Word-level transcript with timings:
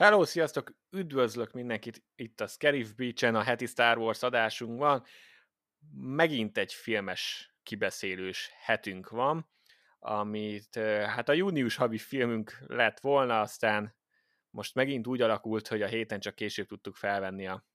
Hello, 0.00 0.24
sziasztok! 0.24 0.72
Üdvözlök 0.90 1.52
mindenkit 1.52 2.02
itt 2.14 2.40
a 2.40 2.46
Scarif 2.46 2.94
Beach-en, 2.94 3.34
a 3.34 3.42
heti 3.42 3.66
Star 3.66 3.98
Wars 3.98 4.22
adásunkban. 4.22 5.04
Megint 5.92 6.58
egy 6.58 6.72
filmes 6.72 7.54
kibeszélős 7.62 8.50
hetünk 8.60 9.08
van, 9.08 9.50
amit 9.98 10.74
hát 11.04 11.28
a 11.28 11.32
június 11.32 11.76
havi 11.76 11.98
filmünk 11.98 12.58
lett 12.66 13.00
volna, 13.00 13.40
aztán 13.40 13.96
most 14.50 14.74
megint 14.74 15.06
úgy 15.06 15.20
alakult, 15.20 15.68
hogy 15.68 15.82
a 15.82 15.86
héten 15.86 16.20
csak 16.20 16.34
később 16.34 16.66
tudtuk 16.66 16.96
felvenni 16.96 17.46
a, 17.46 17.66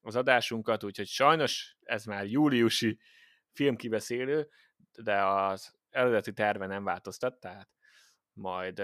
az 0.00 0.16
adásunkat, 0.16 0.84
úgyhogy 0.84 1.08
sajnos 1.08 1.76
ez 1.80 2.04
már 2.04 2.26
júliusi 2.26 2.98
filmkibeszélő, 3.50 4.48
de 5.02 5.24
az 5.24 5.74
eredeti 5.90 6.32
terve 6.32 6.66
nem 6.66 6.84
változtat, 6.84 7.40
tehát 7.40 7.68
majd 8.32 8.82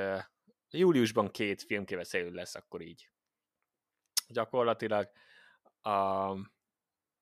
júliusban 0.78 1.30
két 1.30 1.62
filmkibeszélő 1.62 2.30
lesz 2.30 2.54
akkor 2.54 2.80
így. 2.80 3.10
Gyakorlatilag 4.28 5.10
a 5.80 6.32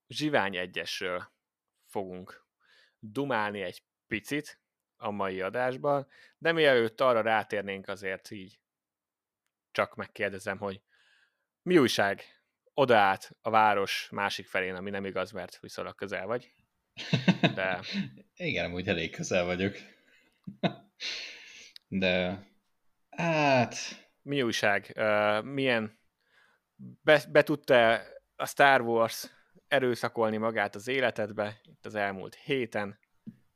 Zsivány 0.08 0.56
egyesről 0.56 1.32
fogunk 1.86 2.46
dumálni 2.98 3.60
egy 3.62 3.82
picit 4.06 4.60
a 4.96 5.10
mai 5.10 5.40
adásban, 5.40 6.08
de 6.38 6.52
mielőtt 6.52 7.00
arra 7.00 7.20
rátérnénk 7.20 7.88
azért 7.88 8.30
így 8.30 8.60
csak 9.70 9.94
megkérdezem, 9.94 10.58
hogy 10.58 10.82
mi 11.62 11.78
újság 11.78 12.22
oda 12.74 12.96
át 12.96 13.36
a 13.40 13.50
város 13.50 14.08
másik 14.10 14.46
felén, 14.46 14.74
ami 14.74 14.90
nem 14.90 15.04
igaz, 15.04 15.30
mert 15.30 15.60
viszonylag 15.60 15.94
közel 15.94 16.26
vagy. 16.26 16.52
De... 17.54 17.80
Igen, 18.34 18.64
amúgy 18.64 18.88
elég 18.88 19.10
közel 19.14 19.44
vagyok. 19.44 19.76
De 21.88 22.46
hát... 23.16 23.74
Mi 24.22 24.42
újság? 24.42 24.92
Uh, 24.96 25.44
milyen... 25.44 26.00
Be, 27.02 27.24
be 27.30 27.42
tudta 27.42 28.00
a 28.36 28.46
Star 28.46 28.80
Wars 28.80 29.26
erőszakolni 29.68 30.36
magát 30.36 30.74
az 30.74 30.88
életedbe 30.88 31.60
itt 31.62 31.86
az 31.86 31.94
elmúlt 31.94 32.34
héten? 32.34 32.98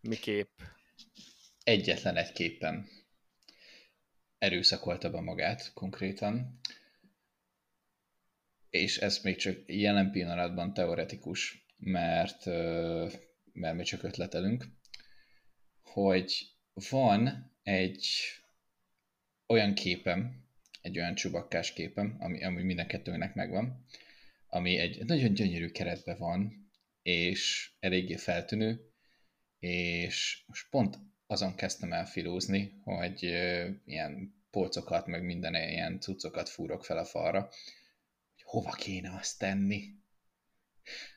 Miképp? 0.00 0.60
Egyetlen 1.64 2.16
egy 2.16 2.32
képen 2.32 2.88
erőszakolta 4.38 5.10
be 5.10 5.20
magát 5.20 5.72
konkrétan, 5.72 6.60
és 8.70 8.98
ez 8.98 9.18
még 9.22 9.36
csak 9.36 9.58
jelen 9.66 10.10
pillanatban 10.10 10.74
teoretikus, 10.74 11.66
mert, 11.76 12.44
mert 13.52 13.76
mi 13.76 13.82
csak 13.82 14.02
ötletelünk, 14.02 14.64
hogy 15.82 16.56
van 16.90 17.52
egy 17.62 18.06
olyan 19.46 19.74
képem, 19.74 20.44
egy 20.80 20.98
olyan 20.98 21.14
csubakkás 21.14 21.72
képem, 21.72 22.16
ami, 22.18 22.44
ami 22.44 22.62
minden 22.62 22.86
kettőnek 22.86 23.34
megvan, 23.34 23.84
ami 24.46 24.76
egy 24.76 25.04
nagyon 25.04 25.34
gyönyörű 25.34 25.70
keretben 25.70 26.18
van, 26.18 26.70
és 27.02 27.70
eléggé 27.80 28.16
feltűnő, 28.16 28.90
és 29.58 30.42
most 30.46 30.66
pont 30.70 30.98
azon 31.26 31.54
kezdtem 31.54 31.92
el 31.92 32.06
filózni, 32.06 32.80
hogy 32.84 33.22
ilyen 33.84 34.34
polcokat, 34.50 35.06
meg 35.06 35.24
minden 35.24 35.54
ilyen 35.54 36.00
cuccokat 36.00 36.48
fúrok 36.48 36.84
fel 36.84 36.98
a 36.98 37.04
falra, 37.04 37.40
hogy 38.34 38.42
hova 38.42 38.72
kéne 38.72 39.14
azt 39.14 39.38
tenni. 39.38 39.94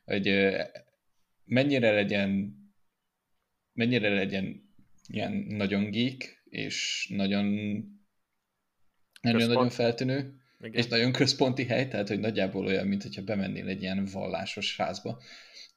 Hogy 0.06 0.56
mennyire 1.46 1.92
legyen 1.92 2.58
mennyire 3.74 4.10
legyen 4.10 4.74
ilyen 5.08 5.32
nagyon 5.34 5.92
geek, 5.92 6.44
és 6.50 7.08
nagyon 7.16 7.48
nagyon-nagyon 9.22 9.70
feltűnő, 9.70 10.34
Igen. 10.59 10.73
és 10.73 10.88
nagyon 10.88 11.12
központi 11.12 11.66
hely, 11.66 11.88
tehát 11.88 12.08
hogy 12.08 12.20
nagyjából 12.20 12.66
olyan, 12.66 12.88
mint 12.88 13.04
hogyha 13.04 13.21
bemennél 13.21 13.67
egy 13.67 13.82
ilyen 13.82 14.08
vallásos 14.11 14.77
házba, 14.77 15.21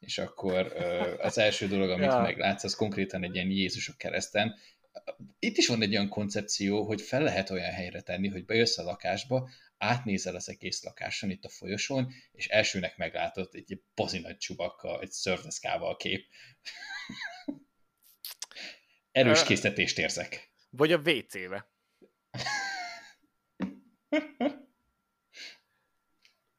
és 0.01 0.19
akkor 0.19 0.73
az 1.21 1.39
első 1.39 1.67
dolog, 1.67 1.91
amit 1.91 2.07
ja. 2.07 2.21
meglátsz, 2.21 2.65
az 2.65 2.75
konkrétan 2.75 3.25
egy 3.25 3.35
ilyen 3.35 3.51
Jézus 3.51 3.89
a 3.89 3.95
kereszten. 3.97 4.55
Itt 5.39 5.57
is 5.57 5.69
van 5.69 5.83
egy 5.83 5.91
olyan 5.91 6.09
koncepció, 6.09 6.85
hogy 6.85 7.01
fel 7.01 7.23
lehet 7.23 7.51
olyan 7.51 7.73
helyre 7.73 8.01
tenni, 8.01 8.29
hogy 8.29 8.45
bejössz 8.45 8.79
a 8.79 8.83
lakásba, 8.83 9.49
átnézel 9.79 10.35
az 10.35 10.49
egész 10.49 10.83
lakáson 10.83 11.31
itt 11.31 11.45
a 11.45 11.49
folyosón, 11.49 12.13
és 12.33 12.49
elsőnek 12.49 12.97
meglátod 12.97 13.49
egy 13.53 13.83
bazi 13.95 14.19
nagy 14.19 14.37
csubakka, 14.37 15.01
egy 15.01 15.11
szörveszkával 15.11 15.91
a 15.91 15.97
kép. 15.97 16.27
Erős 19.13 19.45
készítést 19.45 19.99
érzek. 19.99 20.51
Vagy 20.71 20.93
a 20.93 20.97
WC-be. 20.97 21.72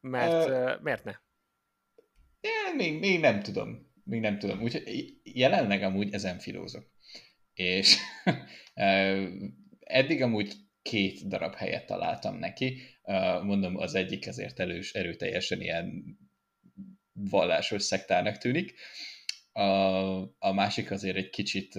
Mert, 0.00 0.48
uh, 0.48 0.82
miért 0.82 1.04
ne? 1.04 1.12
É, 2.40 2.74
még, 2.76 2.98
még 2.98 3.20
nem 3.20 3.42
tudom. 3.42 3.92
Még 4.04 4.20
nem 4.20 4.38
tudom. 4.38 4.62
Úgyhogy 4.62 5.20
jelenleg 5.22 5.82
amúgy 5.82 6.12
ezen 6.12 6.38
filózok. 6.38 6.90
És 7.54 7.96
eddig 9.80 10.22
amúgy 10.22 10.54
két 10.82 11.28
darab 11.28 11.54
helyet 11.54 11.86
találtam 11.86 12.36
neki. 12.36 12.82
Mondom, 13.42 13.76
az 13.76 13.94
egyik 13.94 14.26
azért 14.26 14.60
elős, 14.60 14.92
erőteljesen 14.92 15.60
ilyen 15.60 16.18
vallásos 17.12 17.82
szektárnak 17.82 18.38
tűnik. 18.38 18.74
A, 19.52 19.62
a 20.38 20.52
másik 20.52 20.90
azért 20.90 21.16
egy 21.16 21.30
kicsit 21.30 21.76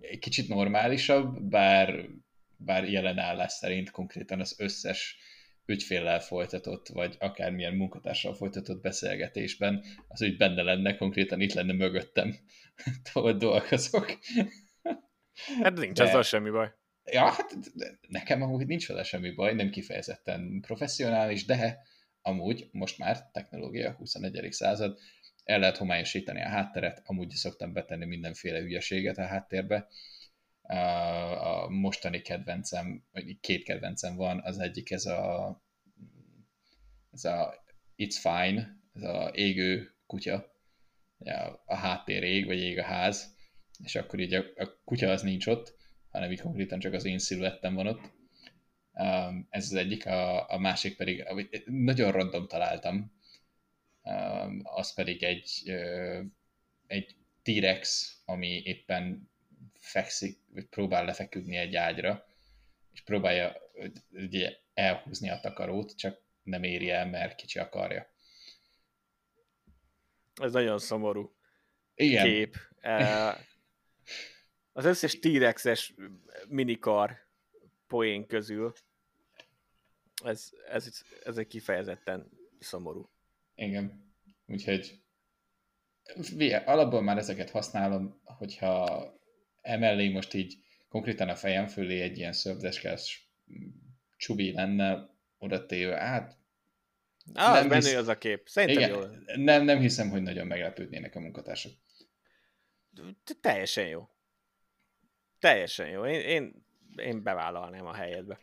egy 0.00 0.18
kicsit 0.18 0.48
normálisabb, 0.48 1.42
bár, 1.42 2.08
bár 2.56 2.90
jelen 2.90 3.18
állás 3.18 3.52
szerint 3.52 3.90
konkrétan 3.90 4.40
az 4.40 4.54
összes 4.58 5.18
ügyféllel 5.66 6.20
folytatott, 6.20 6.88
vagy 6.88 7.16
akármilyen 7.18 7.74
munkatársal 7.74 8.34
folytatott 8.34 8.82
beszélgetésben, 8.82 9.84
az 10.08 10.22
úgy 10.22 10.36
benne 10.36 10.62
lenne, 10.62 10.96
konkrétan 10.96 11.40
itt 11.40 11.52
lenne 11.52 11.72
mögöttem, 11.72 12.36
ahol 13.12 13.32
dolgozok. 13.32 14.18
Hát 15.62 15.78
nincs 15.78 15.96
De... 15.98 16.04
azzal 16.04 16.22
semmi 16.22 16.50
baj. 16.50 16.74
Ja, 17.04 17.30
hát 17.30 17.56
nekem 18.08 18.42
amúgy 18.42 18.66
nincs 18.66 18.88
vele 18.88 19.02
semmi 19.02 19.30
baj, 19.30 19.54
nem 19.54 19.70
kifejezetten 19.70 20.60
professzionális, 20.60 21.44
de 21.44 21.78
amúgy 22.22 22.68
most 22.72 22.98
már 22.98 23.30
technológia, 23.32 23.92
21. 23.92 24.52
század, 24.52 24.98
el 25.44 25.58
lehet 25.58 25.76
homályosítani 25.76 26.42
a 26.42 26.48
hátteret, 26.48 27.02
amúgy 27.04 27.30
szoktam 27.30 27.72
betenni 27.72 28.06
mindenféle 28.06 28.60
hülyeséget 28.60 29.18
a 29.18 29.26
háttérbe. 29.26 29.88
A 30.66 31.68
mostani 31.68 32.20
kedvencem, 32.20 33.04
vagy 33.12 33.40
két 33.40 33.62
kedvencem 33.64 34.16
van, 34.16 34.40
az 34.44 34.58
egyik 34.58 34.90
ez 34.90 35.06
a, 35.06 35.62
ez 37.12 37.24
a 37.24 37.64
It's 37.96 38.16
Fine, 38.20 38.80
ez 38.92 39.02
a 39.02 39.30
égő 39.34 39.94
kutya, 40.06 40.54
a 41.64 41.74
háttér 41.74 42.22
ég, 42.22 42.46
vagy 42.46 42.58
ég 42.58 42.78
a 42.78 42.84
ház, 42.84 43.36
és 43.84 43.94
akkor 43.94 44.20
így 44.20 44.34
a, 44.34 44.44
a 44.56 44.80
kutya 44.84 45.10
az 45.10 45.22
nincs 45.22 45.46
ott, 45.46 45.76
hanem 46.10 46.30
így 46.30 46.40
konkrétan 46.40 46.78
csak 46.78 46.92
az 46.92 47.04
én 47.04 47.18
sziluettem 47.18 47.74
van 47.74 47.86
ott. 47.86 48.14
Ez 49.48 49.64
az 49.64 49.74
egyik, 49.74 50.06
a, 50.06 50.50
a 50.50 50.58
másik 50.58 50.96
pedig, 50.96 51.24
nagyon 51.64 52.12
random 52.12 52.46
találtam, 52.46 53.12
az 54.62 54.94
pedig 54.94 55.22
egy, 55.22 55.72
egy 56.86 57.16
T-rex, 57.42 58.12
ami 58.24 58.62
éppen 58.64 59.30
fekszik, 59.86 60.40
vagy 60.52 60.66
próbál 60.66 61.04
lefeküdni 61.04 61.56
egy 61.56 61.76
ágyra, 61.76 62.26
és 62.92 63.02
próbálja 63.02 63.56
ugye, 64.10 64.56
elhúzni 64.74 65.30
a 65.30 65.40
takarót, 65.40 65.96
csak 65.96 66.22
nem 66.42 66.62
éri 66.62 66.90
el, 66.90 67.06
mert 67.06 67.34
kicsi 67.34 67.58
akarja. 67.58 68.14
Ez 70.34 70.52
nagyon 70.52 70.78
szomorú 70.78 71.36
Igen. 71.94 72.24
kép. 72.24 72.56
Az 74.72 74.84
összes 74.84 75.18
T-rexes 75.18 75.94
minikar 76.48 77.28
poén 77.86 78.26
közül 78.26 78.72
ez, 80.24 80.50
ez, 80.68 81.02
ez 81.24 81.36
egy 81.36 81.46
kifejezetten 81.46 82.30
szomorú. 82.58 83.10
Igen. 83.54 84.14
Úgyhogy 84.46 85.02
alapból 86.64 87.02
már 87.02 87.18
ezeket 87.18 87.50
használom, 87.50 88.20
hogyha 88.24 89.15
emellé 89.66 90.08
most 90.08 90.34
így 90.34 90.56
konkrétan 90.88 91.28
a 91.28 91.34
fejem 91.34 91.66
fölé 91.66 92.00
egy 92.00 92.18
ilyen 92.18 92.32
szördeskes 92.32 93.30
csubi 94.16 94.52
lenne 94.52 95.10
oda 95.38 95.66
téve, 95.66 95.96
hát 95.96 96.38
Ah, 97.34 97.66
nem 97.66 97.70
hisz... 97.70 97.94
az 97.94 98.08
a 98.08 98.18
kép. 98.18 98.48
Szerintem 98.48 98.88
Igen, 98.88 98.98
jó. 98.98 99.42
Nem, 99.44 99.64
nem 99.64 99.78
hiszem, 99.78 100.10
hogy 100.10 100.22
nagyon 100.22 100.46
meglepődnének 100.46 101.14
a 101.14 101.20
munkatársak. 101.20 101.72
Teljesen 103.40 103.86
jó. 103.86 104.08
Teljesen 105.38 105.88
jó. 105.88 106.06
Én, 106.06 106.20
én, 106.20 106.66
én 106.96 107.22
bevállalnám 107.22 107.86
a 107.86 107.94
helyedbe. 107.94 108.38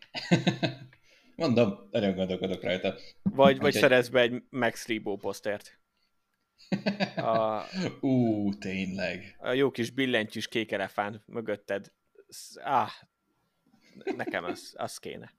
Mondom, 1.35 1.87
nagyon 1.91 2.15
gondolkodok 2.15 2.63
rajta. 2.63 2.95
Vagy, 3.23 3.57
vagy 3.57 3.73
szerez 3.73 4.09
be 4.09 4.21
egy 4.21 4.43
Max 4.49 4.87
Rebo 4.87 5.15
posztert. 5.15 5.79
A, 7.15 7.63
Ú, 8.07 8.53
tényleg. 8.53 9.35
A 9.39 9.51
jó 9.51 9.71
kis 9.71 9.91
billentyűs 9.91 10.47
kék 10.47 10.71
elefánt 10.71 11.21
mögötted. 11.25 11.91
Ah, 12.55 12.89
nekem 14.15 14.43
az, 14.43 14.73
az 14.77 14.97
kéne. 14.97 15.33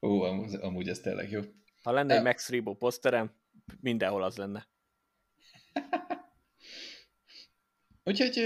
Ó, 0.00 0.22
amúgy, 0.22 0.54
amúgy 0.54 0.88
ez 0.88 1.00
tényleg 1.00 1.30
jó. 1.30 1.40
Ha 1.82 1.92
lenne 1.92 2.16
egy 2.16 2.22
Max 2.22 2.48
Rebo 2.48 2.74
poszterem, 2.74 3.34
mindenhol 3.80 4.22
az 4.22 4.36
lenne. 4.36 4.68
úgyhogy, 8.04 8.40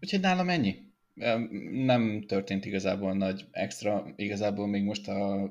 úgyhogy 0.00 0.20
nálam 0.20 0.48
ennyi. 0.48 0.90
Nem 1.70 2.24
történt 2.26 2.64
igazából 2.64 3.12
nagy 3.12 3.44
extra, 3.50 4.12
igazából 4.16 4.66
még 4.66 4.82
most 4.82 5.08
a 5.08 5.50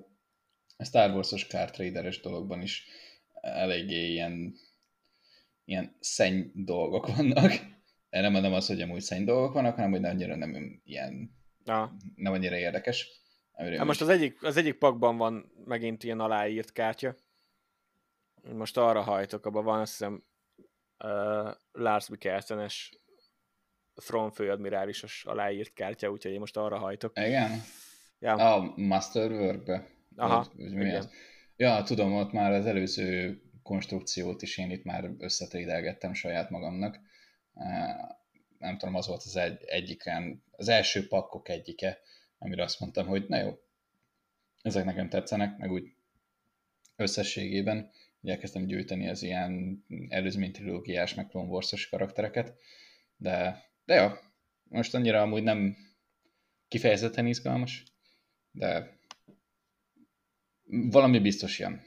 Star 0.83 1.11
Wars-os 1.11 1.47
kártraderes 1.47 2.19
dologban 2.19 2.61
is 2.61 2.85
eléggé 3.41 4.11
ilyen, 4.11 4.55
ilyen 5.65 5.95
szenny 5.99 6.41
dolgok 6.53 7.15
vannak. 7.15 7.51
Nem 8.09 8.31
mondom 8.31 8.53
azt, 8.53 8.67
hogy 8.67 8.81
amúgy 8.81 9.01
szenny 9.01 9.23
dolgok 9.23 9.53
vannak, 9.53 9.75
hanem 9.75 9.91
hogy 9.91 10.05
annyira 10.05 10.35
nem 10.35 10.81
ilyen, 10.83 11.31
Na. 11.63 11.95
nem 12.15 12.33
annyira 12.33 12.57
érdekes. 12.57 13.09
Hát 13.53 13.85
most 13.85 14.01
az 14.01 14.09
egyik, 14.09 14.43
az 14.43 14.57
egyik 14.57 14.77
pakban 14.77 15.17
van 15.17 15.51
megint 15.65 16.03
ilyen 16.03 16.19
aláírt 16.19 16.71
kártya. 16.71 17.15
Most 18.53 18.77
arra 18.77 19.01
hajtok, 19.01 19.45
abban 19.45 19.63
van 19.63 19.79
azt 19.79 19.91
hiszem 19.91 20.23
uh, 21.03 21.51
Lars 21.71 22.09
Mikkelsenes 22.09 22.95
From 23.95 24.31
főadmirálisos 24.31 25.25
aláírt 25.25 25.73
kártya, 25.73 26.11
úgyhogy 26.11 26.31
én 26.31 26.39
most 26.39 26.57
arra 26.57 26.77
hajtok. 26.77 27.19
Igen? 27.19 27.61
Ja. 28.19 28.33
A 28.33 28.73
Masterwork-be? 28.75 29.87
Aha, 30.15 30.51
vagy, 30.57 30.73
vagy 30.73 30.95
az? 30.95 31.09
Ja, 31.55 31.83
tudom, 31.83 32.13
ott 32.13 32.31
már 32.31 32.51
az 32.51 32.65
előző 32.65 33.41
konstrukciót 33.63 34.41
is 34.41 34.57
én 34.57 34.71
itt 34.71 34.83
már 34.83 35.09
összetrédelgettem 35.17 36.13
saját 36.13 36.49
magamnak. 36.49 36.99
Nem 38.57 38.77
tudom, 38.77 38.95
az 38.95 39.07
volt 39.07 39.23
az 39.25 39.35
egy, 39.35 39.63
egyiken, 39.65 40.43
az 40.51 40.67
első 40.67 41.07
pakkok 41.07 41.49
egyike, 41.49 41.99
amire 42.37 42.63
azt 42.63 42.79
mondtam, 42.79 43.07
hogy 43.07 43.25
na 43.27 43.37
jó, 43.37 43.59
ezek 44.61 44.85
nekem 44.85 45.09
tetszenek, 45.09 45.57
meg 45.57 45.71
úgy 45.71 45.93
összességében 46.95 47.91
ugye 48.21 48.33
elkezdtem 48.33 48.65
gyűjteni 48.65 49.09
az 49.09 49.23
ilyen 49.23 49.85
előzménytrilógiás, 50.09 51.13
meg 51.13 51.27
Clone 51.27 51.49
Wars-os 51.49 51.89
karaktereket, 51.89 52.55
de, 53.17 53.65
de 53.85 53.95
jó, 53.95 54.09
most 54.63 54.95
annyira 54.95 55.21
amúgy 55.21 55.43
nem 55.43 55.77
kifejezetten 56.67 57.27
izgalmas, 57.27 57.83
de 58.51 58.99
valami 60.63 61.19
biztos 61.19 61.59
jön. 61.59 61.81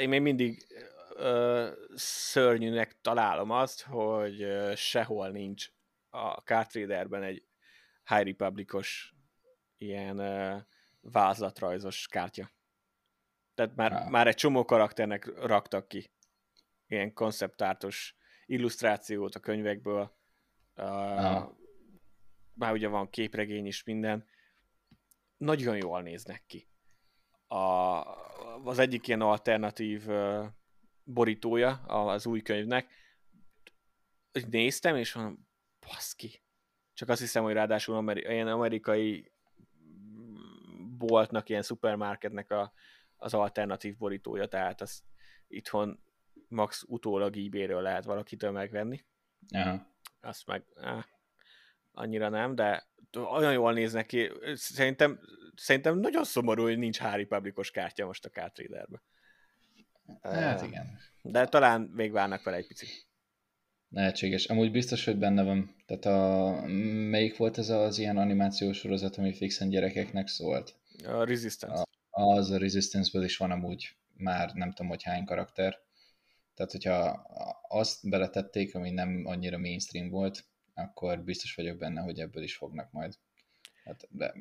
Én 0.00 0.08
még 0.08 0.20
mindig 0.20 0.66
ö, 1.14 1.70
szörnyűnek 1.94 3.00
találom 3.00 3.50
azt, 3.50 3.82
hogy 3.82 4.42
ö, 4.42 4.72
sehol 4.76 5.28
nincs 5.28 5.68
a 6.10 6.28
Card 6.28 6.68
Traderben 6.68 7.22
egy 7.22 7.44
High 8.04 8.24
Republicos 8.24 9.14
ilyen 9.76 10.18
ö, 10.18 10.56
vázlatrajzos 11.00 12.06
kártya. 12.06 12.50
Tehát 13.54 13.76
már, 13.76 13.92
ah. 13.92 14.08
már 14.10 14.26
egy 14.26 14.34
csomó 14.34 14.64
karakternek 14.64 15.40
raktak 15.46 15.88
ki 15.88 16.10
ilyen 16.86 17.12
konceptártos 17.12 18.16
illusztrációt 18.46 19.34
a 19.34 19.40
könyvekből. 19.40 20.16
Uh, 20.76 21.54
Már 22.52 22.72
ugye 22.72 22.88
van 22.88 23.10
képregény 23.10 23.66
is, 23.66 23.84
minden. 23.84 24.28
Nagyon 25.36 25.76
jól 25.76 26.02
néznek 26.02 26.44
ki. 26.46 26.68
A, 27.46 28.02
az 28.64 28.78
egyik 28.78 29.08
ilyen 29.08 29.20
alternatív 29.20 30.06
borítója 31.04 31.72
az 31.86 32.26
új 32.26 32.42
könyvnek, 32.42 32.88
néztem, 34.50 34.96
és 34.96 35.14
mondom, 35.14 35.48
baszki. 35.86 36.42
Csak 36.92 37.08
azt 37.08 37.20
hiszem, 37.20 37.42
hogy 37.42 37.52
ráadásul 37.52 37.96
ameri- 37.96 38.20
ilyen 38.20 38.48
amerikai 38.48 39.32
boltnak, 40.98 41.48
ilyen 41.48 41.62
szupermarketnek 41.62 42.50
a, 42.50 42.72
az 43.16 43.34
alternatív 43.34 43.96
borítója, 43.96 44.46
tehát 44.46 44.80
azt 44.80 45.02
itthon 45.48 46.00
max 46.48 46.84
utólag 46.86 47.36
ebay 47.36 47.66
lehet 47.66 48.04
valakitől 48.04 48.50
megvenni. 48.50 49.04
Aha. 49.50 49.94
Azt 50.20 50.46
meg 50.46 50.64
áh, 50.74 51.04
annyira 51.92 52.28
nem, 52.28 52.54
de 52.54 52.86
olyan 53.12 53.52
jól 53.52 53.72
néznek 53.72 54.06
ki. 54.06 54.30
Szerintem, 54.54 55.20
szerintem 55.56 55.98
nagyon 55.98 56.24
szomorú, 56.24 56.62
hogy 56.62 56.78
nincs 56.78 56.98
Harry 56.98 57.24
Publicos 57.24 57.70
kártya 57.70 58.06
most 58.06 58.24
a 58.24 58.28
Card 58.28 58.58
Readerbe. 58.58 59.02
Hát 60.22 60.62
igen. 60.62 60.98
De 61.22 61.46
talán 61.46 61.80
még 61.80 62.12
várnak 62.12 62.42
vele 62.42 62.56
egy 62.56 62.66
picit. 62.66 63.06
Lehetséges. 63.88 64.44
Amúgy 64.44 64.70
biztos, 64.70 65.04
hogy 65.04 65.18
benne 65.18 65.42
van. 65.42 65.74
Tehát 65.86 66.04
a, 66.04 66.66
melyik 67.10 67.36
volt 67.36 67.58
ez 67.58 67.68
az 67.68 67.98
ilyen 67.98 68.16
animációs 68.16 68.76
sorozat, 68.78 69.16
ami 69.16 69.34
fixen 69.34 69.68
gyerekeknek 69.68 70.28
szólt? 70.28 70.74
A 71.04 71.24
Resistance. 71.24 71.82
A, 72.10 72.22
az 72.22 72.50
a 72.50 72.58
Resistance-ből 72.58 73.24
is 73.24 73.36
van 73.36 73.50
amúgy 73.50 73.96
már 74.16 74.52
nem 74.54 74.72
tudom, 74.72 74.88
hogy 74.88 75.02
hány 75.02 75.24
karakter. 75.24 75.78
Tehát, 76.54 76.72
hogyha 76.72 77.26
azt 77.68 78.08
beletették, 78.08 78.74
ami 78.74 78.90
nem 78.90 79.22
annyira 79.24 79.58
mainstream 79.58 80.08
volt, 80.08 80.44
akkor 80.74 81.20
biztos 81.20 81.54
vagyok 81.54 81.78
benne, 81.78 82.00
hogy 82.00 82.18
ebből 82.18 82.42
is 82.42 82.56
fognak 82.56 82.92
majd. 82.92 83.14
Hát, 83.84 84.08
de 84.10 84.34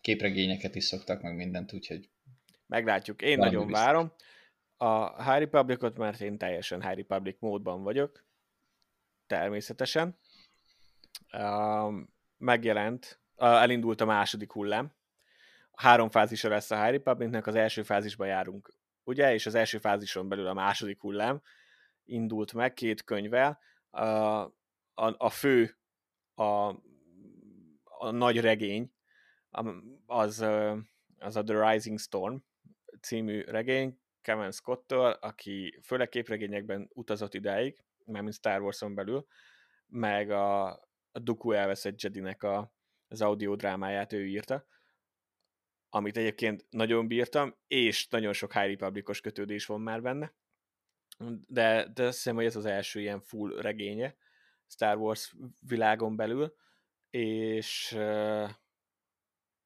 képregényeket 0.00 0.74
is 0.74 0.84
szoktak, 0.84 1.22
meg 1.22 1.36
mindent, 1.36 1.72
úgyhogy... 1.72 2.10
Meglátjuk. 2.66 3.22
Én 3.22 3.38
nagyon 3.38 3.66
biztos. 3.66 3.84
várom. 3.84 4.12
A 4.76 5.22
High 5.22 5.38
Republicot, 5.38 5.96
mert 5.96 6.20
én 6.20 6.38
teljesen 6.38 6.82
High 6.82 6.96
Republic 6.96 7.36
módban 7.38 7.82
vagyok, 7.82 8.24
természetesen. 9.26 10.18
Megjelent, 12.36 13.20
uh, 13.36 13.62
elindult 13.62 14.00
a 14.00 14.04
második 14.04 14.52
hullám. 14.52 14.92
Három 15.72 16.10
fázisa 16.10 16.48
lesz 16.48 16.70
a 16.70 16.82
High 16.82 16.96
Republicnek, 16.96 17.46
az 17.46 17.54
első 17.54 17.82
fázisban 17.82 18.26
járunk, 18.26 18.74
ugye, 19.04 19.32
és 19.32 19.46
az 19.46 19.54
első 19.54 19.78
fázison 19.78 20.28
belül 20.28 20.46
a 20.46 20.54
második 20.54 21.00
hullám 21.00 21.42
indult 22.04 22.52
meg 22.52 22.72
két 22.72 23.04
könyvvel. 23.04 23.58
Uh, 23.90 24.40
a, 24.94 25.14
a 25.16 25.30
fő, 25.30 25.76
a, 26.34 26.42
a 27.84 28.10
nagy 28.10 28.40
regény, 28.40 28.92
az, 30.06 30.40
az 31.18 31.36
a 31.36 31.42
The 31.42 31.70
Rising 31.70 31.98
Storm 31.98 32.36
című 33.00 33.40
regény, 33.40 34.00
Kevin 34.22 34.50
Scott-től, 34.50 35.10
aki 35.10 35.78
főleg 35.82 36.08
képregényekben 36.08 36.90
utazott 36.92 37.34
idáig, 37.34 37.84
mint 38.04 38.34
Star 38.34 38.60
Wars-on 38.60 38.94
belül, 38.94 39.26
meg 39.86 40.30
a, 40.30 40.66
a 41.12 41.18
Dooku 41.22 41.52
elveszett 41.52 42.02
Jedinek 42.02 42.42
a, 42.42 42.72
az 43.08 43.24
drámáját 43.56 44.12
ő 44.12 44.26
írta, 44.26 44.66
amit 45.88 46.16
egyébként 46.16 46.66
nagyon 46.70 47.06
bírtam, 47.06 47.56
és 47.66 48.08
nagyon 48.08 48.32
sok 48.32 48.52
High 48.52 48.68
Republicos 48.68 49.20
kötődés 49.20 49.66
van 49.66 49.80
már 49.80 50.02
benne, 50.02 50.34
de, 51.46 51.88
de 51.94 52.04
azt 52.04 52.16
hiszem, 52.16 52.34
hogy 52.34 52.44
ez 52.44 52.56
az 52.56 52.64
első 52.64 53.00
ilyen 53.00 53.20
full 53.20 53.60
regénye 53.60 54.16
Star 54.66 54.96
Wars 54.96 55.34
világon 55.60 56.16
belül, 56.16 56.54
és, 57.10 57.96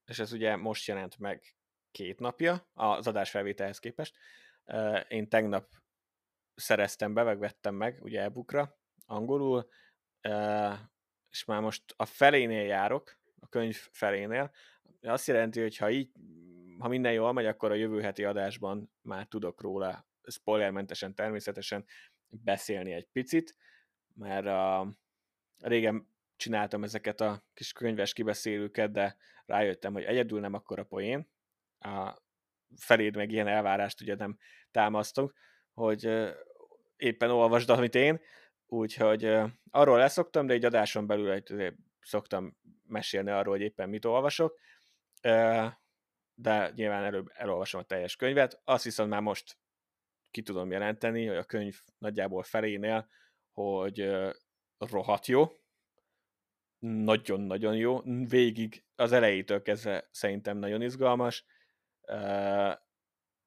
és 0.06 0.18
ez 0.18 0.32
ugye 0.32 0.56
most 0.56 0.86
jelent 0.86 1.18
meg 1.18 1.56
két 1.90 2.18
napja 2.18 2.66
az 2.72 3.06
adásfelvételhez 3.06 3.78
képest. 3.78 4.16
Én 5.08 5.28
tegnap 5.28 5.68
szereztem 6.54 7.14
be, 7.14 7.22
meg 7.22 7.38
vettem 7.38 7.74
meg, 7.74 7.98
ugye 8.02 8.22
e-bookra, 8.22 8.78
angolul, 9.06 9.68
és 11.30 11.44
már 11.46 11.60
most 11.60 11.82
a 11.96 12.04
felénél 12.04 12.64
járok, 12.66 13.18
a 13.40 13.48
könyv 13.48 13.76
felénél. 13.90 14.52
Azt 15.02 15.26
jelenti, 15.26 15.60
hogy 15.60 15.76
ha 15.76 15.90
így, 15.90 16.10
ha 16.78 16.88
minden 16.88 17.12
jól 17.12 17.32
megy, 17.32 17.46
akkor 17.46 17.70
a 17.70 17.74
jövő 17.74 18.00
heti 18.00 18.24
adásban 18.24 18.92
már 19.02 19.26
tudok 19.26 19.60
róla 19.60 20.06
spoilermentesen 20.26 21.14
természetesen 21.14 21.84
beszélni 22.28 22.92
egy 22.92 23.08
picit, 23.12 23.56
mert 24.14 24.46
a, 24.46 24.88
régen 25.58 26.08
csináltam 26.36 26.84
ezeket 26.84 27.20
a 27.20 27.44
kis 27.54 27.72
könyves 27.72 28.12
kibeszélőket, 28.12 28.90
de 28.90 29.16
rájöttem, 29.46 29.92
hogy 29.92 30.04
egyedül 30.04 30.40
nem 30.40 30.54
akkor 30.54 30.78
a 30.78 30.84
poén, 30.84 31.28
a 31.78 32.22
feléd 32.76 33.16
meg 33.16 33.32
ilyen 33.32 33.46
elvárást 33.46 34.00
ugye 34.00 34.14
nem 34.14 34.38
támasztunk, 34.70 35.34
hogy 35.72 36.32
éppen 36.96 37.30
olvasd, 37.30 37.70
amit 37.70 37.94
én, 37.94 38.20
úgyhogy 38.66 39.24
arról 39.70 39.98
leszoktam, 39.98 40.46
de 40.46 40.52
egy 40.52 40.64
adáson 40.64 41.06
belül 41.06 41.30
egy, 41.30 41.74
szoktam 42.00 42.56
mesélni 42.86 43.30
arról, 43.30 43.54
hogy 43.54 43.64
éppen 43.64 43.88
mit 43.88 44.04
olvasok, 44.04 44.58
de 46.34 46.70
nyilván 46.74 47.04
előbb 47.04 47.30
elolvasom 47.32 47.80
a 47.80 47.84
teljes 47.84 48.16
könyvet. 48.16 48.60
Azt 48.64 48.84
viszont 48.84 49.10
már 49.10 49.20
most 49.20 49.58
ki 50.30 50.42
tudom 50.42 50.70
jelenteni, 50.70 51.26
hogy 51.26 51.36
a 51.36 51.44
könyv 51.44 51.80
nagyjából 51.98 52.42
felénél, 52.42 53.08
hogy 53.52 54.10
rohadt 54.78 55.26
jó, 55.26 55.48
nagyon-nagyon 56.84 57.76
jó, 57.76 58.00
végig 58.28 58.84
az 58.94 59.12
elejétől 59.12 59.62
kezdve 59.62 60.08
szerintem 60.10 60.56
nagyon 60.56 60.82
izgalmas, 60.82 61.44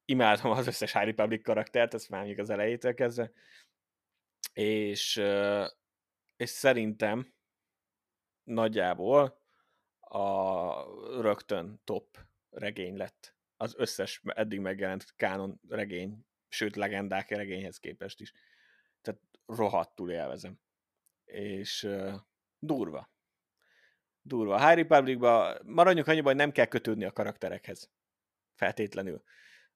imádom 0.05 0.51
az 0.51 0.67
összes 0.67 0.93
High 0.93 1.05
Republic 1.05 1.43
karaktert, 1.43 1.93
ezt 1.93 2.09
már 2.09 2.25
még 2.25 2.39
az 2.39 2.49
elejétől 2.49 2.93
kezdve, 2.93 3.31
és, 4.53 5.21
és 6.35 6.49
szerintem 6.49 7.33
nagyjából 8.43 9.41
a 9.99 11.21
rögtön 11.21 11.81
top 11.83 12.17
regény 12.49 12.97
lett 12.97 13.35
az 13.57 13.75
összes 13.77 14.21
eddig 14.25 14.59
megjelent 14.59 15.15
kánon 15.15 15.59
regény, 15.69 16.25
sőt 16.47 16.75
legendák 16.75 17.29
regényhez 17.29 17.77
képest 17.77 18.21
is. 18.21 18.33
Tehát 19.01 19.21
rohadtul 19.45 20.11
élvezem. 20.11 20.59
És 21.25 21.83
uh, 21.83 22.13
durva. 22.59 23.09
Durva. 24.27 24.55
A 24.55 24.67
High 24.67 24.81
Republicba 24.81 25.57
maradjunk 25.63 26.07
annyiban, 26.07 26.27
hogy 26.27 26.41
nem 26.41 26.51
kell 26.51 26.65
kötődni 26.65 27.05
a 27.05 27.11
karakterekhez. 27.11 27.89
Feltétlenül. 28.55 29.21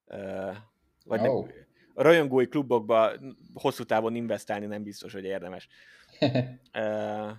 Uh, 0.04 0.56
vagy 1.04 1.20
oh. 1.20 1.46
nem, 1.46 1.54
a 1.94 2.02
rajongói 2.02 2.48
klubokba 2.48 3.12
hosszú 3.54 3.84
távon 3.84 4.14
investálni 4.14 4.66
nem 4.66 4.82
biztos, 4.82 5.12
hogy 5.12 5.24
érdemes. 5.24 5.68
uh, 6.78 7.30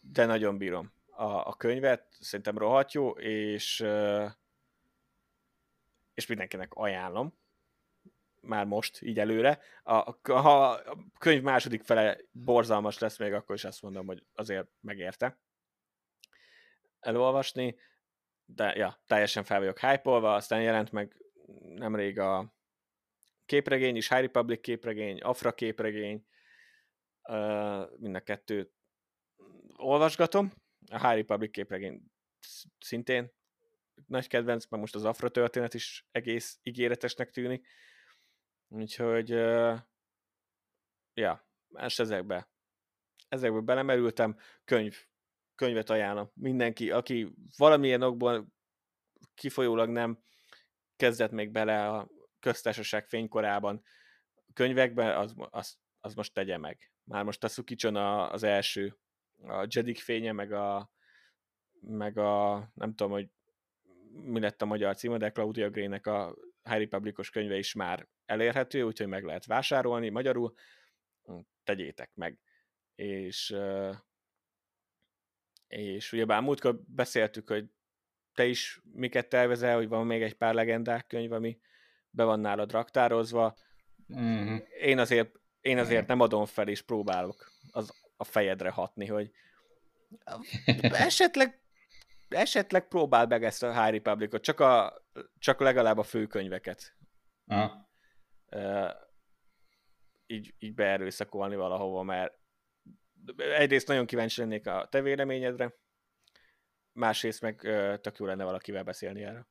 de 0.00 0.24
nagyon 0.26 0.58
bírom 0.58 0.92
a, 1.10 1.24
a 1.24 1.54
könyvet, 1.58 2.06
szerintem 2.20 2.58
rohadt 2.58 2.92
jó, 2.92 3.10
és 3.10 3.80
uh, 3.80 4.30
és 6.14 6.26
mindenkinek 6.26 6.74
ajánlom, 6.74 7.34
már 8.40 8.66
most, 8.66 9.02
így 9.02 9.18
előre. 9.18 9.58
A, 9.82 10.16
ha 10.22 10.70
a 10.70 10.96
könyv 11.18 11.42
második 11.42 11.82
fele 11.82 12.18
borzalmas 12.32 12.98
lesz 12.98 13.18
még, 13.18 13.32
akkor 13.32 13.54
is 13.54 13.64
azt 13.64 13.82
mondom, 13.82 14.06
hogy 14.06 14.24
azért 14.34 14.66
megérte 14.80 15.38
elolvasni, 17.06 17.76
de 18.44 18.74
ja, 18.76 19.02
teljesen 19.06 19.44
fel 19.44 19.58
vagyok 19.58 19.78
hype 19.78 20.10
aztán 20.10 20.62
jelent 20.62 20.92
meg 20.92 21.16
nemrég 21.64 22.18
a 22.18 22.54
képregény 23.46 23.96
is, 23.96 24.08
High 24.08 24.20
Republic 24.20 24.60
képregény, 24.60 25.20
Afra 25.20 25.54
képregény, 25.54 26.26
mind 27.96 28.14
a 28.14 28.20
kettőt 28.20 28.72
olvasgatom. 29.76 30.52
A 30.90 31.08
High 31.08 31.16
Republic 31.20 31.50
képregény 31.50 32.02
szintén 32.78 33.32
nagy 34.06 34.26
kedvenc, 34.26 34.66
mert 34.68 34.82
most 34.82 34.94
az 34.94 35.04
Afra 35.04 35.28
történet 35.28 35.74
is 35.74 36.06
egész 36.10 36.58
ígéretesnek 36.62 37.30
tűnik. 37.30 37.66
Úgyhogy, 38.68 39.32
uh, 39.32 39.78
ja, 41.14 41.48
és 41.84 41.98
ezekbe, 41.98 42.48
ezekbe 43.28 43.60
belemerültem. 43.60 44.38
Könyv, 44.64 45.06
könyvet 45.54 45.90
ajánlom. 45.90 46.30
Mindenki, 46.34 46.90
aki 46.90 47.34
valamilyen 47.56 48.02
okból 48.02 48.46
kifolyólag 49.34 49.88
nem 49.88 50.18
kezdett 50.96 51.30
még 51.30 51.50
bele 51.50 51.88
a 51.88 52.08
köztársaság 52.40 53.06
fénykorában 53.06 53.82
könyvekbe, 54.52 55.18
az, 55.18 55.34
az, 55.50 55.78
az 56.00 56.14
most 56.14 56.34
tegye 56.34 56.58
meg. 56.58 56.92
Már 57.04 57.24
most 57.24 57.44
a 57.44 57.48
Szukicson 57.48 57.96
az 57.96 58.42
első, 58.42 58.98
a 59.42 59.66
Jedik 59.68 59.98
fénye, 59.98 60.32
meg 60.32 60.52
a, 60.52 60.90
meg 61.80 62.18
a, 62.18 62.54
nem 62.74 62.94
tudom, 62.94 63.12
hogy 63.12 63.28
mi 64.10 64.40
lett 64.40 64.62
a 64.62 64.66
magyar 64.66 64.96
címe, 64.96 65.16
de 65.16 65.30
Claudia 65.30 65.70
Gray-nek 65.70 66.06
a 66.06 66.36
High 66.62 66.78
Republicos 66.78 67.30
könyve 67.30 67.56
is 67.56 67.74
már 67.74 68.08
elérhető, 68.24 68.82
úgyhogy 68.82 69.06
meg 69.06 69.24
lehet 69.24 69.46
vásárolni 69.46 70.08
magyarul, 70.08 70.54
tegyétek 71.64 72.10
meg. 72.14 72.38
És, 72.94 73.56
és 75.66 76.12
ugyebár 76.12 76.42
múltkor 76.42 76.80
beszéltük, 76.86 77.48
hogy 77.48 77.70
te 78.34 78.46
is 78.46 78.80
miket 78.92 79.28
tervezel, 79.28 79.76
hogy 79.76 79.88
van 79.88 80.06
még 80.06 80.22
egy 80.22 80.34
pár 80.34 80.54
legendák 80.54 81.06
könyv, 81.06 81.32
ami 81.32 81.58
be 82.10 82.24
van 82.24 82.40
nálad 82.40 82.72
raktározva. 82.72 83.56
Mm-hmm. 84.18 84.56
Én 84.80 84.98
azért, 84.98 85.40
én 85.60 85.78
azért 85.78 86.06
nem 86.06 86.20
adom 86.20 86.44
fel, 86.44 86.68
és 86.68 86.82
próbálok 86.82 87.52
az 87.70 87.92
a 88.16 88.24
fejedre 88.24 88.70
hatni, 88.70 89.06
hogy 89.06 89.30
esetleg 90.82 91.64
esetleg 92.28 92.88
próbál 92.88 93.26
meg 93.26 93.44
ezt 93.44 93.62
a 93.62 93.82
High 93.82 93.92
Republicot, 93.92 94.42
csak, 94.42 94.60
a, 94.60 95.02
csak 95.38 95.60
legalább 95.60 95.98
a 95.98 96.02
főkönyveket. 96.02 96.96
Aha. 97.46 97.88
Uh, 98.50 98.90
így, 100.26 100.54
így 100.58 100.74
beerőszakolni 100.74 101.56
valahova, 101.56 102.02
mert 102.02 102.38
egyrészt 103.36 103.88
nagyon 103.88 104.06
kíváncsi 104.06 104.40
lennék 104.40 104.66
a 104.66 104.88
te 104.90 105.02
véleményedre, 105.02 105.74
másrészt 106.92 107.40
meg 107.40 107.60
uh, 107.64 108.00
tök 108.00 108.18
jó 108.18 108.26
lenne 108.26 108.44
valakivel 108.44 108.82
beszélni 108.82 109.22
erről. 109.22 109.46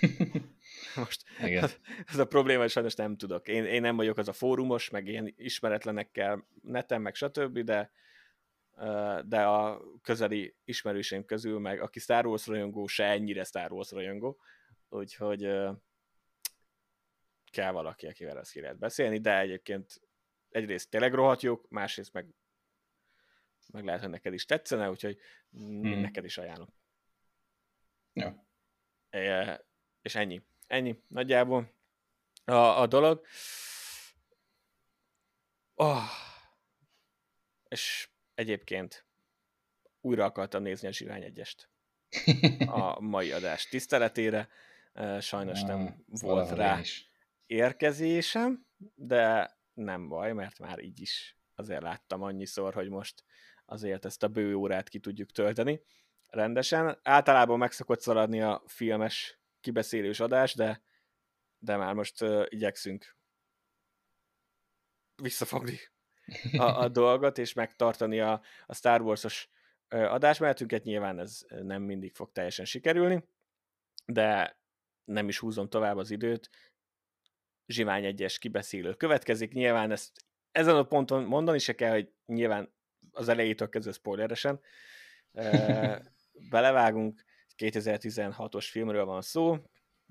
Most 0.96 1.22
Igen. 1.44 1.64
Ez, 1.64 1.76
ez 2.12 2.18
a 2.18 2.26
probléma, 2.26 2.60
hogy 2.60 2.70
sajnos 2.70 2.94
nem 2.94 3.16
tudok. 3.16 3.48
Én, 3.48 3.64
én 3.64 3.80
nem 3.80 3.96
vagyok 3.96 4.18
az 4.18 4.28
a 4.28 4.32
fórumos, 4.32 4.90
meg 4.90 5.06
ilyen 5.06 5.34
ismeretlenekkel 5.36 6.48
neten, 6.62 7.00
meg 7.00 7.14
stb., 7.14 7.58
de 7.58 7.90
de 9.24 9.42
a 9.42 9.82
közeli 10.02 10.56
ismerőseim 10.64 11.24
közül, 11.24 11.58
meg 11.58 11.80
aki 11.80 11.98
Star 11.98 12.26
Wars 12.26 12.46
rajongó, 12.46 12.86
se 12.86 13.04
ennyire 13.04 13.44
Star 13.44 13.72
Wars 13.72 13.90
rajongó, 13.90 14.40
úgyhogy 14.88 15.40
kell 17.50 17.72
valaki, 17.72 18.06
akivel 18.06 18.38
ezt 18.38 18.52
ki 18.52 18.60
lehet 18.60 18.78
beszélni, 18.78 19.18
de 19.18 19.38
egyébként 19.38 20.00
egyrészt 20.48 20.90
tényleg 20.90 21.14
rohadt 21.14 21.42
jók, 21.42 21.68
másrészt 21.68 22.12
meg, 22.12 22.26
meg 23.76 23.84
lehet, 23.84 24.00
hogy 24.00 24.10
neked 24.10 24.32
is 24.32 24.44
tetszene, 24.44 24.90
úgyhogy 24.90 25.18
hmm. 25.50 26.00
neked 26.00 26.24
is 26.24 26.38
ajánlom. 26.38 26.68
Jó. 28.12 28.28
E, 29.10 29.64
és 30.02 30.14
ennyi. 30.14 30.42
Ennyi 30.66 31.02
nagyjából 31.08 31.72
a, 32.44 32.54
a 32.54 32.86
dolog. 32.86 33.26
Oh. 35.74 36.02
És 37.68 38.08
Egyébként 38.36 39.06
újra 40.00 40.24
akartam 40.24 40.62
nézni 40.62 40.88
a 40.88 40.92
Zsivány 40.92 41.22
egyest 41.22 41.68
a 42.66 43.00
mai 43.00 43.32
adás 43.32 43.68
tiszteletére. 43.68 44.48
Sajnos 45.20 45.62
nem 45.62 45.80
ja, 45.80 45.96
volt 46.06 46.50
rá 46.50 46.78
is. 46.78 47.10
érkezésem, 47.46 48.66
de 48.94 49.56
nem 49.74 50.08
baj, 50.08 50.32
mert 50.32 50.58
már 50.58 50.78
így 50.78 51.00
is 51.00 51.38
azért 51.54 51.82
láttam 51.82 52.22
annyiszor, 52.22 52.74
hogy 52.74 52.88
most 52.88 53.24
azért 53.66 54.04
ezt 54.04 54.22
a 54.22 54.28
bő 54.28 54.54
órát 54.54 54.88
ki 54.88 54.98
tudjuk 54.98 55.30
tölteni 55.30 55.82
rendesen. 56.28 56.98
Általában 57.02 57.58
meg 57.58 57.72
szokott 57.72 58.00
szaladni 58.00 58.40
a 58.40 58.62
filmes 58.66 59.40
kibeszélős 59.60 60.20
adás, 60.20 60.54
de, 60.54 60.82
de 61.58 61.76
már 61.76 61.94
most 61.94 62.22
uh, 62.22 62.46
igyekszünk 62.48 63.16
visszafogni 65.22 65.78
a, 66.56 66.62
a 66.62 66.88
dolgot, 67.02 67.38
és 67.38 67.52
megtartani 67.52 68.20
a, 68.20 68.42
a 68.66 68.74
Star 68.74 69.00
Wars-os 69.00 69.48
adásmenetünket. 69.88 70.84
Nyilván 70.84 71.18
ez 71.18 71.40
nem 71.48 71.82
mindig 71.82 72.14
fog 72.14 72.32
teljesen 72.32 72.64
sikerülni, 72.64 73.28
de 74.06 74.58
nem 75.04 75.28
is 75.28 75.38
húzom 75.38 75.68
tovább 75.68 75.96
az 75.96 76.10
időt. 76.10 76.50
Zsivány 77.66 78.04
egyes 78.04 78.38
kibeszélő 78.38 78.94
következik. 78.94 79.52
Nyilván 79.52 79.90
ezt 79.90 80.26
ezen 80.52 80.76
a 80.76 80.82
ponton 80.86 81.24
mondani 81.24 81.58
se 81.58 81.74
kell, 81.74 81.90
hogy 81.90 82.12
nyilván 82.26 82.74
az 83.16 83.28
elejétől 83.28 83.68
kezdve 83.68 83.92
spoileresen 83.92 84.60
belevágunk, 86.50 87.24
2016-os 87.56 88.66
filmről 88.70 89.04
van 89.04 89.22
szó, 89.22 89.56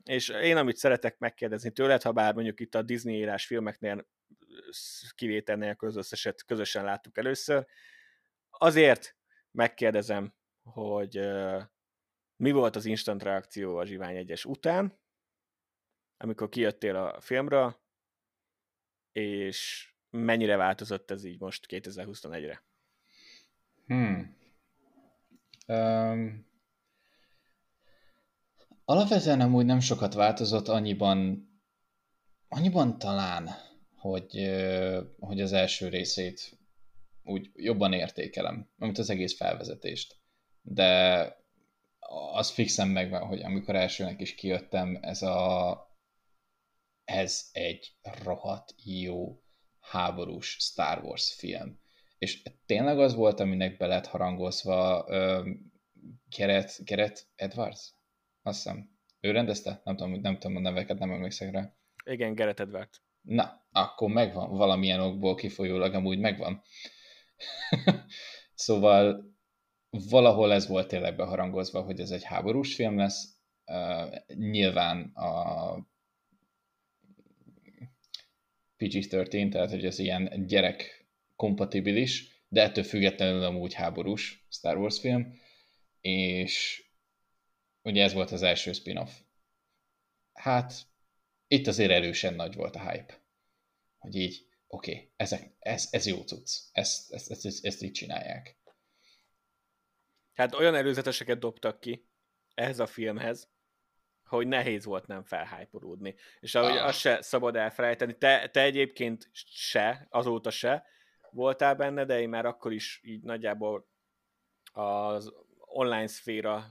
és 0.03 0.29
én 0.29 0.57
amit 0.57 0.77
szeretek 0.77 1.17
megkérdezni 1.17 1.71
tőled, 1.71 2.01
ha 2.01 2.11
bár 2.11 2.33
mondjuk 2.33 2.59
itt 2.59 2.75
a 2.75 2.81
Disney 2.81 3.15
írás 3.15 3.45
filmeknél 3.45 4.07
kivétel 5.15 5.55
nélkül 5.55 5.89
az 5.89 5.95
összeset 5.95 6.45
közösen 6.45 6.83
láttuk 6.83 7.17
először. 7.17 7.65
Azért 8.49 9.15
megkérdezem, 9.51 10.33
hogy 10.63 11.19
mi 12.35 12.51
volt 12.51 12.75
az 12.75 12.85
instant 12.85 13.23
reakció 13.23 13.77
a 13.77 13.85
Zsivány 13.85 14.15
egyes 14.15 14.45
után, 14.45 14.99
amikor 16.17 16.49
kijöttél 16.49 16.95
a 16.95 17.21
filmről, 17.21 17.83
és 19.11 19.89
mennyire 20.09 20.55
változott 20.55 21.11
ez 21.11 21.23
így 21.23 21.39
most 21.39 21.65
2021-re? 21.69 22.63
Hmm. 23.85 24.35
Um, 25.67 26.47
alapvetően 28.85 29.41
amúgy 29.41 29.65
nem 29.65 29.79
sokat 29.79 30.13
változott, 30.13 30.67
annyiban, 30.67 31.49
annyiban 32.47 32.97
talán, 32.97 33.49
hogy, 33.95 34.51
hogy 35.19 35.41
az 35.41 35.53
első 35.53 35.89
részét 35.89 36.59
úgy 37.23 37.51
jobban 37.53 37.93
értékelem, 37.93 38.69
mint 38.75 38.97
az 38.97 39.09
egész 39.09 39.35
felvezetést. 39.35 40.19
De 40.61 41.33
az 42.33 42.49
fixem 42.49 42.89
meg, 42.89 43.13
hogy 43.13 43.41
amikor 43.41 43.75
elsőnek 43.75 44.21
is 44.21 44.35
kijöttem, 44.35 44.97
ez 45.01 45.21
a 45.21 45.83
ez 47.05 47.49
egy 47.51 47.95
rohadt 48.23 48.73
jó 48.83 49.43
háborús 49.79 50.57
Star 50.59 51.03
Wars 51.03 51.33
film. 51.33 51.79
És 52.17 52.43
tényleg 52.65 52.99
az 52.99 53.15
volt, 53.15 53.39
aminek 53.39 53.77
be 53.77 53.87
lett 53.87 54.05
harangozva 54.05 55.05
uh, 55.07 55.47
Gerett, 56.37 56.79
Gerett 56.83 57.27
Edwards? 57.35 57.93
Azt 58.41 58.63
hiszem. 58.63 58.89
Ő 59.19 59.31
rendezte? 59.31 59.81
Nem 59.83 59.95
tudom, 59.95 60.19
nem 60.21 60.37
tudom 60.39 60.55
a 60.55 60.59
neveket, 60.59 60.99
nem 60.99 61.11
emlékszem 61.11 61.51
rá. 61.51 61.75
Igen, 62.05 62.35
Gerett 62.35 62.59
Edwards. 62.59 63.01
Na, 63.21 63.65
akkor 63.71 64.09
megvan, 64.09 64.57
valamilyen 64.57 64.99
okból 64.99 65.35
kifolyólag 65.35 65.93
amúgy 65.93 66.19
megvan. 66.19 66.61
szóval 68.53 69.33
valahol 69.89 70.53
ez 70.53 70.67
volt 70.67 70.87
tényleg 70.87 71.15
beharangozva, 71.15 71.81
hogy 71.81 71.99
ez 71.99 72.11
egy 72.11 72.23
háborús 72.23 72.75
film 72.75 72.97
lesz, 72.97 73.35
Uh, 73.67 74.15
nyilván 74.35 75.11
a 75.13 75.73
PG-13, 78.77 79.51
tehát 79.51 79.69
hogy 79.69 79.85
ez 79.85 79.99
ilyen 79.99 80.45
gyerek 80.47 80.94
kompatibilis, 81.35 82.43
de 82.47 82.61
ettől 82.61 82.83
függetlenül 82.83 83.43
amúgy 83.43 83.73
háborús 83.73 84.45
Star 84.49 84.77
Wars 84.77 84.99
film, 84.99 85.39
és 86.01 86.83
ugye 87.81 88.03
ez 88.03 88.13
volt 88.13 88.31
az 88.31 88.41
első 88.41 88.73
spin-off. 88.73 89.11
Hát, 90.33 90.73
itt 91.47 91.67
azért 91.67 91.91
erősen 91.91 92.33
nagy 92.33 92.55
volt 92.55 92.75
a 92.75 92.89
hype. 92.89 93.21
Hogy 93.97 94.15
így, 94.15 94.47
oké, 94.67 94.91
okay, 94.91 95.11
ezek, 95.15 95.55
ez, 95.59 95.87
ez 95.91 96.05
jó 96.05 96.21
cucc, 96.21 96.51
ezt, 96.71 97.13
ezt, 97.13 97.31
ezt, 97.31 97.45
ezt, 97.45 97.65
ezt 97.65 97.81
így 97.81 97.91
csinálják. 97.91 98.57
Hát 100.33 100.53
olyan 100.53 100.75
előzeteseket 100.75 101.39
dobtak 101.39 101.79
ki 101.79 102.07
ehhez 102.53 102.79
a 102.79 102.85
filmhez, 102.85 103.49
hogy 104.23 104.47
nehéz 104.47 104.85
volt 104.85 105.07
nem 105.07 105.23
felhájporódni. 105.23 106.15
És 106.39 106.55
ahogy 106.55 106.77
ah. 106.77 106.85
azt 106.85 106.99
se 106.99 107.21
szabad 107.21 107.55
elfelejteni, 107.55 108.17
te, 108.17 108.49
te 108.49 108.61
egyébként 108.61 109.29
se, 109.43 110.07
azóta 110.09 110.49
se 110.49 110.85
voltál 111.35 111.75
benne, 111.75 112.05
de 112.05 112.19
én 112.21 112.29
már 112.29 112.45
akkor 112.45 112.73
is 112.73 113.01
így 113.03 113.23
nagyjából 113.23 113.87
az 114.73 115.33
online 115.59 116.07
szféra 116.07 116.65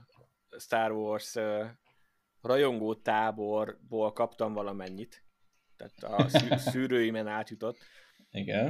Star 0.57 0.91
Wars 0.91 1.35
rajongó 2.41 2.95
táborból 2.95 4.13
kaptam 4.13 4.53
valamennyit. 4.53 5.23
Tehát 5.77 6.19
a 6.19 6.29
szű, 6.29 6.47
szűrőimen 6.71 7.27
átjutott. 7.27 7.77
Igen. 8.31 8.69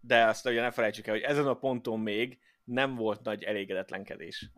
De 0.00 0.24
azt 0.24 0.46
ugye 0.46 0.60
ne 0.60 0.70
felejtsük 0.70 1.06
el, 1.06 1.14
hogy 1.14 1.22
ezen 1.22 1.46
a 1.46 1.54
ponton 1.54 2.00
még 2.00 2.38
nem 2.64 2.94
volt 2.94 3.22
nagy 3.22 3.42
elégedetlenkedés 3.42 4.50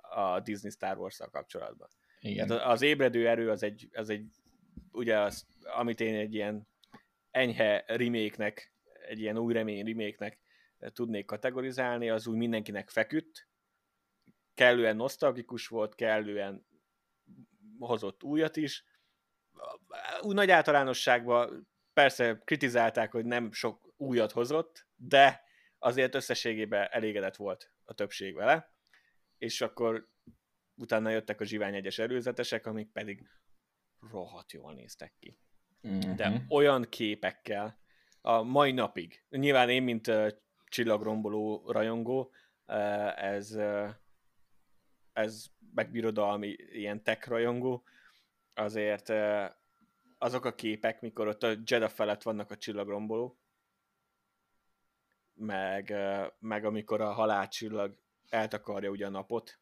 a 0.00 0.40
Disney 0.40 0.70
Star 0.70 0.98
Wars-szal 0.98 1.28
kapcsolatban. 1.28 1.88
Igen. 2.20 2.46
Tehát 2.46 2.64
az 2.64 2.82
ébredő 2.82 3.28
erő 3.28 3.50
az 3.50 3.62
egy, 3.62 3.88
az 3.92 4.10
egy 4.10 4.26
ugye 4.92 5.18
az, 5.18 5.46
amit 5.62 6.00
én 6.00 6.14
egy 6.14 6.34
ilyen 6.34 6.68
enyhe 7.30 7.84
reméknek, 7.86 8.72
egy 9.08 9.20
ilyen 9.20 9.38
új 9.38 9.52
remény 9.52 9.86
reméknek 9.86 10.38
tudnék 10.78 11.24
kategorizálni, 11.24 12.10
az 12.10 12.26
úgy 12.26 12.36
mindenkinek 12.36 12.90
feküdt, 12.90 13.48
kellően 14.54 14.96
nosztalgikus 14.96 15.66
volt, 15.66 15.94
kellően 15.94 16.66
hozott 17.78 18.22
újat 18.22 18.56
is. 18.56 18.84
Úgy 20.20 20.34
nagy 20.34 20.50
általánosságban 20.50 21.68
persze 21.92 22.40
kritizálták, 22.44 23.12
hogy 23.12 23.24
nem 23.24 23.52
sok 23.52 23.94
újat 23.96 24.32
hozott, 24.32 24.86
de 24.96 25.42
azért 25.78 26.14
összességében 26.14 26.88
elégedett 26.90 27.36
volt 27.36 27.72
a 27.84 27.94
többség 27.94 28.34
vele, 28.34 28.72
és 29.38 29.60
akkor 29.60 30.08
utána 30.74 31.10
jöttek 31.10 31.40
a 31.40 31.44
zsivány 31.44 31.74
egyes 31.74 31.98
előzetesek, 31.98 32.66
amik 32.66 32.92
pedig 32.92 33.28
rohadt 34.10 34.52
jól 34.52 34.74
néztek 34.74 35.14
ki. 35.18 35.38
Mm-hmm. 35.88 36.14
De 36.14 36.44
olyan 36.48 36.88
képekkel, 36.88 37.80
a 38.28 38.42
mai 38.42 38.72
napig, 38.72 39.22
nyilván 39.30 39.68
én, 39.68 39.82
mint 39.82 40.06
uh, 40.06 40.28
csillagromboló 40.64 41.70
rajongó, 41.70 42.32
uh, 42.66 43.24
ez, 43.24 43.54
uh, 43.54 43.88
ez 45.12 45.46
megbirodalmi 45.74 46.56
ilyen 46.72 47.02
tech 47.02 47.28
rajongó, 47.28 47.84
azért 48.54 49.08
uh, 49.08 49.44
azok 50.18 50.44
a 50.44 50.54
képek, 50.54 51.00
mikor 51.00 51.28
ott 51.28 51.42
a 51.42 51.48
Jeddah 51.64 51.88
felett 51.88 52.22
vannak 52.22 52.50
a 52.50 52.56
csillagromboló, 52.56 53.38
meg, 55.34 55.88
uh, 55.90 56.26
meg 56.38 56.64
amikor 56.64 57.00
a 57.00 57.12
halálcsillag 57.12 57.98
eltakarja 58.28 58.90
ugye 58.90 59.06
a 59.06 59.10
napot, 59.10 59.58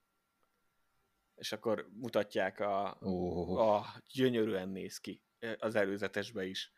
és 1.35 1.53
akkor 1.53 1.89
mutatják 1.93 2.61
a, 2.61 2.97
oh. 3.01 3.59
a 3.59 3.87
gyönyörűen 4.13 4.69
néz 4.69 4.99
ki 4.99 5.23
az 5.59 5.75
előzetesbe 5.75 6.45
is. 6.45 6.75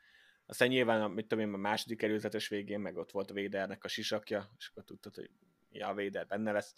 Aztán 0.50 0.68
nyilván, 0.68 1.10
mit 1.10 1.26
tudom 1.26 1.44
én, 1.44 1.54
a 1.54 1.56
második 1.56 2.02
előzetes 2.02 2.48
végén, 2.48 2.80
meg 2.80 2.96
ott 2.96 3.10
volt 3.10 3.30
a 3.30 3.34
Védernek 3.34 3.84
a 3.84 3.88
sisakja, 3.88 4.50
és 4.58 4.68
akkor 4.68 4.84
tudtad, 4.84 5.14
hogy 5.14 5.30
ja, 5.70 5.88
a 5.88 5.94
Véder 5.94 6.26
benne 6.26 6.52
lesz. 6.52 6.74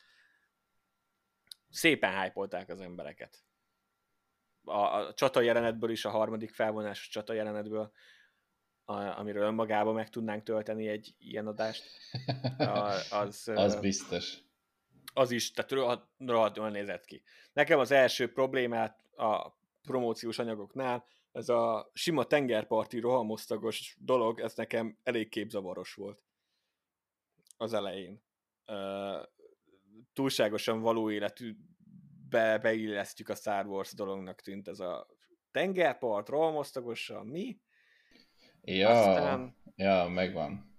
Szépen 1.71 2.23
hypolták 2.23 2.69
az 2.69 2.81
embereket. 2.81 3.45
A, 4.65 4.79
a 4.79 5.15
csata 5.15 5.41
jelenetből 5.41 5.91
is, 5.91 6.05
a 6.05 6.11
harmadik 6.11 6.51
felvonásos 6.51 7.09
csata 7.09 7.33
jelenetből, 7.33 7.93
a, 8.85 8.95
amiről 8.95 9.43
önmagában 9.43 9.95
meg 9.95 10.11
tudnánk 10.11 10.43
tölteni 10.43 10.89
egy 10.89 11.15
ilyen 11.19 11.47
adást. 11.47 11.85
A, 12.59 12.95
az, 13.11 13.49
az 13.55 13.81
biztos 13.81 14.39
az 15.15 15.31
is, 15.31 15.53
tehát 15.53 15.71
rohadt, 15.71 16.09
rohadt 16.19 16.71
nézett 16.71 17.05
ki. 17.05 17.23
Nekem 17.53 17.79
az 17.79 17.91
első 17.91 18.33
problémát 18.33 19.05
a 19.17 19.59
promóciós 19.83 20.39
anyagoknál, 20.39 21.05
ez 21.33 21.49
a 21.49 21.91
sima 21.95 22.25
tengerparti 22.25 23.01
rohamosztagos 23.01 23.97
dolog, 24.01 24.41
ez 24.41 24.55
nekem 24.55 24.99
elég 25.03 25.29
képzavaros 25.29 25.95
volt 25.95 26.23
az 27.57 27.73
elején. 27.73 28.23
Uh, 28.67 29.27
túlságosan 30.13 30.81
való 30.81 31.11
életű 31.11 31.57
be, 32.29 32.59
beillesztjük 32.59 33.29
a 33.29 33.35
Star 33.35 33.67
Wars 33.67 33.93
dolognak 33.95 34.41
tűnt 34.41 34.69
ez 34.69 34.81
a 34.81 35.07
tengerpart, 35.51 36.29
rohamosztagosan, 36.29 37.27
mi? 37.27 37.61
Ja, 38.63 38.89
Aztán... 38.89 39.57
ja, 39.77 40.09
megvan. 40.09 40.79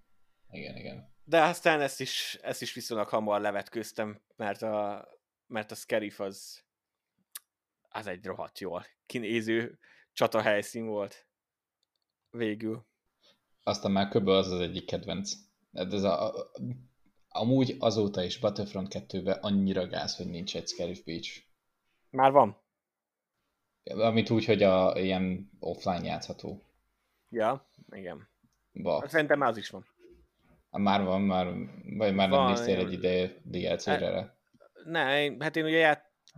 Igen, 0.50 0.76
igen. 0.76 1.14
De 1.24 1.42
aztán 1.42 1.82
ezt 1.82 2.02
is, 2.02 2.40
ezt 2.42 2.62
is 2.62 2.74
viszonylag 2.74 3.08
hamar 3.08 3.42
levetkőztem, 3.42 4.22
mert 4.36 4.62
a, 4.62 5.08
mert 5.48 5.72
a 5.72 5.76
Scarif 5.76 6.20
az, 6.20 6.64
az 7.90 8.08
egy 8.08 8.26
rohadt 8.26 8.60
jól 8.60 8.86
kinéző 9.06 9.80
csata 10.13 10.41
helyszín 10.41 10.86
volt 10.86 11.28
végül. 12.30 12.86
Aztán 13.63 13.91
már 13.91 14.10
köbben 14.10 14.36
az 14.36 14.52
az 14.52 14.60
egyik 14.60 14.86
kedvenc. 14.86 15.32
Ez 15.71 16.04
a, 16.04 16.28
a, 16.28 16.52
amúgy 17.30 17.76
azóta 17.80 18.24
is 18.24 18.39
Battlefront 18.39 18.93
2-ben 18.93 19.38
annyira 19.41 19.88
gáz, 19.88 20.15
hogy 20.15 20.28
nincs 20.28 20.56
egy 20.56 20.67
Scarif 20.67 21.04
Beach. 21.04 21.43
Már 22.10 22.32
van. 22.32 22.62
Amit 23.84 24.30
úgy, 24.30 24.45
hogy 24.45 24.63
a, 24.63 25.00
ilyen 25.00 25.52
offline 25.60 26.06
játszható. 26.06 26.62
Ja, 27.30 27.69
igen. 27.91 28.30
Ba. 28.71 29.08
Szerintem 29.08 29.39
már 29.39 29.50
az 29.50 29.58
is 29.58 29.69
van. 29.69 29.86
Már 30.69 31.04
van, 31.04 31.21
már, 31.21 31.47
vagy 31.97 32.13
már 32.13 32.30
van, 32.30 32.43
nem 32.43 32.54
néztél 32.54 32.80
egy 32.80 32.93
ideje 32.93 33.41
DLC-re? 33.43 34.13
Hát, 34.15 34.38
ne, 34.84 35.02
hát 35.43 35.56
én 35.56 35.65
ugye 35.65 35.78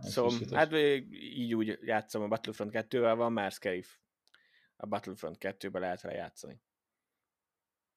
játszom, 0.04 0.38
hát 0.52 0.72
így 1.10 1.54
úgy 1.54 1.78
játszom 1.82 2.22
a 2.22 2.28
Battlefront 2.28 2.70
2-vel, 2.74 3.14
van 3.16 3.32
már 3.32 3.52
Scarif. 3.52 3.98
A 4.76 4.86
Battlefront 4.86 5.36
2-ben 5.40 5.80
lehet 5.80 6.00
vele 6.00 6.16
játszani. 6.16 6.62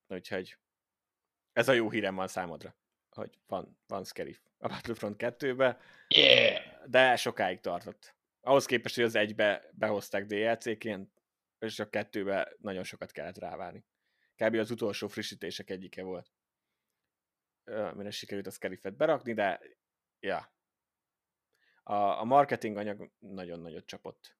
Úgyhogy 0.08 0.58
ez 1.54 1.68
a 1.68 1.74
jó 1.74 1.90
hírem 1.90 2.16
van 2.16 2.28
számodra, 2.28 2.76
hogy 3.10 3.40
van, 3.48 3.80
van 3.88 4.04
Scarif 4.04 4.42
a 4.58 4.68
Battlefront 4.68 5.16
2-be, 5.20 5.80
yeah! 6.08 6.86
de 6.86 7.16
sokáig 7.16 7.60
tartott. 7.60 8.16
Ahhoz 8.42 8.66
képest, 8.66 8.96
hogy 8.96 9.04
az 9.04 9.16
egybe 9.16 9.70
behozták 9.72 10.26
DLC-ként, 10.26 11.12
és 11.60 11.80
a 11.80 11.90
kettőbe 11.90 12.56
nagyon 12.58 12.84
sokat 12.84 13.12
kellett 13.12 13.38
rávárni 13.38 13.86
kb. 14.38 14.56
az 14.56 14.72
utolsó 14.72 15.08
frissítések 15.08 15.70
egyike 15.70 16.04
volt. 16.04 16.32
Mire 17.94 18.12
sikerült 18.12 18.48
a 18.48 18.52
Scarifet 18.52 18.96
berakni, 18.96 19.34
de 19.34 19.62
ja. 20.20 20.56
A, 21.88 22.20
a 22.20 22.24
marketing 22.24 22.78
anyag 22.78 23.12
nagyon 23.20 23.60
nagyot 23.60 23.86
csapott 23.86 24.36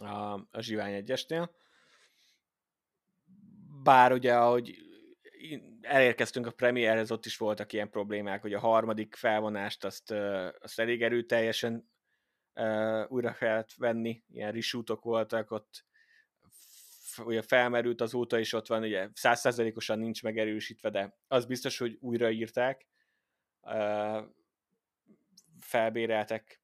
a, 0.00 0.32
a 0.50 0.60
Zsivány 0.60 0.92
egyesnél. 0.92 1.54
Bár 3.82 4.12
ugye, 4.12 4.36
ahogy 4.36 4.76
elérkeztünk 5.80 6.46
a 6.46 6.50
premierhez, 6.50 7.10
ott 7.10 7.26
is 7.26 7.36
voltak 7.36 7.72
ilyen 7.72 7.90
problémák, 7.90 8.40
hogy 8.40 8.54
a 8.54 8.58
harmadik 8.58 9.14
felvonást 9.14 9.84
azt, 9.84 10.10
azt 10.60 10.78
elég 10.78 11.02
erőteljesen 11.02 11.90
uh, 12.54 13.04
újra 13.08 13.32
kellett 13.32 13.72
venni, 13.74 14.24
ilyen 14.28 14.52
reshootok 14.52 15.02
voltak, 15.02 15.50
ott 15.50 15.84
ugye 17.24 17.42
felmerült 17.42 18.00
azóta 18.00 18.38
is 18.38 18.52
ott 18.52 18.66
van, 18.66 18.82
ugye 18.82 19.08
százszerzelékosan 19.14 19.98
nincs 19.98 20.22
megerősítve, 20.22 20.90
de 20.90 21.18
az 21.28 21.46
biztos, 21.46 21.78
hogy 21.78 21.96
újraírták, 22.00 22.86
felbéreltek, 25.68 26.62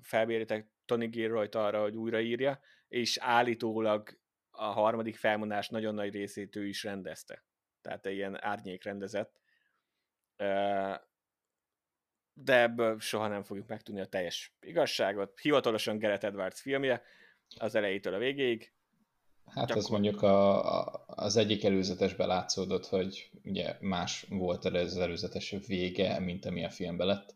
felbéreltek 0.00 0.70
Tony 0.84 1.10
Gilroyt 1.10 1.54
arra, 1.54 1.80
hogy 1.80 1.96
újraírja, 1.96 2.60
és 2.88 3.18
állítólag 3.18 4.18
a 4.50 4.64
harmadik 4.64 5.16
felmondás 5.16 5.68
nagyon 5.68 5.94
nagy 5.94 6.12
részét 6.12 6.56
ő 6.56 6.66
is 6.66 6.82
rendezte. 6.82 7.44
Tehát 7.80 8.06
egy 8.06 8.14
ilyen 8.14 8.44
árnyék 8.44 8.84
rendezett. 8.84 9.40
De 12.32 12.60
ebből 12.60 13.00
soha 13.00 13.28
nem 13.28 13.42
fogjuk 13.42 13.66
megtudni 13.66 14.00
a 14.00 14.06
teljes 14.06 14.56
igazságot. 14.60 15.40
Hivatalosan 15.40 15.98
Gerett 15.98 16.24
Edwards 16.24 16.60
filmje, 16.60 17.02
az 17.58 17.74
elejétől 17.74 18.14
a 18.14 18.18
végéig, 18.18 18.74
Hát 19.46 19.66
Gyakor... 19.66 19.82
az 19.82 19.88
mondjuk 19.88 20.22
a, 20.22 20.64
a, 20.78 21.04
az 21.06 21.36
egyik 21.36 21.64
előzetesben 21.64 22.26
látszódott, 22.26 22.86
hogy 22.86 23.30
ugye 23.44 23.76
más 23.80 24.26
volt 24.28 24.64
az 24.64 24.96
előzetes 24.96 25.54
vége, 25.66 26.18
mint 26.18 26.44
ami 26.44 26.64
a 26.64 26.70
filmben 26.70 27.06
lett. 27.06 27.34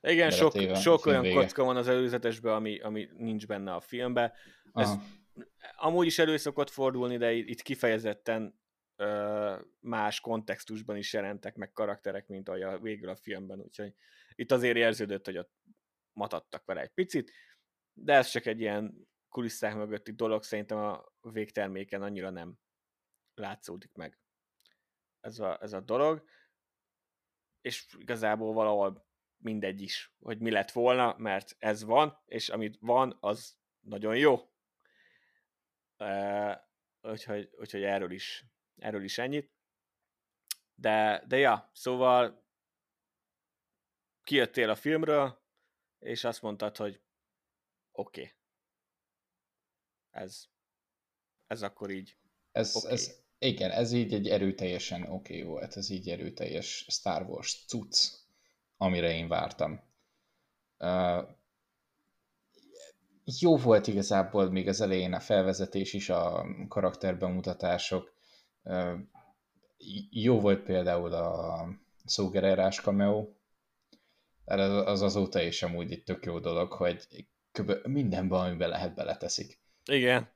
Igen, 0.00 0.30
sok, 0.30 0.52
sok 0.74 1.06
olyan 1.06 1.22
vége. 1.22 1.34
kocka 1.34 1.64
van 1.64 1.76
az 1.76 1.88
előzetesben, 1.88 2.52
ami, 2.54 2.80
ami 2.80 3.08
nincs 3.12 3.46
benne 3.46 3.74
a 3.74 3.80
filmben. 3.80 4.32
Ez 4.72 4.88
Aha. 4.88 5.02
amúgy 5.76 6.06
is 6.06 6.18
elő 6.18 6.36
szokott 6.36 6.70
fordulni, 6.70 7.16
de 7.16 7.32
itt 7.32 7.62
kifejezetten 7.62 8.60
ö, 8.96 9.56
más 9.80 10.20
kontextusban 10.20 10.96
is 10.96 11.12
jelentek 11.12 11.56
meg 11.56 11.72
karakterek, 11.72 12.26
mint 12.26 12.48
ahogy 12.48 12.62
a, 12.62 12.78
végül 12.78 13.08
a 13.08 13.16
filmben, 13.16 13.60
úgyhogy 13.60 13.94
itt 14.34 14.52
azért 14.52 14.76
érződött, 14.76 15.24
hogy 15.24 15.38
ott 15.38 15.52
matadtak 16.12 16.64
vele 16.64 16.80
egy 16.80 16.92
picit, 16.94 17.32
de 17.92 18.14
ez 18.14 18.28
csak 18.28 18.46
egy 18.46 18.60
ilyen 18.60 19.08
kulisszák 19.28 19.74
mögötti 19.74 20.12
dolog, 20.12 20.42
szerintem 20.42 20.78
a 20.78 21.04
végterméken 21.20 22.02
annyira 22.02 22.30
nem 22.30 22.54
látszódik 23.34 23.92
meg 23.94 24.18
ez 25.20 25.38
a, 25.38 25.62
ez 25.62 25.72
a 25.72 25.80
dolog, 25.80 26.24
és 27.60 27.86
igazából 27.98 28.52
valahol 28.52 29.08
mindegy 29.42 29.80
is, 29.80 30.14
hogy 30.20 30.38
mi 30.38 30.50
lett 30.50 30.70
volna, 30.70 31.14
mert 31.18 31.56
ez 31.58 31.84
van, 31.84 32.22
és 32.26 32.48
amit 32.48 32.78
van, 32.80 33.16
az 33.20 33.58
nagyon 33.80 34.16
jó. 34.16 34.48
Uh, 35.98 36.56
úgyhogy, 37.02 37.50
úgyhogy 37.58 37.82
erről 37.82 38.10
is, 38.10 38.44
erről 38.76 39.04
is 39.04 39.18
ennyit. 39.18 39.52
De, 40.74 41.24
de 41.26 41.36
ja, 41.36 41.70
szóval 41.72 42.44
kijöttél 44.22 44.70
a 44.70 44.74
filmről, 44.74 45.42
és 45.98 46.24
azt 46.24 46.42
mondtad, 46.42 46.76
hogy 46.76 47.00
oké. 47.92 48.20
Okay. 48.20 48.32
Ez, 50.10 50.46
ez 51.46 51.62
akkor 51.62 51.90
így 51.90 52.18
ez, 52.52 52.76
okay. 52.76 52.92
ez, 52.92 53.22
igen, 53.38 53.70
ez 53.70 53.92
így 53.92 54.14
egy 54.14 54.28
erőteljesen 54.28 55.02
oké 55.02 55.12
okay 55.12 55.42
volt, 55.42 55.76
ez 55.76 55.90
így 55.90 56.08
erőteljes 56.08 56.86
Star 56.88 57.22
Wars 57.22 57.64
cucc, 57.66 58.08
amire 58.80 59.12
én 59.12 59.28
vártam. 59.28 59.80
Uh, 60.78 61.28
jó 63.40 63.56
volt 63.56 63.86
igazából 63.86 64.50
még 64.50 64.68
az 64.68 64.80
elején 64.80 65.12
a 65.12 65.20
felvezetés 65.20 65.92
is, 65.92 66.08
a 66.08 66.46
karakterbemutatások. 66.68 68.14
Uh, 68.62 68.98
jó 70.10 70.40
volt 70.40 70.62
például 70.62 71.12
a 71.12 71.64
szógererás 72.04 72.80
cameo, 72.80 73.28
az 74.84 75.02
azóta 75.02 75.42
is 75.42 75.62
amúgy 75.62 75.92
egy 75.92 76.02
tök 76.02 76.24
jó 76.24 76.38
dolog, 76.38 76.72
hogy 76.72 77.06
mindenben, 77.82 78.40
amiben 78.40 78.68
lehet, 78.68 78.94
beleteszik. 78.94 79.60
Igen. 79.84 80.28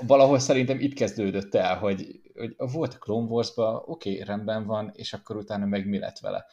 Valahol 0.00 0.38
szerintem 0.38 0.80
itt 0.80 0.94
kezdődött 0.94 1.54
el, 1.54 1.78
hogy, 1.78 2.20
hogy 2.34 2.54
volt 2.56 2.94
a 2.94 2.98
Clone 2.98 3.28
wars 3.28 3.52
oké, 3.56 3.82
okay, 3.86 4.24
rendben 4.24 4.66
van, 4.66 4.90
és 4.94 5.12
akkor 5.12 5.36
utána 5.36 5.66
meg 5.66 5.86
mi 5.86 5.98
lett 5.98 6.18
vele. 6.18 6.46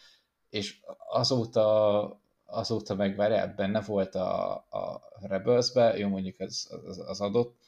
És 0.52 0.80
azóta, 1.08 2.22
azóta 2.46 2.96
meg 2.96 3.16
várjál, 3.16 3.54
benne 3.56 3.82
volt 3.82 4.16
a, 4.16 4.54
a 4.54 5.02
Rebels-be, 5.22 5.98
jó 5.98 6.08
mondjuk 6.08 6.40
az, 6.40 6.80
az, 6.86 7.00
az 7.00 7.22
adott, 7.22 7.60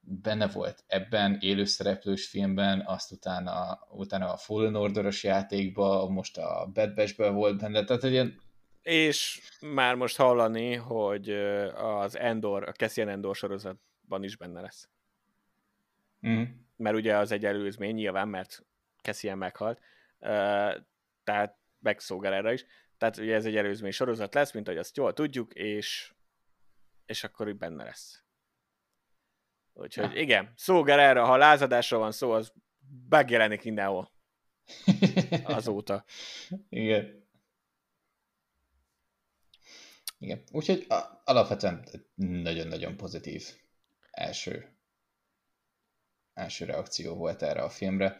benne 0.00 0.48
volt 0.48 0.84
ebben, 0.86 1.38
élőszereplős 1.40 2.28
filmben, 2.28 2.82
azt 2.86 3.12
utána, 3.12 3.86
utána 3.90 4.32
a 4.32 4.36
Fallen 4.36 4.74
order 4.74 5.12
játékban, 5.22 6.12
most 6.12 6.38
a 6.38 6.70
Bad 6.74 6.94
Batch-ben 6.94 7.34
volt 7.34 7.60
benne, 7.60 7.84
tehát 7.84 8.04
egy 8.04 8.12
ilyen 8.12 8.40
és 8.82 9.40
már 9.60 9.94
most 9.94 10.16
hallani, 10.16 10.74
hogy 10.74 11.30
az 11.74 12.16
Endor, 12.16 12.68
a 12.68 12.72
Cassian 12.72 13.08
Endor 13.08 13.36
sorozatban 13.36 14.22
is 14.22 14.36
benne 14.36 14.60
lesz. 14.60 14.88
Mm. 16.26 16.42
Mert 16.76 16.96
ugye 16.96 17.16
az 17.16 17.32
egy 17.32 17.44
előzmény 17.44 17.94
nyilván, 17.94 18.28
mert 18.28 18.64
Cassian 19.02 19.38
meghalt, 19.38 19.80
tehát 21.24 21.58
megszolgál 21.80 22.32
erre 22.32 22.52
is. 22.52 22.64
Tehát 22.98 23.16
ugye 23.16 23.34
ez 23.34 23.44
egy 23.44 23.56
előzmény 23.56 23.90
sorozat 23.90 24.34
lesz, 24.34 24.52
mint 24.52 24.68
ahogy 24.68 24.80
azt 24.80 24.96
jól 24.96 25.12
tudjuk, 25.12 25.54
és, 25.54 26.12
és 27.06 27.24
akkor 27.24 27.48
itt 27.48 27.56
benne 27.56 27.84
lesz. 27.84 28.22
Úgyhogy 29.72 30.14
ja. 30.14 30.20
igen, 30.20 30.52
szolgál 30.56 31.00
erre, 31.00 31.20
ha 31.20 31.36
lázadásra 31.36 31.98
van 31.98 32.12
szó, 32.12 32.30
az 32.30 32.52
megjelenik 33.08 33.64
mindenhol. 33.64 34.12
Azóta. 35.44 36.04
Igen. 36.68 37.28
Igen. 40.18 40.42
Úgyhogy 40.52 40.86
alapvetően 41.24 41.88
nagyon-nagyon 42.14 42.96
pozitív 42.96 43.44
első, 44.10 44.76
első 46.34 46.64
reakció 46.64 47.14
volt 47.14 47.42
erre 47.42 47.62
a 47.62 47.70
filmre. 47.70 48.16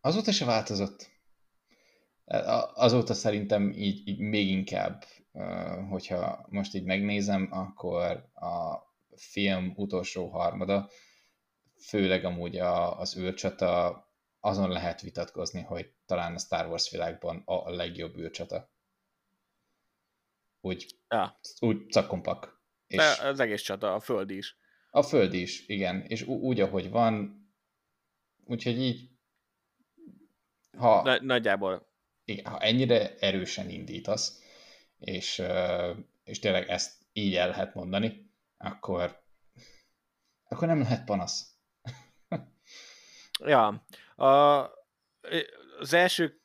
Azóta 0.00 0.32
se 0.32 0.44
változott. 0.44 1.10
Azóta 2.74 3.14
szerintem 3.14 3.72
így, 3.72 4.08
így 4.08 4.18
még 4.18 4.48
inkább, 4.48 5.04
hogyha 5.90 6.46
most 6.48 6.74
így 6.74 6.84
megnézem, 6.84 7.48
akkor 7.50 8.30
a 8.34 8.78
film 9.16 9.72
utolsó 9.76 10.28
harmada, 10.28 10.90
főleg 11.80 12.24
amúgy 12.24 12.56
a, 12.56 12.98
az 12.98 13.16
űrcsata, 13.16 14.04
azon 14.40 14.70
lehet 14.70 15.00
vitatkozni, 15.00 15.62
hogy 15.62 15.92
talán 16.06 16.34
a 16.34 16.38
Star 16.38 16.66
Wars 16.66 16.90
világban 16.90 17.42
a 17.44 17.70
legjobb 17.70 18.16
űrcsata 18.16 18.74
úgy, 20.66 20.86
ja. 21.08 21.38
úgy 21.58 21.90
cakkompak. 21.90 22.64
És 22.86 22.96
De 22.96 23.28
az 23.28 23.40
egész 23.40 23.62
csata, 23.62 23.94
a 23.94 24.00
föld 24.00 24.30
is. 24.30 24.56
A 24.90 25.02
föld 25.02 25.34
is, 25.34 25.68
igen. 25.68 26.00
És 26.00 26.22
úgy, 26.22 26.60
ahogy 26.60 26.90
van, 26.90 27.40
úgyhogy 28.44 28.80
így 28.80 29.10
ha, 30.76 31.02
Na, 31.02 31.20
nagyjából. 31.22 31.94
Ha 32.44 32.60
ennyire 32.60 33.14
erősen 33.18 33.70
indítasz, 33.70 34.42
és, 34.98 35.42
és 36.24 36.38
tényleg 36.38 36.68
ezt 36.68 36.92
így 37.12 37.34
el 37.34 37.48
lehet 37.48 37.74
mondani, 37.74 38.30
akkor, 38.56 39.22
akkor 40.48 40.68
nem 40.68 40.80
lehet 40.80 41.04
panasz. 41.04 41.54
ja. 43.44 43.84
A, 44.16 44.26
az 45.78 45.92
első 45.92 46.40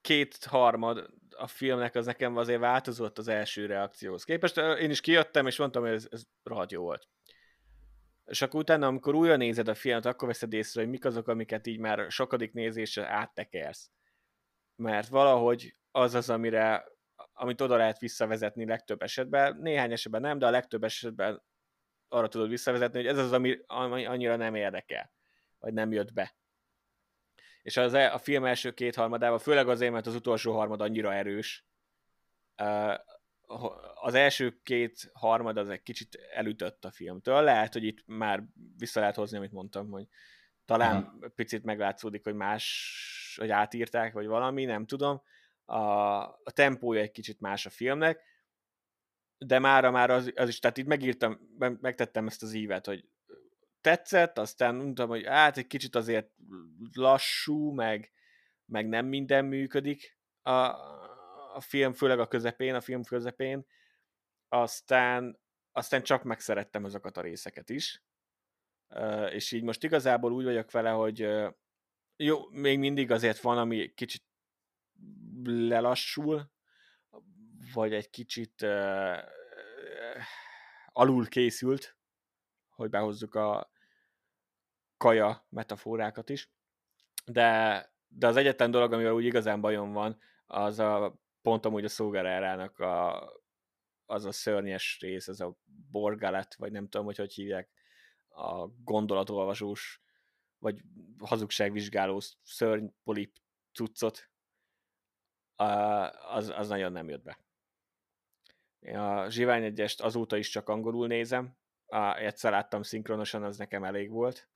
két 0.00 0.44
harmad 0.44 1.14
a 1.36 1.46
filmnek 1.46 1.94
az 1.94 2.06
nekem 2.06 2.36
azért 2.36 2.60
változott 2.60 3.18
az 3.18 3.28
első 3.28 3.66
reakcióhoz 3.66 4.24
képest. 4.24 4.56
Én 4.56 4.90
is 4.90 5.00
kijöttem, 5.00 5.46
és 5.46 5.58
mondtam, 5.58 5.82
hogy 5.82 5.92
ez, 5.92 6.06
ez 6.10 6.22
rohadt 6.42 6.72
jó 6.72 6.82
volt. 6.82 7.08
És 8.24 8.42
akkor 8.42 8.60
utána, 8.60 8.86
amikor 8.86 9.14
újra 9.14 9.36
nézed 9.36 9.68
a 9.68 9.74
filmet, 9.74 10.06
akkor 10.06 10.28
veszed 10.28 10.52
észre, 10.52 10.80
hogy 10.80 10.90
mik 10.90 11.04
azok, 11.04 11.28
amiket 11.28 11.66
így 11.66 11.78
már 11.78 12.10
sokadik 12.10 12.52
nézésre 12.52 13.06
áttekersz. 13.08 13.90
Mert 14.76 15.08
valahogy 15.08 15.76
az 15.90 16.14
az, 16.14 16.30
amire, 16.30 16.84
amit 17.32 17.60
oda 17.60 17.76
lehet 17.76 17.98
visszavezetni 17.98 18.66
legtöbb 18.66 19.02
esetben, 19.02 19.56
néhány 19.56 19.92
esetben 19.92 20.20
nem, 20.20 20.38
de 20.38 20.46
a 20.46 20.50
legtöbb 20.50 20.84
esetben 20.84 21.42
arra 22.08 22.28
tudod 22.28 22.48
visszavezetni, 22.48 22.98
hogy 22.98 23.08
ez 23.08 23.18
az, 23.18 23.32
ami, 23.32 23.58
ami 23.66 24.06
annyira 24.06 24.36
nem 24.36 24.54
érdekel, 24.54 25.12
vagy 25.58 25.72
nem 25.72 25.92
jött 25.92 26.12
be 26.12 26.36
és 27.66 27.76
az, 27.76 27.94
e, 27.94 28.12
a 28.12 28.18
film 28.18 28.44
első 28.44 28.70
két 28.70 28.94
harmadában, 28.94 29.38
főleg 29.38 29.68
azért, 29.68 29.92
mert 29.92 30.06
az 30.06 30.14
utolsó 30.14 30.52
harmad 30.52 30.80
annyira 30.80 31.14
erős, 31.14 31.66
az 33.94 34.14
első 34.14 34.60
két 34.62 35.10
harmad 35.12 35.56
az 35.56 35.68
egy 35.68 35.82
kicsit 35.82 36.14
elütött 36.32 36.84
a 36.84 36.90
filmtől. 36.90 37.42
Lehet, 37.42 37.72
hogy 37.72 37.84
itt 37.84 38.02
már 38.06 38.42
vissza 38.76 39.00
lehet 39.00 39.14
hozni, 39.14 39.36
amit 39.36 39.52
mondtam, 39.52 39.90
hogy 39.90 40.06
talán 40.66 40.96
Aha. 40.96 41.28
picit 41.34 41.64
meglátszódik, 41.64 42.24
hogy 42.24 42.34
más, 42.34 43.36
hogy 43.40 43.50
átírták, 43.50 44.12
vagy 44.12 44.26
valami, 44.26 44.64
nem 44.64 44.86
tudom. 44.86 45.22
A, 45.64 45.80
a 46.22 46.50
tempója 46.52 47.00
egy 47.00 47.10
kicsit 47.10 47.40
más 47.40 47.66
a 47.66 47.70
filmnek, 47.70 48.20
de 49.38 49.58
mára 49.58 49.90
már 49.90 50.10
az, 50.10 50.32
az 50.34 50.48
is, 50.48 50.58
tehát 50.58 50.76
itt 50.76 50.86
megírtam, 50.86 51.38
megtettem 51.58 52.26
ezt 52.26 52.42
az 52.42 52.52
ívet, 52.52 52.86
hogy 52.86 53.08
tetszett, 53.80 54.38
aztán 54.38 54.74
mondtam, 54.74 55.08
hogy 55.08 55.26
hát 55.26 55.56
egy 55.56 55.66
kicsit 55.66 55.94
azért 55.94 56.30
lassú, 56.92 57.70
meg, 57.70 58.12
meg 58.64 58.88
nem 58.88 59.06
minden 59.06 59.44
működik 59.44 60.18
a, 60.42 60.50
a 61.54 61.60
film, 61.60 61.92
főleg 61.92 62.18
a 62.18 62.28
közepén, 62.28 62.74
a 62.74 62.80
film 62.80 63.04
közepén, 63.04 63.66
aztán, 64.48 65.40
aztán 65.72 66.02
csak 66.02 66.22
megszerettem 66.22 66.84
azokat 66.84 67.16
a 67.16 67.20
részeket 67.20 67.70
is, 67.70 68.02
és 69.30 69.52
így 69.52 69.62
most 69.62 69.84
igazából 69.84 70.32
úgy 70.32 70.44
vagyok 70.44 70.70
vele, 70.70 70.90
hogy 70.90 71.28
jó, 72.16 72.48
még 72.50 72.78
mindig 72.78 73.10
azért 73.10 73.40
van, 73.40 73.58
ami 73.58 73.94
kicsit 73.94 74.22
lelassul, 75.44 76.50
vagy 77.74 77.94
egy 77.94 78.10
kicsit 78.10 78.62
uh, 78.62 79.18
alul 80.86 81.26
készült, 81.26 81.96
hogy 82.68 82.90
behozzuk 82.90 83.34
a, 83.34 83.70
kaja 84.96 85.46
metaforákat 85.48 86.30
is, 86.30 86.50
de, 87.24 87.80
de 88.08 88.26
az 88.26 88.36
egyetlen 88.36 88.70
dolog, 88.70 88.92
amivel 88.92 89.12
úgy 89.12 89.24
igazán 89.24 89.60
bajom 89.60 89.92
van, 89.92 90.18
az 90.46 90.78
a 90.78 91.18
pont 91.42 91.66
amúgy 91.66 91.84
a 91.84 91.88
szógerárának 91.88 92.78
a, 92.78 93.28
az 94.06 94.24
a 94.24 94.32
szörnyes 94.32 94.98
rész, 95.00 95.28
ez 95.28 95.40
a 95.40 95.56
borgalet, 95.90 96.54
vagy 96.54 96.72
nem 96.72 96.88
tudom, 96.88 97.06
hogy 97.06 97.16
hogy 97.16 97.32
hívják, 97.32 97.70
a 98.36 98.68
gondolatolvasós, 98.84 100.00
vagy 100.58 100.82
hazugságvizsgáló 101.18 102.22
szörnypolip 102.42 103.36
cuccot, 103.72 104.30
az, 106.28 106.48
az 106.48 106.68
nagyon 106.68 106.92
nem 106.92 107.08
jött 107.08 107.22
be. 107.22 107.38
A 108.98 109.30
Zsivány 109.30 109.64
egyest 109.64 110.00
azóta 110.00 110.36
is 110.36 110.48
csak 110.48 110.68
angolul 110.68 111.06
nézem. 111.06 111.56
A, 111.86 112.16
egyszer 112.16 112.50
láttam 112.50 112.82
szinkronosan, 112.82 113.42
az 113.42 113.56
nekem 113.56 113.84
elég 113.84 114.10
volt. 114.10 114.48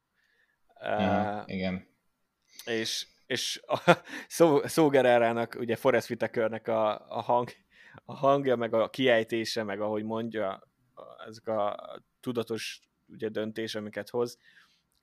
Ja, 0.80 1.44
uh, 1.46 1.54
igen. 1.54 1.86
És, 2.64 3.06
és 3.26 3.62
a 3.66 3.92
szó, 4.28 4.66
Szógerárának, 4.66 5.56
ugye 5.58 5.76
Forrest 5.76 6.10
Whitakernek 6.10 6.68
a, 6.68 7.08
a, 7.16 7.20
hang, 7.20 7.50
a 8.04 8.14
hangja, 8.14 8.56
meg 8.56 8.74
a 8.74 8.90
kiejtése, 8.90 9.62
meg 9.62 9.80
ahogy 9.80 10.04
mondja, 10.04 10.68
ezek 11.26 11.46
a 11.46 11.76
tudatos 12.20 12.89
ugye, 13.10 13.28
döntés, 13.28 13.74
amiket 13.74 14.08
hoz. 14.08 14.38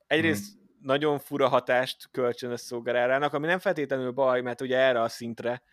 Egyrészt 0.08 0.54
hmm. 0.54 0.70
nagyon 0.82 1.20
fura 1.20 1.48
hatást 1.48 2.08
kölcsönös 2.12 2.60
Szógerárának, 2.60 3.34
ami 3.34 3.48
nem 3.48 3.60
feltétlenül 3.60 4.12
baj, 4.12 4.42
mert 4.42 4.62
ugye 4.62 4.78
erre 4.78 5.02
a 5.02 5.10
szintre 5.10 5.64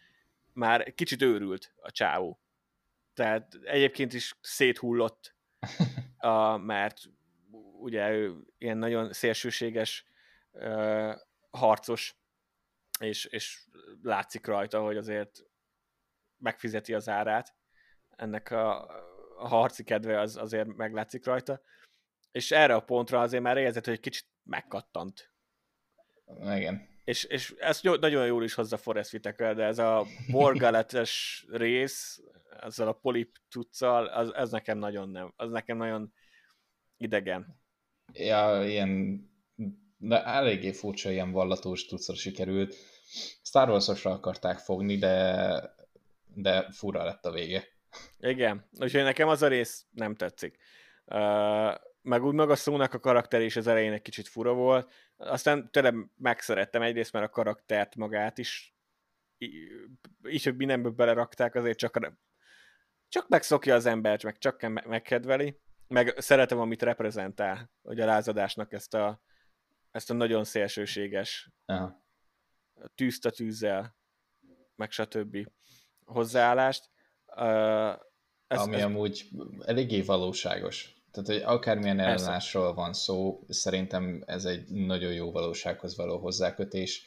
már 0.53 0.95
kicsit 0.95 1.23
őrült 1.23 1.73
a 1.77 1.91
csávó. 1.91 2.41
Tehát 3.15 3.59
egyébként 3.63 4.13
is 4.13 4.37
széthullott, 4.41 5.35
a, 6.19 6.57
mert 6.57 7.03
ugye 7.79 8.11
ő 8.11 8.37
ilyen 8.59 8.79
nagyon 8.79 9.13
szélsőséges 9.13 10.05
uh, 10.53 11.15
harcos, 11.51 12.17
és, 13.01 13.25
és 13.25 13.61
látszik 14.03 14.47
rajta, 14.47 14.81
hogy 14.81 14.97
azért 14.97 15.45
megfizeti 16.39 16.95
az 16.95 17.09
árát. 17.09 17.55
Ennek 18.17 18.51
a, 18.51 18.87
a 19.39 19.49
harci 19.49 19.85
kedve 19.85 20.21
az 20.21 20.37
azért 20.37 20.77
meglátszik 20.77 21.25
rajta. 21.25 21.61
És 22.35 22.51
erre 22.51 22.75
a 22.75 22.81
pontra 22.81 23.21
azért 23.21 23.43
már 23.43 23.57
érzett, 23.57 23.87
hogy 23.87 24.01
kicsit 24.01 24.27
megkattant. 24.43 25.33
Igen. 26.41 26.89
És, 27.05 27.25
és 27.25 27.55
ezt 27.59 27.83
nagyon 27.83 28.27
jól 28.27 28.45
is 28.45 28.55
hozza 28.55 28.77
Forrest 28.77 29.13
Whitaker, 29.13 29.55
de 29.55 29.65
ez 29.65 29.79
a 29.79 30.07
borgaletes 30.31 31.45
rész, 31.65 32.23
ezzel 32.61 32.89
a 32.89 32.93
polip 32.93 33.37
tuccal, 33.51 34.07
az, 34.07 34.35
ez 34.35 34.51
nekem 34.51 34.79
nagyon 34.79 35.09
nem, 35.09 35.33
az 35.37 35.51
nekem 35.51 35.77
nagyon 35.77 36.13
idegen. 36.97 37.61
Ja, 38.13 38.65
ilyen, 38.65 39.21
de 39.97 40.25
eléggé 40.25 40.73
furcsa 40.73 41.11
ilyen 41.11 41.31
vallatós 41.31 41.87
tucra 41.87 42.15
sikerült. 42.15 42.75
Star 43.43 43.69
wars 43.69 44.05
akarták 44.05 44.59
fogni, 44.59 44.97
de, 44.97 45.77
de 46.35 46.71
fura 46.71 47.05
lett 47.05 47.25
a 47.25 47.31
vége. 47.33 47.65
Igen, 48.19 48.69
úgyhogy 48.81 49.03
nekem 49.03 49.29
az 49.29 49.43
a 49.43 49.49
rész 49.49 49.87
nem 49.91 50.15
tetszik. 50.15 50.59
Uh, 51.07 51.75
meg 52.05 52.25
úgy 52.25 52.35
maga 52.35 52.55
szónak 52.55 52.95
a 52.95 52.99
karakter 52.99 53.41
is 53.41 53.57
az 53.57 53.67
elején 53.67 53.93
egy 53.93 54.03
kicsit 54.03 54.29
fura 54.29 54.53
volt, 54.53 54.93
aztán 55.17 55.71
tényleg 55.71 55.95
megszerettem 56.17 56.83
egyrészt, 56.83 57.13
mert 57.13 57.25
a 57.25 57.31
karaktert 57.31 57.97
magát 57.97 58.39
is 58.39 58.75
így, 60.23 60.45
hogy 60.45 60.57
mindenből 60.57 60.93
belerakták, 60.93 61.55
azért 61.55 61.79
csak, 61.79 62.13
csak 63.09 63.29
megszokja 63.29 63.75
az 63.75 63.87
embert, 63.87 64.23
meg 64.23 64.39
csak 64.39 64.61
megkedveli, 64.85 65.61
meg 65.89 66.15
szeretem, 66.17 66.59
amit 66.59 66.83
reprezentál, 66.83 67.71
hogy 67.83 68.01
a 68.01 68.07
lázadásnak 68.07 68.73
ezt 68.73 68.95
a, 68.95 69.23
ezt 69.91 70.11
a 70.11 70.15
nagyon 70.15 70.45
szélsőséges 70.45 71.51
Aha. 71.67 72.05
tűzt 72.95 73.27
a 73.27 73.31
tűzzel, 73.31 73.97
meg 74.75 74.91
stb. 74.91 75.37
hozzáállást. 76.05 76.91
Ez, 78.47 78.61
Ami 78.61 78.75
ez... 78.75 78.83
amúgy 78.83 79.29
eléggé 79.61 80.01
valóságos. 80.01 80.95
Tehát, 81.15 81.29
hogy 81.29 81.55
akármilyen 81.55 82.01
ellenállásról 82.01 82.75
van 82.75 82.93
szó, 82.93 83.45
szerintem 83.49 84.23
ez 84.27 84.45
egy 84.45 84.69
nagyon 84.69 85.13
jó 85.13 85.31
valósághoz 85.31 85.97
való 85.97 86.19
hozzákötés. 86.19 87.07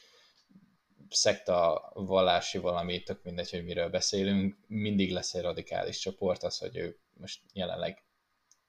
Szekta, 1.08 1.90
vallási 1.94 2.58
valami, 2.58 3.02
tök 3.02 3.22
mindegy, 3.22 3.50
hogy 3.50 3.64
miről 3.64 3.88
beszélünk, 3.88 4.56
mindig 4.66 5.12
lesz 5.12 5.34
egy 5.34 5.42
radikális 5.42 5.98
csoport, 5.98 6.42
az, 6.42 6.58
hogy 6.58 6.76
ő 6.76 6.98
most 7.14 7.40
jelenleg 7.52 8.04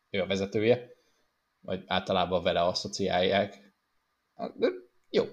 ő 0.09 0.21
a 0.21 0.25
vezetője, 0.27 0.89
vagy 1.59 1.83
általában 1.87 2.43
vele 2.43 2.61
asszociálják. 2.61 3.73
De 4.55 4.67
jó. 5.09 5.25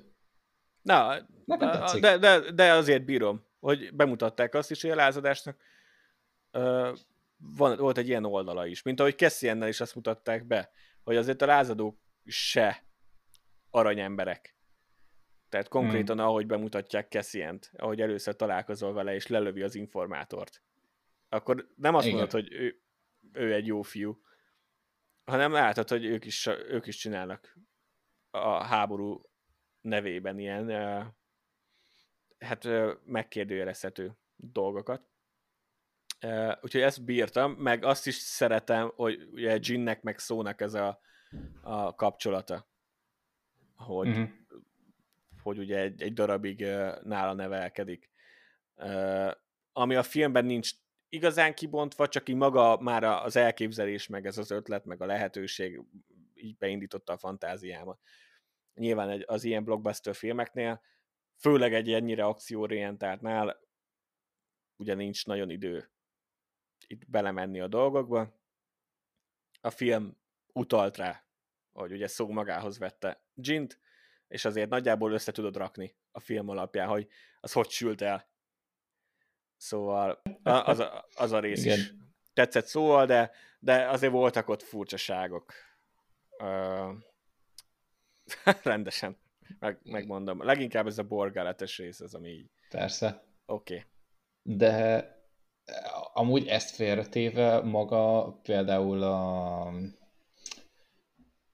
Na, 0.83 1.21
de, 2.01 2.19
de, 2.19 2.51
de 2.51 2.73
azért 2.73 3.05
bírom, 3.05 3.47
hogy 3.61 3.95
bemutatták 3.95 4.55
azt 4.55 4.71
is, 4.71 4.83
hogy 4.83 4.91
a 4.91 4.95
lázadásnak 4.95 5.57
van, 7.37 7.77
volt 7.77 7.99
egy 7.99 8.09
ilyen 8.09 8.25
oldala 8.25 8.67
is, 8.67 8.83
mint 8.83 9.01
ahogy 9.01 9.17
Cassiennel 9.17 9.69
is 9.69 9.81
azt 9.81 9.95
mutatták 9.95 10.47
be, 10.47 10.71
hogy 11.03 11.17
azért 11.17 11.43
a 11.43 11.47
lázadók 11.47 11.99
se 12.25 12.85
aranyemberek. 13.71 14.57
Tehát 15.49 15.69
konkrétan, 15.69 16.17
hmm. 16.17 16.27
ahogy 16.27 16.47
bemutatják 16.47 17.09
Cassient, 17.09 17.71
ahogy 17.77 18.01
először 18.01 18.37
találkozol 18.37 18.93
vele, 18.93 19.15
és 19.15 19.27
lelövi 19.27 19.63
az 19.63 19.75
informátort, 19.75 20.63
akkor 21.29 21.69
nem 21.77 21.95
azt 21.95 22.07
Igen. 22.07 22.19
mondod, 22.19 22.41
hogy 22.41 22.53
ő, 22.53 22.83
ő 23.33 23.55
egy 23.55 23.67
jó 23.67 23.83
fiú, 23.83 24.21
hanem 25.25 25.53
látod, 25.53 25.89
hogy 25.89 26.05
ők 26.05 26.25
is, 26.25 26.47
ők 26.47 26.87
is 26.87 26.97
csinálnak 26.97 27.59
a 28.31 28.65
háború 28.65 29.23
nevében 29.81 30.39
ilyen 30.39 30.71
hát 32.39 32.69
megkérdőjelezhető 33.05 34.19
dolgokat. 34.37 35.09
Uh, 36.23 36.53
úgyhogy 36.61 36.81
ezt 36.81 37.05
bírtam, 37.05 37.53
meg 37.53 37.85
azt 37.85 38.07
is 38.07 38.15
szeretem, 38.15 38.93
hogy 38.95 39.29
ugye 39.33 39.59
Ginnek 39.59 40.03
meg 40.03 40.19
szónak 40.19 40.61
ez 40.61 40.75
a, 40.75 41.01
a 41.63 41.95
kapcsolata, 41.95 42.69
hogy, 43.75 44.09
uh-huh. 44.09 44.29
hogy 45.43 45.59
ugye 45.59 45.79
egy, 45.79 46.03
egy 46.03 46.13
darabig 46.13 46.61
uh, 46.61 47.03
nála 47.03 47.33
nevelkedik. 47.33 48.11
Uh, 48.77 49.31
ami 49.73 49.95
a 49.95 50.03
filmben 50.03 50.45
nincs 50.45 50.71
igazán 51.09 51.55
kibontva, 51.55 52.09
csak 52.09 52.29
így 52.29 52.37
maga 52.37 52.79
már 52.81 53.05
az 53.05 53.37
elképzelés, 53.37 54.07
meg 54.07 54.27
ez 54.27 54.39
az 54.39 54.51
ötlet, 54.51 54.85
meg 54.85 55.03
a 55.03 55.07
lehetőség 55.07 55.83
így 56.35 56.57
beindította 56.57 57.13
a 57.13 57.19
fantáziámat. 57.19 58.01
Nyilván 58.75 59.09
egy, 59.09 59.25
az 59.27 59.45
ilyen 59.45 59.65
blockbuster 59.65 60.15
filmeknél, 60.15 60.81
főleg 61.37 61.75
egy 61.75 61.93
ennyire 61.93 62.25
akcióorientáltnál, 62.25 63.61
ugye 64.77 64.95
nincs 64.95 65.27
nagyon 65.27 65.51
idő 65.51 65.91
itt 66.87 67.11
belemenni 67.11 67.61
a 67.61 67.69
dolgokba. 67.69 68.41
A 69.61 69.71
film 69.71 70.17
utalt 70.53 70.97
rá, 70.97 71.25
hogy 71.73 71.93
ugye 71.93 72.07
szó 72.07 72.29
magához 72.29 72.79
vette 72.79 73.25
Gint, 73.35 73.81
és 74.29 74.45
azért 74.45 74.71
nagyjából 74.71 75.13
össze 75.13 75.33
tudod 75.33 75.57
rakni 75.57 75.97
a 76.13 76.21
film 76.21 76.49
alapján, 76.49 76.89
hogy 76.89 77.09
az 77.41 77.53
hogy 77.53 77.71
sült 77.71 78.01
el. 78.01 78.29
Szóval 79.57 80.23
az 80.43 80.79
a, 80.79 81.07
az 81.15 81.33
a 81.33 81.41
rész 81.41 81.65
Igen. 81.65 81.79
is 81.79 81.95
tetszett 82.33 82.67
szóval, 82.67 83.07
de, 83.07 83.31
de 83.59 83.89
azért 83.89 84.13
voltak 84.13 84.49
ott 84.49 84.63
furcsaságok. 84.63 85.53
Uh, 86.39 86.95
rendesen, 88.63 89.17
meg, 89.59 89.79
megmondom. 89.83 90.43
Leginkább 90.43 90.87
ez 90.87 90.99
a 90.99 91.03
borgáletes 91.03 91.79
rész, 91.79 92.01
az, 92.01 92.15
ami 92.15 92.29
így... 92.29 92.51
Persze. 92.69 93.25
Oké. 93.47 93.75
Okay. 93.75 93.87
De 94.57 95.05
amúgy 96.17 96.47
ezt 96.47 96.75
félretéve 96.75 97.61
maga 97.61 98.33
például 98.43 99.03
a, 99.03 99.67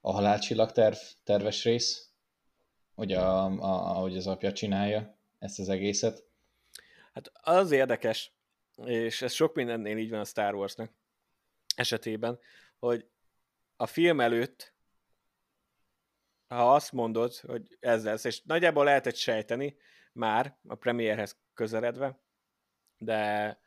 a 0.00 0.12
halálcsillag 0.12 0.72
terv, 0.72 0.96
terves 1.24 1.64
rész, 1.64 2.10
hogy 2.94 3.12
a, 3.12 3.44
a, 3.44 3.90
ahogy 3.96 4.16
az 4.16 4.26
apja 4.26 4.52
csinálja 4.52 5.18
ezt 5.38 5.58
az 5.58 5.68
egészet. 5.68 6.24
Hát 7.12 7.30
az 7.34 7.70
érdekes, 7.70 8.32
és 8.84 9.22
ez 9.22 9.32
sok 9.32 9.54
mindennél 9.54 9.96
így 9.96 10.10
van 10.10 10.20
a 10.20 10.24
Star 10.24 10.54
Warsnak 10.54 10.92
esetében, 11.76 12.38
hogy 12.78 13.08
a 13.76 13.86
film 13.86 14.20
előtt, 14.20 14.74
ha 16.48 16.74
azt 16.74 16.92
mondod, 16.92 17.34
hogy 17.36 17.76
ez 17.80 18.04
lesz, 18.04 18.24
és 18.24 18.42
nagyjából 18.42 18.84
lehetett 18.84 19.16
sejteni 19.16 19.76
már 20.12 20.56
a 20.68 20.74
premierhez 20.74 21.36
közeledve, 21.54 22.20
de 22.98 23.60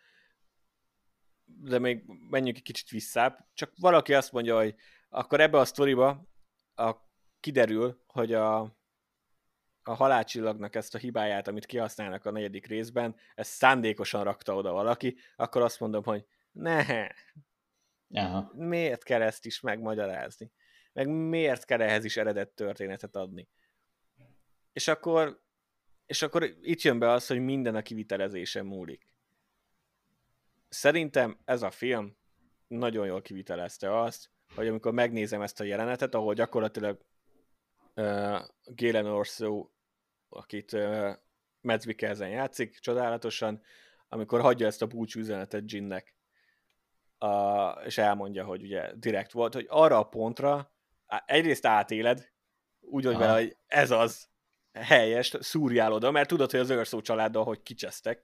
de 1.46 1.80
még 1.80 2.04
menjünk 2.30 2.58
egy 2.58 2.64
kicsit 2.64 2.90
visszább, 2.90 3.48
csak 3.54 3.72
valaki 3.78 4.14
azt 4.14 4.32
mondja, 4.32 4.58
hogy 4.58 4.76
akkor 5.10 5.40
ebbe 5.40 5.58
a 5.58 5.66
sztoriba 5.66 6.28
a, 6.76 6.96
kiderül, 7.40 8.04
hogy 8.08 8.34
a, 8.34 8.60
a 9.84 9.94
halálcsillagnak 9.94 10.76
ezt 10.76 10.96
a 10.96 10.98
hibáját, 10.98 11.48
amit 11.48 11.66
kihasználnak 11.66 12.26
a 12.26 12.32
negyedik 12.32 12.68
részben, 12.68 13.16
ezt 13.36 13.52
szándékosan 13.52 14.24
rakta 14.24 14.56
oda 14.56 14.72
valaki, 14.72 15.18
akkor 15.36 15.62
azt 15.62 15.80
mondom, 15.80 16.04
hogy 16.04 16.26
ne, 16.52 17.08
Aha. 18.14 18.52
miért 18.54 19.04
kell 19.04 19.22
ezt 19.22 19.46
is 19.46 19.60
megmagyarázni? 19.60 20.52
Meg 20.94 21.08
miért 21.08 21.66
kell 21.66 21.82
ehhez 21.82 22.04
is 22.06 22.18
eredet 22.18 22.50
történetet 22.50 23.16
adni? 23.16 23.50
És 24.74 24.88
akkor, 24.88 25.42
és 26.06 26.22
akkor 26.22 26.44
itt 26.62 26.82
jön 26.82 27.00
be 27.00 27.10
az, 27.10 27.28
hogy 27.28 27.40
minden 27.40 27.76
a 27.76 27.82
kivitelezésen 27.82 28.66
múlik. 28.66 29.08
Szerintem 30.76 31.38
ez 31.46 31.62
a 31.62 31.72
film 31.72 32.18
nagyon 32.68 33.06
jól 33.06 33.22
kivitelezte 33.22 34.00
azt, 34.00 34.30
hogy 34.56 34.68
amikor 34.68 34.94
megnézem 34.94 35.42
ezt 35.42 35.60
a 35.60 35.64
jelenetet, 35.64 36.16
ahol 36.16 36.34
gyakorlatilag 36.34 37.06
uh, 37.96 38.40
Galen 38.66 39.06
Orso, 39.06 39.70
akit 40.30 40.74
uh, 40.74 41.14
Mads 41.62 41.86
Mikkelsen 41.86 42.30
játszik 42.30 42.80
csodálatosan, 42.80 43.62
amikor 44.10 44.42
hagyja 44.42 44.68
ezt 44.68 44.82
a 44.82 44.88
búcsú 44.88 45.20
üzenetet 45.20 45.66
Ginnek, 45.66 46.16
a, 47.18 47.70
és 47.70 47.98
elmondja, 47.98 48.46
hogy 48.46 48.62
ugye 48.62 48.96
direkt 48.96 49.32
volt, 49.32 49.54
hogy 49.54 49.66
arra 49.70 49.98
a 49.98 50.10
pontra 50.10 50.74
egyrészt 51.26 51.66
átéled, 51.66 52.32
úgy 52.80 53.06
vagy 53.06 53.18
vele, 53.18 53.34
hogy 53.34 53.58
ez 53.68 53.92
az 53.92 54.30
helyes, 54.74 55.36
szúrjál 55.40 55.92
oda, 55.92 56.12
mert 56.12 56.28
tudod, 56.28 56.52
hogy 56.52 56.60
az 56.60 56.70
őrszó 56.70 57.02
családdal 57.02 57.44
hogy 57.44 57.62
kicsesztek, 57.62 58.24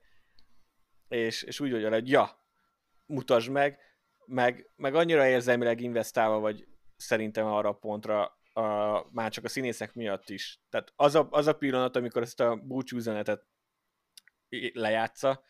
és, 1.08 1.42
és 1.42 1.60
úgy 1.60 1.70
vagy 1.70 1.82
vele, 1.82 1.94
hogy 1.94 2.10
ja, 2.10 2.40
mutasd 3.12 3.50
meg, 3.50 3.78
meg, 4.26 4.70
meg 4.76 4.94
annyira 4.94 5.26
érzelmileg 5.26 5.80
investálva 5.80 6.38
vagy 6.38 6.66
szerintem 6.96 7.46
arra 7.46 7.68
a 7.68 7.72
pontra, 7.72 8.38
a, 8.52 9.06
már 9.10 9.30
csak 9.30 9.44
a 9.44 9.48
színészek 9.48 9.94
miatt 9.94 10.30
is. 10.30 10.60
Tehát 10.70 10.92
az 10.96 11.14
a, 11.14 11.28
az 11.30 11.46
a 11.46 11.52
pillanat, 11.52 11.96
amikor 11.96 12.22
ezt 12.22 12.40
a 12.40 12.56
búcsúzenetet 12.56 13.46
lejátsza 14.72 15.42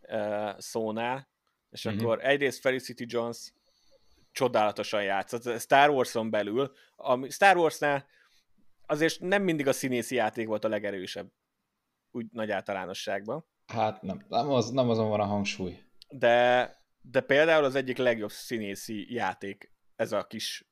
uh, 0.00 0.58
szónál, 0.58 1.28
és 1.70 1.88
mm-hmm. 1.88 1.98
akkor 1.98 2.24
egyrészt 2.24 2.60
Felicity 2.60 3.04
Jones 3.06 3.52
csodálatosan 4.32 5.02
játszott. 5.02 5.60
Star 5.60 5.90
Wars-on 5.90 6.30
belül, 6.30 6.72
a 6.96 7.30
Star 7.30 7.56
Wars-nál 7.56 8.06
azért 8.86 9.20
nem 9.20 9.42
mindig 9.42 9.66
a 9.66 9.72
színészi 9.72 10.14
játék 10.14 10.46
volt 10.46 10.64
a 10.64 10.68
legerősebb, 10.68 11.32
úgy 12.10 12.26
nagy 12.30 12.50
általánosságban. 12.50 13.44
Hát 13.66 14.02
nem, 14.02 14.24
nem, 14.28 14.50
az, 14.50 14.70
nem 14.70 14.88
azon 14.88 15.08
van 15.08 15.20
a 15.20 15.24
hangsúly. 15.24 15.82
De, 16.08 16.83
de 17.10 17.20
például 17.20 17.64
az 17.64 17.74
egyik 17.74 17.96
legjobb 17.96 18.30
színészi 18.30 19.12
játék 19.12 19.72
ez 19.96 20.12
a 20.12 20.26
kis 20.26 20.66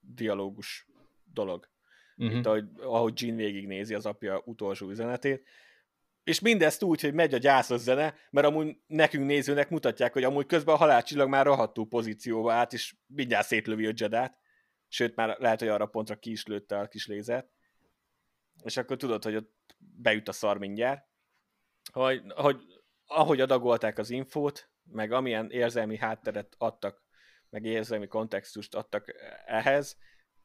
dialógus 0.00 0.86
dolog. 1.24 1.70
Uh-huh. 2.16 2.38
Itt, 2.38 2.46
ahogy, 2.46 2.64
ahogy 2.76 3.22
Jean 3.22 3.36
végignézi 3.36 3.94
az 3.94 4.06
apja 4.06 4.42
utolsó 4.44 4.88
üzenetét, 4.88 5.48
és 6.24 6.40
mindezt 6.40 6.82
úgy, 6.82 7.00
hogy 7.00 7.14
megy 7.14 7.34
a 7.34 7.38
gyászos 7.38 7.80
zene, 7.80 8.14
mert 8.30 8.46
amúgy 8.46 8.76
nekünk 8.86 9.26
nézőnek 9.26 9.70
mutatják, 9.70 10.12
hogy 10.12 10.24
amúgy 10.24 10.46
közben 10.46 10.74
a 10.74 10.78
halálcsillag 10.78 11.28
már 11.28 11.46
rohadtul 11.46 11.88
pozícióba 11.88 12.52
állt, 12.52 12.72
és 12.72 12.96
mindjárt 13.06 13.46
szétlövi 13.46 13.86
a 13.86 13.92
Jedát. 13.94 14.38
Sőt, 14.88 15.16
már 15.16 15.38
lehet, 15.38 15.58
hogy 15.58 15.68
arra 15.68 15.86
pontra 15.86 16.16
ki 16.16 16.30
is 16.30 16.46
lőtte 16.46 16.78
a 16.78 16.88
kis 16.88 17.06
lézert. 17.06 17.48
És 18.62 18.76
akkor 18.76 18.96
tudod, 18.96 19.24
hogy 19.24 19.34
ott 19.34 19.76
beüt 19.78 20.28
a 20.28 20.32
szar 20.32 20.58
mindjárt. 20.58 21.06
Hogy, 21.92 22.22
hogy 22.34 22.60
ahogy 23.06 23.40
adagolták 23.40 23.98
az 23.98 24.10
infót, 24.10 24.70
meg 24.90 25.12
amilyen 25.12 25.50
érzelmi 25.50 25.96
hátteret 25.96 26.54
adtak, 26.58 27.02
meg 27.50 27.64
érzelmi 27.64 28.06
kontextust 28.06 28.74
adtak 28.74 29.14
ehhez, 29.46 29.96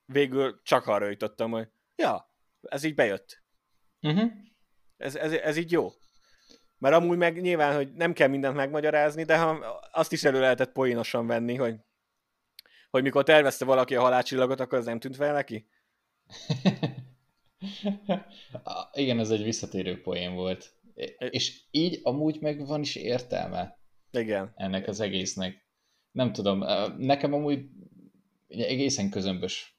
végül 0.05 0.61
csak 0.63 0.87
arra 0.87 1.09
jutottam, 1.09 1.51
hogy 1.51 1.67
ja, 1.95 2.35
ez 2.61 2.83
így 2.83 2.95
bejött. 2.95 3.43
Uh-huh. 4.01 4.31
Ez, 4.97 5.15
ez, 5.15 5.31
ez 5.31 5.57
így 5.57 5.71
jó. 5.71 5.89
Mert 6.77 6.95
amúgy 6.95 7.17
meg 7.17 7.41
nyilván, 7.41 7.75
hogy 7.75 7.93
nem 7.93 8.13
kell 8.13 8.27
mindent 8.27 8.55
megmagyarázni, 8.55 9.23
de 9.23 9.37
ha 9.37 9.49
azt 9.91 10.11
is 10.11 10.23
elő 10.23 10.39
lehetett 10.39 10.71
poénosan 10.71 11.27
venni, 11.27 11.55
hogy, 11.55 11.75
hogy 12.89 13.03
mikor 13.03 13.23
tervezte 13.23 13.65
valaki 13.65 13.95
a 13.95 14.01
halálcsillagot, 14.01 14.59
akkor 14.59 14.77
ez 14.77 14.85
nem 14.85 14.99
tűnt 14.99 15.15
fel 15.15 15.33
neki? 15.33 15.67
Igen, 18.93 19.19
ez 19.19 19.29
egy 19.29 19.43
visszatérő 19.43 20.01
poén 20.01 20.33
volt. 20.33 20.75
És 21.17 21.61
így 21.71 21.99
amúgy 22.03 22.41
meg 22.41 22.65
van 22.65 22.81
is 22.81 22.95
értelme. 22.95 23.77
Igen. 24.13 24.51
Ennek 24.55 24.87
az 24.87 24.99
egésznek. 24.99 25.65
Nem 26.11 26.33
tudom, 26.33 26.63
nekem 26.97 27.33
amúgy 27.33 27.65
egészen 28.47 29.09
közömbös 29.09 29.73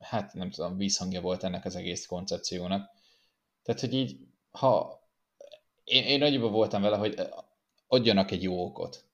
hát 0.00 0.34
nem 0.34 0.50
tudom, 0.50 0.76
vízhangja 0.76 1.20
volt 1.20 1.42
ennek 1.42 1.64
az 1.64 1.76
egész 1.76 2.06
koncepciónak. 2.06 2.90
Tehát, 3.62 3.80
hogy 3.80 3.94
így, 3.94 4.18
ha 4.50 5.02
én, 5.84 6.04
én 6.04 6.18
nagyobb 6.18 6.50
voltam 6.50 6.82
vele, 6.82 6.96
hogy 6.96 7.20
adjanak 7.86 8.30
egy 8.30 8.42
jó 8.42 8.64
okot. 8.64 9.04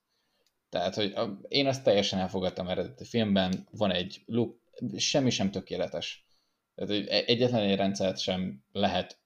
Tehát, 0.69 0.95
hogy 0.95 1.13
én 1.47 1.67
azt 1.67 1.83
teljesen 1.83 2.19
elfogadtam 2.19 2.67
eredeti 2.67 3.05
filmben, 3.05 3.67
van 3.71 3.91
egy 3.91 4.23
look, 4.25 4.59
semmi 4.97 5.29
sem 5.29 5.51
tökéletes. 5.51 6.25
Tehát, 6.75 6.91
hogy 6.91 7.07
e-, 7.07 7.23
egyetlen 7.25 7.61
egy 7.63 7.75
rendszert 7.75 8.19
sem 8.19 8.63
lehet 8.71 9.19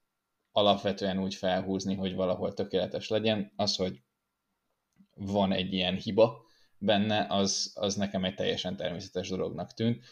alapvetően 0.52 1.20
úgy 1.20 1.36
felhúzni, 1.36 1.96
hogy 1.96 2.16
valahol 2.16 2.54
tökéletes 2.54 3.08
legyen. 3.08 3.52
Az, 3.56 3.76
hogy 3.76 4.02
van 5.26 5.52
egy 5.52 5.74
ilyen 5.74 5.96
hiba 5.96 6.46
benne, 6.78 7.26
az, 7.30 7.72
az 7.76 7.96
nekem 7.96 8.24
egy 8.24 8.36
teljesen 8.36 8.76
természetes 8.76 9.30
dolognak 9.30 9.74
tűnt. 9.74 10.04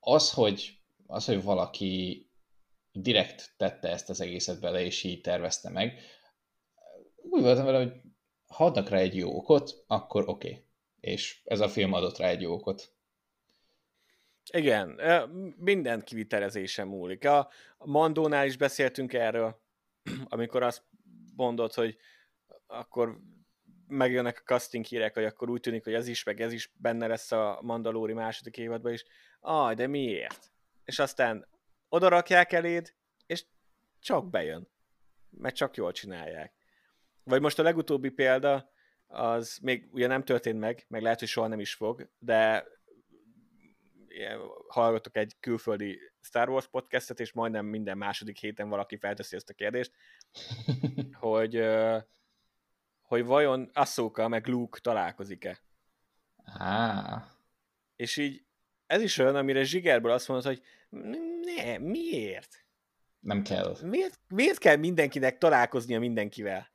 Az, 0.00 0.32
hogy, 0.32 0.78
az, 1.06 1.24
hogy 1.24 1.42
valaki 1.42 2.26
direkt 2.92 3.54
tette 3.56 3.88
ezt 3.88 4.10
az 4.10 4.20
egészet 4.20 4.60
bele, 4.60 4.80
és 4.80 5.04
így 5.04 5.20
tervezte 5.20 5.70
meg. 5.70 6.00
Úgy 7.16 7.42
voltam 7.42 7.64
vele, 7.64 7.78
hogy 7.78 7.92
ha 8.46 8.64
adnak 8.64 8.88
rá 8.88 8.98
egy 8.98 9.16
jó 9.16 9.36
okot, 9.36 9.84
akkor 9.86 10.28
oké. 10.28 10.48
Okay. 10.48 10.64
És 11.00 11.40
ez 11.44 11.60
a 11.60 11.68
film 11.68 11.92
adott 11.92 12.16
rá 12.16 12.28
egy 12.28 12.40
jó 12.40 12.52
okot. 12.52 12.92
Igen, 14.52 15.00
minden 15.56 16.02
kivitelezése 16.04 16.84
múlik. 16.84 17.24
A 17.24 17.50
Mandónál 17.78 18.46
is 18.46 18.56
beszéltünk 18.56 19.12
erről, 19.12 19.60
amikor 20.28 20.62
azt 20.62 20.82
mondod, 21.36 21.74
hogy 21.74 21.96
akkor 22.66 23.18
megjönnek 23.88 24.38
a 24.38 24.46
casting 24.46 24.84
hírek, 24.84 25.14
hogy 25.14 25.24
akkor 25.24 25.50
úgy 25.50 25.60
tűnik, 25.60 25.84
hogy 25.84 25.94
ez 25.94 26.08
is, 26.08 26.22
meg 26.22 26.40
ez 26.40 26.52
is 26.52 26.72
benne 26.76 27.06
lesz 27.06 27.32
a 27.32 27.58
Mandalóri 27.62 28.12
második 28.12 28.56
évadban 28.56 28.92
is. 28.92 29.04
Aj, 29.40 29.74
de 29.74 29.86
miért? 29.86 30.52
És 30.84 30.98
aztán 30.98 31.48
oda 31.88 32.08
rakják 32.08 32.52
eléd, 32.52 32.94
és 33.26 33.44
csak 34.00 34.30
bejön. 34.30 34.68
Mert 35.30 35.54
csak 35.54 35.76
jól 35.76 35.92
csinálják. 35.92 36.52
Vagy 37.24 37.40
most 37.40 37.58
a 37.58 37.62
legutóbbi 37.62 38.08
példa, 38.08 38.70
az 39.06 39.58
még 39.62 39.88
ugye 39.90 40.06
nem 40.06 40.24
történt 40.24 40.58
meg, 40.58 40.84
meg 40.88 41.02
lehet, 41.02 41.18
hogy 41.18 41.28
soha 41.28 41.46
nem 41.46 41.60
is 41.60 41.74
fog, 41.74 42.08
de 42.18 42.66
hallgatok 44.68 45.16
egy 45.16 45.36
külföldi 45.40 46.00
Star 46.20 46.48
Wars 46.48 46.66
podcastet, 46.66 47.20
és 47.20 47.32
majdnem 47.32 47.66
minden 47.66 47.98
második 47.98 48.38
héten 48.38 48.68
valaki 48.68 48.96
felteszi 48.96 49.36
ezt 49.36 49.50
a 49.50 49.54
kérdést, 49.54 49.92
hogy, 51.12 51.56
hogy 53.08 53.24
vajon 53.24 53.70
Ahsoka 53.72 54.28
meg 54.28 54.46
Luke 54.46 54.80
találkozik-e. 54.80 55.60
Ah. 56.58 57.22
És 57.96 58.16
így 58.16 58.44
ez 58.86 59.02
is 59.02 59.18
olyan, 59.18 59.36
amire 59.36 59.62
Zsigerből 59.62 60.12
azt 60.12 60.28
mondod, 60.28 60.46
hogy 60.46 60.62
ne, 61.42 61.78
miért? 61.78 62.64
Nem 63.20 63.42
kell. 63.42 63.76
Miért, 63.82 64.20
miért 64.28 64.58
kell 64.58 64.76
mindenkinek 64.76 65.38
találkoznia 65.38 65.98
mindenkivel? 65.98 66.70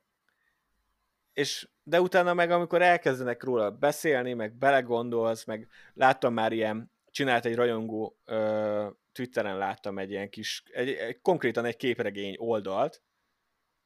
És 1.34 1.68
de 1.84 2.02
utána 2.02 2.34
meg, 2.34 2.52
amikor 2.52 2.82
elkezdenek 2.82 3.44
róla 3.44 3.72
beszélni, 3.72 4.34
meg 4.34 4.54
belegondolsz, 4.54 5.46
meg 5.46 5.68
láttam 5.94 6.34
már 6.34 6.52
ilyen, 6.52 6.92
csinált 7.12 7.46
egy 7.46 7.56
rajongó, 7.56 8.20
ö, 8.26 8.88
Twitteren 9.12 9.58
láttam 9.58 9.98
egy 9.98 10.10
ilyen 10.10 10.30
kis, 10.30 10.64
egy, 10.72 10.90
egy, 10.90 11.22
konkrétan 11.22 11.66
egy 11.66 11.76
képregény 11.76 12.36
oldalt, 12.38 13.02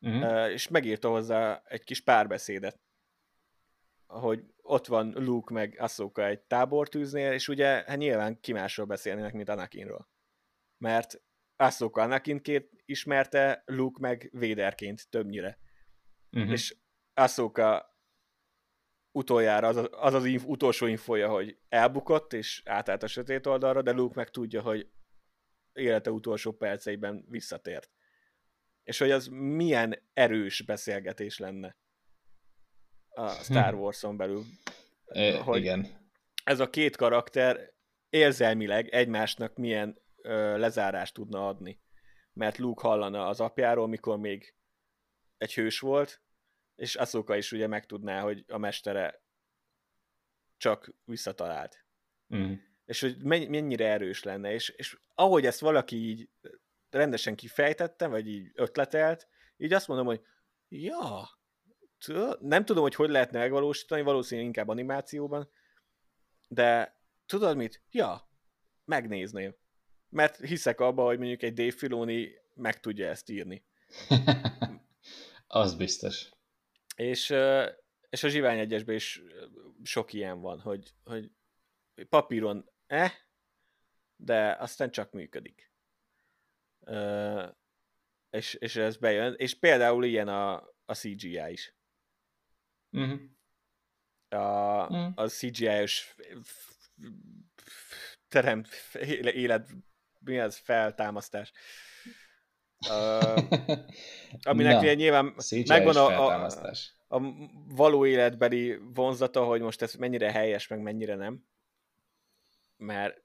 uh-huh. 0.01 0.51
és 0.51 0.67
megírta 0.67 1.10
hozzá 1.10 1.62
egy 1.65 1.83
kis 1.83 2.01
párbeszédet, 2.01 2.79
hogy 4.07 4.43
ott 4.62 4.88
van 4.88 5.13
Luke 5.15 5.53
meg 5.53 5.75
Ahsoka 5.79 6.25
egy 6.25 6.39
tábortűznél, 6.39 7.31
és 7.31 7.47
ugye 7.47 7.67
hát 7.67 7.97
nyilván 7.97 8.39
ki 8.39 8.51
másról 8.51 8.86
beszélnének, 8.86 9.33
mint 9.33 9.49
Anakinról. 9.49 10.10
Mert 10.77 11.21
Ahsoka 11.55 12.01
Anakinként 12.01 12.69
ismerte, 12.86 13.63
Luke 13.65 13.97
meg 13.99 14.29
Véderként 14.31 15.10
többnyire. 15.10 15.60
Uh-huh. 16.31 16.51
És 16.51 16.75
Ahsoka 17.13 17.95
utoljára 19.12 19.67
az 19.67 19.75
az, 19.75 19.89
az, 19.91 20.13
az 20.13 20.25
inf, 20.25 20.45
utolsó 20.45 20.86
infoja, 20.86 21.29
hogy 21.29 21.57
elbukott, 21.69 22.33
és 22.33 22.62
átállt 22.65 23.03
a 23.03 23.07
sötét 23.07 23.45
oldalra, 23.45 23.81
de 23.81 23.91
Luke 23.91 24.13
meg 24.15 24.29
tudja, 24.29 24.62
hogy 24.62 24.89
élete 25.74 26.11
utolsó 26.11 26.51
perceiben 26.51 27.26
visszatért. 27.30 27.97
És 28.88 28.97
hogy 28.97 29.11
az 29.11 29.27
milyen 29.31 30.03
erős 30.13 30.61
beszélgetés 30.61 31.38
lenne 31.38 31.77
a 33.09 33.29
Star 33.29 33.73
hm. 33.73 33.79
Wars-on 33.79 34.17
belül. 34.17 34.43
Hogy 35.43 35.59
igen. 35.59 36.09
Ez 36.43 36.59
a 36.59 36.69
két 36.69 36.95
karakter 36.95 37.73
érzelmileg 38.09 38.88
egymásnak 38.88 39.55
milyen 39.55 40.01
ö, 40.15 40.57
lezárást 40.57 41.13
tudna 41.13 41.47
adni. 41.47 41.81
Mert 42.33 42.57
Luke 42.57 42.88
hallana 42.88 43.27
az 43.27 43.39
apjáról, 43.39 43.88
mikor 43.88 44.17
még 44.17 44.55
egy 45.38 45.53
hős 45.53 45.79
volt, 45.79 46.21
és 46.75 46.95
Asuka 46.95 47.35
is 47.35 47.51
ugye 47.51 47.67
megtudná, 47.67 48.21
hogy 48.21 48.43
a 48.47 48.57
mestere 48.57 49.21
csak 50.57 50.93
visszatalált. 51.03 51.85
Mm. 52.35 52.53
És 52.85 53.01
hogy 53.01 53.23
mennyire 53.23 53.88
erős 53.88 54.23
lenne, 54.23 54.51
és, 54.51 54.69
és 54.69 54.97
ahogy 55.15 55.45
ezt 55.45 55.59
valaki 55.59 55.95
így 55.95 56.29
rendesen 56.89 57.35
kifejtette, 57.35 58.07
vagy 58.07 58.27
így 58.27 58.51
ötletelt, 58.55 59.27
így 59.57 59.73
azt 59.73 59.88
mondom, 59.88 60.05
hogy 60.05 60.21
ja, 60.67 61.29
nem 62.39 62.65
tudom, 62.65 62.83
hogy 62.83 62.95
hogy 62.95 63.09
lehetne 63.09 63.39
megvalósítani, 63.39 64.01
valószínűleg 64.01 64.47
inkább 64.47 64.67
animációban, 64.67 65.49
de 66.47 66.99
tudod 67.25 67.57
mit? 67.57 67.83
Ja, 67.91 68.29
megnézném. 68.85 69.55
Mert 70.09 70.38
hiszek 70.38 70.79
abba, 70.79 71.03
hogy 71.03 71.17
mondjuk 71.17 71.41
egy 71.41 71.53
Dave 71.53 71.71
Filoni 71.71 72.31
meg 72.53 72.79
tudja 72.79 73.07
ezt 73.07 73.29
írni. 73.29 73.65
Az 75.47 75.75
biztos. 75.75 76.29
És, 76.95 77.29
és 78.09 78.23
a 78.23 78.27
Zsivány 78.27 78.59
egyesben 78.59 78.95
is 78.95 79.21
sok 79.83 80.13
ilyen 80.13 80.39
van, 80.41 80.59
hogy, 80.59 80.93
hogy 81.03 81.31
papíron 82.09 82.69
eh, 82.88 83.11
de 84.15 84.55
aztán 84.59 84.91
csak 84.91 85.11
működik. 85.11 85.71
És, 88.29 88.53
és 88.53 88.75
ez 88.75 88.97
bejön. 88.97 89.33
És 89.38 89.59
például 89.59 90.05
ilyen 90.05 90.27
a, 90.27 90.55
a 90.85 90.93
CGI 90.93 91.51
is. 91.51 91.75
Uh-huh. 92.91 93.19
A, 94.29 94.83
uh-huh. 94.83 95.11
a 95.15 95.27
CGI-os 95.27 96.15
terem 98.27 98.63
élet, 99.33 99.69
mi 100.19 100.39
az 100.39 100.57
feltámasztás. 100.57 101.51
Uh, 102.89 103.38
aminek 104.49 104.81
Na, 104.81 104.93
nyilván 104.93 105.35
megvan 105.67 105.95
a, 105.95 106.27
a, 106.27 106.51
a 107.07 107.19
való 107.67 108.05
életbeli 108.05 108.79
vonzata, 108.93 109.43
hogy 109.43 109.61
most 109.61 109.81
ez 109.81 109.93
mennyire 109.93 110.31
helyes, 110.31 110.67
meg 110.67 110.79
mennyire 110.79 111.15
nem. 111.15 111.43
Mert 112.77 113.23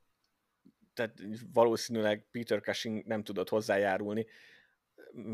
tehát 0.95 1.15
valószínűleg 1.53 2.27
Peter 2.31 2.61
Cushing 2.61 3.07
nem 3.07 3.23
tudott 3.23 3.49
hozzájárulni, 3.49 4.27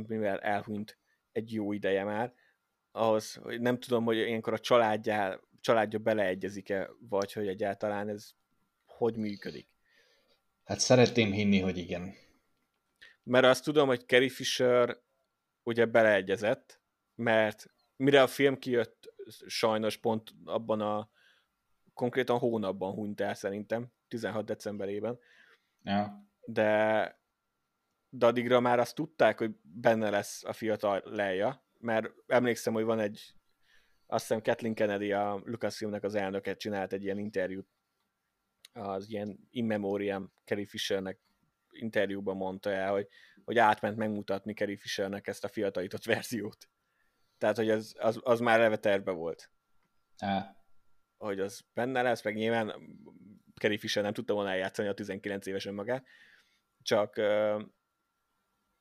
mivel 0.06 0.38
elhunyt 0.38 0.98
egy 1.32 1.52
jó 1.52 1.72
ideje 1.72 2.04
már, 2.04 2.32
ahhoz, 2.92 3.34
hogy 3.34 3.60
nem 3.60 3.78
tudom, 3.78 4.04
hogy 4.04 4.16
ilyenkor 4.16 4.52
a 4.52 4.58
családja, 4.58 5.40
családja 5.60 5.98
beleegyezik-e, 5.98 6.90
vagy 7.08 7.32
hogy 7.32 7.48
egyáltalán 7.48 8.08
ez 8.08 8.34
hogy 8.84 9.16
működik. 9.16 9.68
Hát 10.64 10.80
szeretném 10.80 11.32
hinni, 11.32 11.60
hogy 11.60 11.78
igen. 11.78 12.14
Mert 13.22 13.44
azt 13.44 13.64
tudom, 13.64 13.86
hogy 13.86 14.06
Carrie 14.06 14.28
Fisher 14.28 15.00
ugye 15.62 15.86
beleegyezett, 15.86 16.80
mert 17.14 17.66
mire 17.96 18.22
a 18.22 18.26
film 18.26 18.58
kijött, 18.58 19.14
sajnos 19.46 19.96
pont 19.96 20.32
abban 20.44 20.80
a 20.80 21.10
konkrétan 21.94 22.38
hónapban 22.38 22.92
hunyt 22.92 23.20
el 23.20 23.34
szerintem, 23.34 23.92
16 24.08 24.44
decemberében. 24.44 25.18
Ja. 25.82 26.26
De, 26.44 27.20
de 28.08 28.26
addigra 28.26 28.60
már 28.60 28.78
azt 28.78 28.94
tudták, 28.94 29.38
hogy 29.38 29.50
benne 29.62 30.10
lesz 30.10 30.44
a 30.44 30.52
fiatal 30.52 31.02
Leia, 31.04 31.64
mert 31.78 32.12
emlékszem, 32.26 32.72
hogy 32.72 32.84
van 32.84 32.98
egy 32.98 33.38
azt 34.10 34.26
hiszem 34.26 34.42
Kathleen 34.42 34.74
Kennedy, 34.74 35.12
a 35.12 35.40
Lucasfilmnek 35.44 36.02
az 36.02 36.14
elnöke 36.14 36.54
csinált 36.54 36.92
egy 36.92 37.02
ilyen 37.02 37.18
interjút, 37.18 37.68
az 38.72 39.10
ilyen 39.10 39.48
in 39.50 39.64
memoriam 39.64 40.32
Carrie 40.44 40.66
Fishernek 40.66 41.18
interjúban 41.70 42.36
mondta 42.36 42.70
el, 42.70 42.90
hogy, 42.90 43.08
hogy 43.44 43.58
átment 43.58 43.96
megmutatni 43.96 44.54
Carrie 44.54 44.76
Fishernek 44.76 45.26
ezt 45.26 45.44
a 45.44 45.48
fiatalított 45.48 46.04
verziót. 46.04 46.68
Tehát, 47.38 47.56
hogy 47.56 47.70
az, 47.70 47.94
az, 47.98 48.20
az 48.22 48.40
már 48.40 48.58
eleve 48.58 48.76
terve 48.76 49.10
volt. 49.10 49.50
Á. 50.18 50.56
Hogy 51.16 51.40
az 51.40 51.64
benne 51.74 52.02
lesz, 52.02 52.22
meg 52.22 52.34
nyilván 52.34 52.72
Carrie 53.58 53.78
Fisher 53.78 54.02
nem 54.02 54.12
tudta 54.12 54.34
volna 54.34 54.50
eljátszani 54.50 54.88
a 54.88 54.94
19 54.94 55.46
évesen 55.46 55.74
magát, 55.74 56.06
csak, 56.82 57.14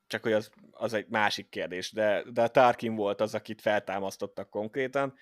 csak 0.06 0.22
hogy 0.22 0.32
az, 0.32 0.50
az 0.70 0.92
egy 0.92 1.06
másik 1.08 1.48
kérdés, 1.48 1.92
de, 1.92 2.22
de 2.32 2.42
a 2.42 2.48
Tarkin 2.48 2.94
volt 2.94 3.20
az, 3.20 3.34
akit 3.34 3.60
feltámasztottak 3.60 4.50
konkrétan, 4.50 5.14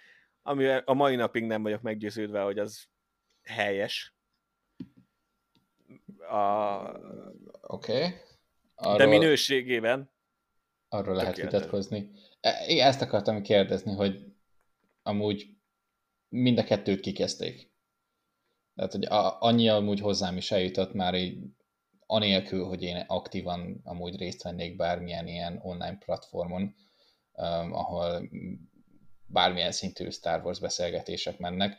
ami 0.42 0.66
a 0.66 0.92
mai 0.92 1.16
napig 1.16 1.44
nem 1.44 1.62
vagyok 1.62 1.82
meggyőződve, 1.82 2.40
hogy 2.40 2.59
az 2.59 2.88
helyes. 3.42 4.14
A... 6.18 6.76
Oké. 7.61 7.96
Okay. 7.96 8.14
Arról... 8.74 8.96
De 8.96 9.07
minőségében 9.07 10.14
arról 10.88 11.14
lehet 11.14 11.36
vitatkozni. 11.36 12.11
E, 12.40 12.64
igen, 12.66 12.86
ezt 12.86 13.00
akartam 13.00 13.42
kérdezni, 13.42 13.94
hogy 13.94 14.24
amúgy 15.02 15.57
mind 16.28 16.59
a 16.59 16.64
kettőt 16.64 17.00
kikezdték. 17.00 17.70
Tehát, 18.76 18.92
hogy 18.92 19.04
a, 19.04 19.36
annyi 19.40 19.68
amúgy 19.68 20.00
hozzám 20.00 20.36
is 20.36 20.50
eljutott 20.50 20.92
már 20.92 21.14
így 21.14 21.38
anélkül, 22.06 22.64
hogy 22.64 22.82
én 22.82 23.04
aktívan 23.06 23.80
amúgy 23.84 24.16
részt 24.16 24.42
vennék 24.42 24.76
bármilyen 24.76 25.26
ilyen 25.26 25.60
online 25.62 25.98
platformon, 26.04 26.74
um, 27.32 27.72
ahol 27.72 28.30
bármilyen 29.26 29.72
szintű 29.72 30.10
Star 30.10 30.44
Wars 30.44 30.60
beszélgetések 30.60 31.38
mennek, 31.38 31.78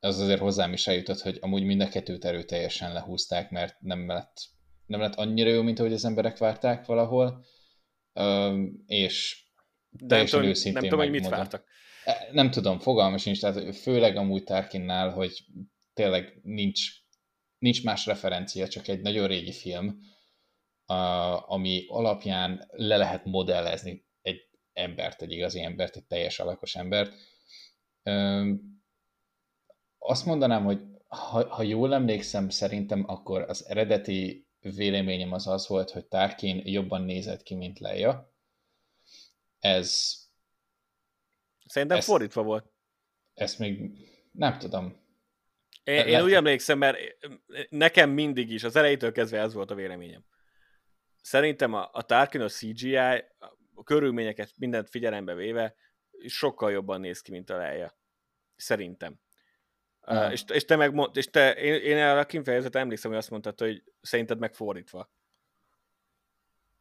az 0.00 0.18
azért 0.18 0.40
hozzám 0.40 0.72
is 0.72 0.86
eljutott, 0.86 1.20
hogy 1.20 1.38
amúgy 1.40 1.62
mind 1.62 1.80
a 1.80 1.88
kettőt 1.88 2.24
erőteljesen 2.24 2.92
lehúzták, 2.92 3.50
mert 3.50 3.76
nem 3.80 4.06
lett, 4.06 4.36
nem 4.86 5.00
lett 5.00 5.14
annyira 5.14 5.50
jó, 5.50 5.62
mint 5.62 5.78
ahogy 5.78 5.92
az 5.92 6.04
emberek 6.04 6.38
várták 6.38 6.86
valahol, 6.86 7.44
um, 8.14 8.82
és 8.86 9.44
de 9.90 10.16
nem 10.16 10.26
tudom, 10.26 10.52
nem 10.72 10.82
tudom, 10.82 10.98
hogy 10.98 11.10
mit 11.10 11.28
vártak. 11.28 11.64
E, 12.04 12.28
nem 12.32 12.50
tudom, 12.50 12.78
fogalmas 12.78 13.22
sincs, 13.22 13.40
tehát 13.40 13.76
főleg 13.76 14.16
amúgy 14.16 14.44
Tarkinnál, 14.44 15.10
hogy 15.10 15.44
tényleg 16.00 16.40
nincs, 16.42 16.90
nincs 17.58 17.84
más 17.84 18.06
referencia, 18.06 18.68
csak 18.68 18.88
egy 18.88 19.00
nagyon 19.00 19.26
régi 19.26 19.52
film, 19.52 20.00
ami 21.46 21.84
alapján 21.88 22.68
le 22.70 22.96
lehet 22.96 23.24
modellezni 23.24 24.06
egy 24.22 24.48
embert, 24.72 25.22
egy 25.22 25.32
igazi 25.32 25.62
embert, 25.62 25.96
egy 25.96 26.04
teljes 26.04 26.38
alakos 26.38 26.74
embert. 26.76 27.14
Azt 29.98 30.26
mondanám, 30.26 30.64
hogy 30.64 30.80
ha, 31.06 31.48
ha 31.48 31.62
jól 31.62 31.94
emlékszem, 31.94 32.48
szerintem 32.48 33.04
akkor 33.06 33.42
az 33.42 33.66
eredeti 33.66 34.48
véleményem 34.60 35.32
az 35.32 35.46
az 35.46 35.68
volt, 35.68 35.90
hogy 35.90 36.06
Tarkin 36.06 36.62
jobban 36.64 37.02
nézett 37.02 37.42
ki, 37.42 37.54
mint 37.54 37.78
Leia. 37.78 38.32
Ez... 39.58 40.18
Szerintem 41.66 41.98
ezt, 41.98 42.06
fordítva 42.06 42.42
volt. 42.42 42.72
Ezt 43.34 43.58
még 43.58 43.90
nem 44.32 44.58
tudom. 44.58 44.99
Én, 45.82 46.06
én 46.06 46.22
úgy 46.22 46.32
emlékszem, 46.32 46.78
mert 46.78 46.98
nekem 47.68 48.10
mindig 48.10 48.50
is, 48.50 48.64
az 48.64 48.76
elejétől 48.76 49.12
kezdve 49.12 49.38
ez 49.38 49.54
volt 49.54 49.70
a 49.70 49.74
véleményem. 49.74 50.24
Szerintem 51.22 51.74
a, 51.74 51.88
a 51.92 52.02
Tarkinos 52.02 52.52
CGI, 52.52 52.96
a 53.74 53.82
körülményeket 53.84 54.52
mindent 54.58 54.88
figyelembe 54.88 55.34
véve, 55.34 55.74
sokkal 56.26 56.70
jobban 56.70 57.00
néz 57.00 57.20
ki, 57.20 57.30
mint 57.30 57.50
a 57.50 57.56
Leia. 57.56 57.98
Szerintem. 58.56 59.20
Uh, 60.06 60.32
és, 60.32 60.44
és 60.52 60.64
te 60.64 60.76
meg 60.76 61.10
és 61.12 61.30
te, 61.30 61.54
én, 61.54 61.74
én 61.74 61.96
erre 61.96 62.20
a 62.20 62.26
kifejezet 62.26 62.76
emlékszem, 62.76 63.10
hogy 63.10 63.20
azt 63.20 63.30
mondtad, 63.30 63.58
hogy 63.58 63.82
szerinted 64.00 64.38
megfordítva. 64.38 65.10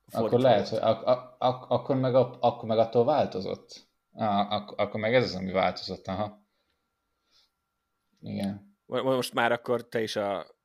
fordítva. 0.07 0.37
Akkor 0.37 0.39
lehet, 0.39 0.67
hogy 0.67 0.79
ak- 0.81 1.05
ak- 1.05 1.35
ak- 1.37 1.71
akkor, 1.71 1.95
meg 1.95 2.15
a, 2.15 2.37
akkor 2.39 2.67
meg 2.67 2.77
attól 2.77 3.05
változott. 3.05 3.87
Ah, 4.13 4.51
ak- 4.51 4.79
akkor 4.79 4.99
meg 4.99 5.13
ez 5.13 5.23
az, 5.23 5.35
ami 5.35 5.51
változott, 5.51 6.07
aha. 6.07 6.47
Igen. 8.21 8.68
Most 8.89 9.33
már 9.33 9.51
akkor 9.51 9.87
te 9.87 10.01
is 10.01 10.15
a 10.15 10.57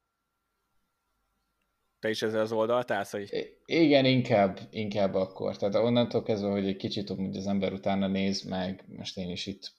te 1.99 2.11
is 2.11 2.23
ezzel 2.23 2.41
az 2.41 2.53
oldalt 2.53 2.91
állsz, 2.91 3.11
hogy... 3.11 3.57
Igen, 3.65 4.05
inkább, 4.05 4.61
inkább 4.71 5.15
akkor. 5.15 5.57
Tehát 5.57 5.75
onnantól 5.75 6.23
kezdve, 6.23 6.51
hogy 6.51 6.67
egy 6.67 6.77
kicsit 6.77 7.09
hogy 7.09 7.37
az 7.37 7.47
ember 7.47 7.73
utána 7.73 8.07
néz, 8.07 8.43
meg 8.43 8.85
most 8.97 9.19
én 9.19 9.31
is 9.31 9.47
itt 9.47 9.73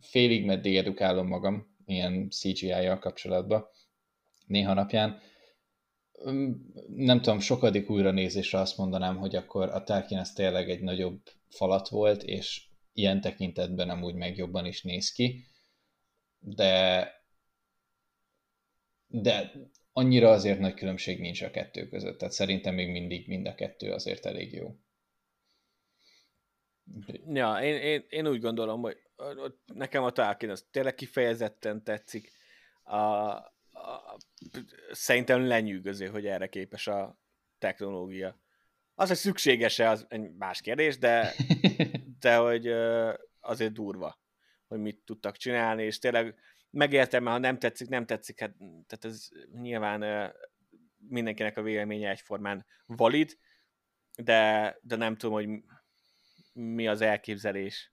félig 0.00 0.44
meddig 0.44 0.76
edukálom 0.76 1.26
magam 1.26 1.76
ilyen 1.86 2.30
CGI-jal 2.30 2.98
kapcsolatban 2.98 3.66
néha 4.46 4.74
napján. 4.74 5.20
Nem 6.86 7.20
tudom, 7.20 7.40
sokadik 7.40 7.90
újra 7.90 8.10
nézésre 8.10 8.58
azt 8.58 8.76
mondanám, 8.76 9.16
hogy 9.16 9.36
akkor 9.36 9.68
a 9.68 9.82
Tarkin 9.82 10.18
az 10.18 10.32
tényleg 10.32 10.70
egy 10.70 10.80
nagyobb 10.80 11.20
falat 11.48 11.88
volt, 11.88 12.22
és 12.22 12.68
ilyen 12.92 13.20
tekintetben 13.20 13.90
amúgy 13.90 14.14
meg 14.14 14.36
jobban 14.36 14.66
is 14.66 14.82
néz 14.82 15.12
ki, 15.12 15.44
de 16.38 17.10
de 19.06 19.52
annyira 19.92 20.30
azért 20.30 20.58
nagy 20.58 20.74
különbség 20.74 21.20
nincs 21.20 21.42
a 21.42 21.50
kettő 21.50 21.88
között, 21.88 22.18
tehát 22.18 22.34
szerintem 22.34 22.74
még 22.74 22.90
mindig 22.90 23.28
mind 23.28 23.46
a 23.46 23.54
kettő 23.54 23.92
azért 23.92 24.26
elég 24.26 24.52
jó. 24.52 24.76
Ja, 27.26 27.58
én, 27.62 27.74
én, 27.74 28.06
én 28.08 28.26
úgy 28.28 28.40
gondolom, 28.40 28.80
hogy 28.80 28.96
nekem 29.64 30.02
a 30.02 30.10
Tolkien 30.10 30.50
az 30.50 30.66
tényleg 30.70 30.94
kifejezetten 30.94 31.84
tetszik. 31.84 32.32
A, 32.82 32.96
a, 32.96 34.18
szerintem 34.90 35.46
lenyűgöző, 35.46 36.06
hogy 36.06 36.26
erre 36.26 36.48
képes 36.48 36.86
a 36.86 37.18
technológia. 37.58 38.40
Az, 38.94 39.08
hogy 39.08 39.16
szükséges-e, 39.16 39.90
az 39.90 40.06
egy 40.08 40.34
más 40.34 40.60
kérdés, 40.60 40.98
de, 40.98 41.34
de 42.20 42.36
hogy 42.36 42.66
azért 43.40 43.72
durva, 43.72 44.20
hogy 44.66 44.78
mit 44.78 45.02
tudtak 45.04 45.36
csinálni, 45.36 45.82
és 45.82 45.98
tényleg 45.98 46.34
megértem, 46.70 47.24
ha 47.24 47.38
nem 47.38 47.58
tetszik, 47.58 47.88
nem 47.88 48.06
tetszik, 48.06 48.40
hát, 48.40 48.54
tehát 48.58 49.04
ez 49.04 49.28
nyilván 49.52 50.32
mindenkinek 50.96 51.56
a 51.56 51.62
véleménye 51.62 52.10
egyformán 52.10 52.66
valid, 52.86 53.38
de, 54.16 54.76
de 54.82 54.96
nem 54.96 55.16
tudom, 55.16 55.34
hogy 55.34 55.48
mi 56.52 56.86
az 56.86 57.00
elképzelés 57.00 57.92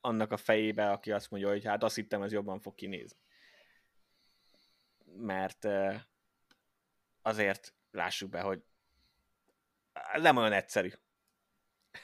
annak 0.00 0.32
a 0.32 0.36
fejébe, 0.36 0.90
aki 0.90 1.12
azt 1.12 1.30
mondja, 1.30 1.48
hogy 1.48 1.64
hát 1.64 1.82
azt 1.82 1.94
hittem, 1.94 2.22
ez 2.22 2.32
jobban 2.32 2.60
fog 2.60 2.74
kinézni. 2.74 3.18
Mert 5.16 5.66
azért 7.22 7.74
lássuk 7.90 8.30
be, 8.30 8.40
hogy 8.40 8.62
nem 10.16 10.36
olyan 10.36 10.52
egyszerű 10.52 10.90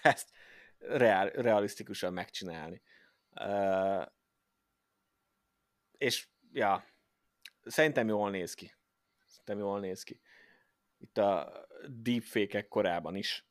ezt 0.02 0.30
reál, 0.78 1.28
realisztikusan 1.28 2.12
megcsinálni. 2.12 2.82
És 6.00 6.28
ja, 6.52 6.84
szerintem 7.64 8.08
jól 8.08 8.30
néz 8.30 8.54
ki. 8.54 8.74
Szerintem 9.26 9.58
jól 9.58 9.80
néz 9.80 10.02
ki. 10.02 10.20
Itt 10.98 11.18
a 11.18 11.52
deepfake 11.88 12.68
korában 12.68 13.14
is. 13.14 13.46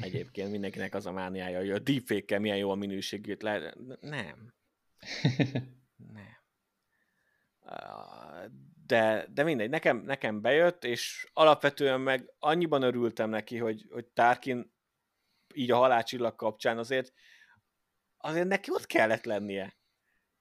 Egyébként 0.00 0.50
mindenkinek 0.50 0.94
az 0.94 1.06
a 1.06 1.12
mániája, 1.12 1.58
hogy 1.58 1.70
a 1.70 1.78
deepfake 1.78 2.38
milyen 2.38 2.56
jó 2.56 2.70
a 2.70 2.74
minőségét 2.74 3.42
lehet. 3.42 3.76
Nem. 4.00 4.54
Nem. 6.14 6.38
De, 8.86 9.26
de 9.32 9.42
mindegy, 9.42 9.70
nekem, 9.70 9.96
nekem 9.96 10.40
bejött, 10.40 10.84
és 10.84 11.30
alapvetően 11.32 12.00
meg 12.00 12.32
annyiban 12.38 12.82
örültem 12.82 13.30
neki, 13.30 13.56
hogy, 13.56 13.86
hogy 13.90 14.06
Tarkin 14.06 14.72
így 15.54 15.70
a 15.70 15.76
halálcsillag 15.76 16.34
kapcsán 16.34 16.78
azért 16.78 17.12
azért 18.16 18.48
neki 18.48 18.70
ott 18.70 18.86
kellett 18.86 19.24
lennie. 19.24 19.78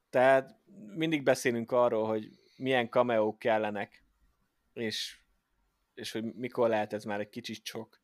Tehát 0.09 0.59
mindig 0.95 1.23
beszélünk 1.23 1.71
arról, 1.71 2.07
hogy 2.07 2.29
milyen 2.57 2.89
kameók 2.89 3.39
kellenek, 3.39 4.03
és, 4.73 5.19
és 5.93 6.11
hogy 6.11 6.23
mikor 6.23 6.69
lehet 6.69 6.93
ez 6.93 7.03
már 7.03 7.19
egy 7.19 7.29
kicsit 7.29 7.65
sok. 7.65 8.01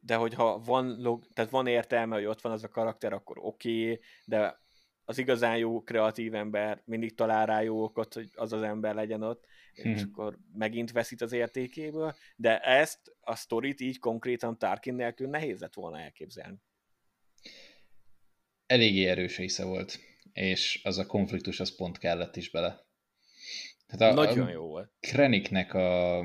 De 0.00 0.14
hogyha 0.14 0.58
van, 0.58 1.00
log, 1.00 1.26
tehát 1.32 1.50
van 1.50 1.66
értelme, 1.66 2.14
hogy 2.14 2.24
ott 2.24 2.40
van 2.40 2.52
az 2.52 2.64
a 2.64 2.68
karakter, 2.68 3.12
akkor 3.12 3.38
oké, 3.38 3.82
okay, 3.82 4.00
de 4.24 4.60
az 5.04 5.18
igazán 5.18 5.56
jó 5.56 5.82
kreatív 5.82 6.34
ember 6.34 6.82
mindig 6.84 7.14
talál 7.14 7.46
rá 7.46 7.62
jó 7.62 7.82
okot, 7.82 8.14
hogy 8.14 8.30
az 8.34 8.52
az 8.52 8.62
ember 8.62 8.94
legyen 8.94 9.22
ott, 9.22 9.46
hmm. 9.74 9.92
és 9.92 10.02
akkor 10.02 10.38
megint 10.52 10.92
veszít 10.92 11.20
az 11.20 11.32
értékéből, 11.32 12.14
de 12.36 12.60
ezt 12.60 12.98
a 13.20 13.34
sztorit 13.34 13.80
így 13.80 13.98
konkrétan 13.98 14.58
Tarkin 14.58 14.94
nélkül 14.94 15.28
nehéz 15.28 15.60
lett 15.60 15.74
volna 15.74 16.00
elképzelni. 16.00 16.58
Eléggé 18.66 19.06
erős 19.06 19.36
része 19.36 19.64
volt, 19.64 19.98
és 20.32 20.80
az 20.84 20.98
a 20.98 21.06
konfliktus 21.06 21.60
az 21.60 21.76
pont 21.76 21.98
kellett 21.98 22.36
is 22.36 22.50
bele. 22.50 22.86
Tehát 23.86 24.12
a, 24.12 24.14
Nagyon 24.14 24.46
a 24.46 24.50
jó 24.50 24.66
volt. 24.66 24.92
Kreniknek 25.00 25.74
a, 25.74 26.20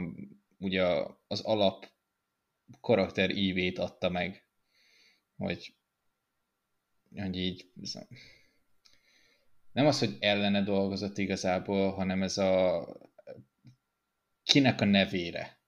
ugye 0.58 0.84
az 1.28 1.42
alap 1.42 1.88
karakter 2.82 3.30
ívét 3.30 3.80
adta 3.80 4.10
meg, 4.10 4.48
hogy, 5.38 5.76
hogy 7.16 7.38
így 7.38 7.72
nem 9.72 9.86
az, 9.86 10.00
hogy 10.00 10.18
ellene 10.20 10.64
dolgozott 10.64 11.18
igazából, 11.18 11.94
hanem 11.94 12.24
ez 12.24 12.38
a 12.38 12.88
kinek 14.44 14.82
a 14.82 14.86
nevére 14.86 15.60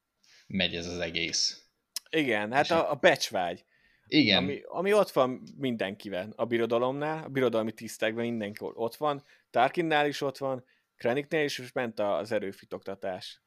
megy 0.48 0.76
ez 0.76 0.86
az 0.86 1.00
egész. 1.00 1.68
Igen, 2.10 2.52
hát 2.52 2.72
a, 2.72 2.92
a 2.92 2.96
becsvágy. 2.96 3.66
Igen. 4.08 4.44
Ami, 4.44 4.62
ami 4.66 4.94
ott 4.94 5.12
van 5.12 5.42
mindenkivel 5.58 6.34
a 6.36 6.46
birodalomnál, 6.46 7.24
a 7.24 7.28
birodalmi 7.28 7.72
tisztekben 7.72 8.26
mindenki 8.26 8.66
ott 8.74 8.96
van, 8.96 9.24
Tarkinnál 9.50 10.08
is 10.08 10.22
ott 10.22 10.38
van, 10.38 10.64
Kreniknél 10.96 11.44
is, 11.44 11.60
és 11.60 11.72
ment 11.72 12.00
az 12.00 12.32
erőfitoktatás, 12.32 13.42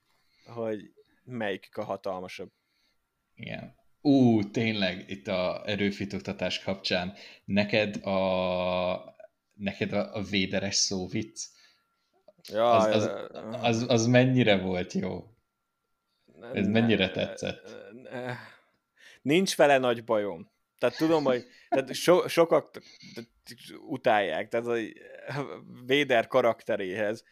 hogy 0.46 0.92
melyikük 1.24 1.76
a 1.76 1.84
hatalmasabb. 1.84 2.52
Igen. 3.34 3.78
Ú, 4.00 4.50
tényleg, 4.50 5.04
itt 5.08 5.28
a 5.28 5.62
erőfitoktatás 5.66 6.62
kapcsán 6.62 7.14
neked 7.44 8.06
a 8.06 9.18
neked 9.54 9.92
a, 9.92 10.14
a 10.14 10.22
véderes 10.22 10.74
szó 10.74 11.08
vicc, 11.08 11.46
ja, 12.48 12.70
az, 12.70 12.94
az, 12.94 13.10
az, 13.60 13.84
az 13.88 14.06
mennyire 14.06 14.58
volt 14.58 14.92
jó? 14.92 15.24
Ez 16.54 16.66
ne, 16.66 16.80
mennyire 16.80 17.10
tetszett? 17.10 17.76
Nincs 19.22 19.56
vele 19.56 19.78
nagy 19.78 20.04
bajom. 20.04 20.49
Tehát 20.80 20.96
tudom, 20.96 21.24
hogy 21.24 21.46
tehát 21.68 21.94
so, 21.94 22.28
sokak 22.28 22.70
utálják, 23.86 24.48
tehát 24.48 24.66
a 24.66 24.76
Véder 25.86 26.26
karakteréhez, 26.26 27.24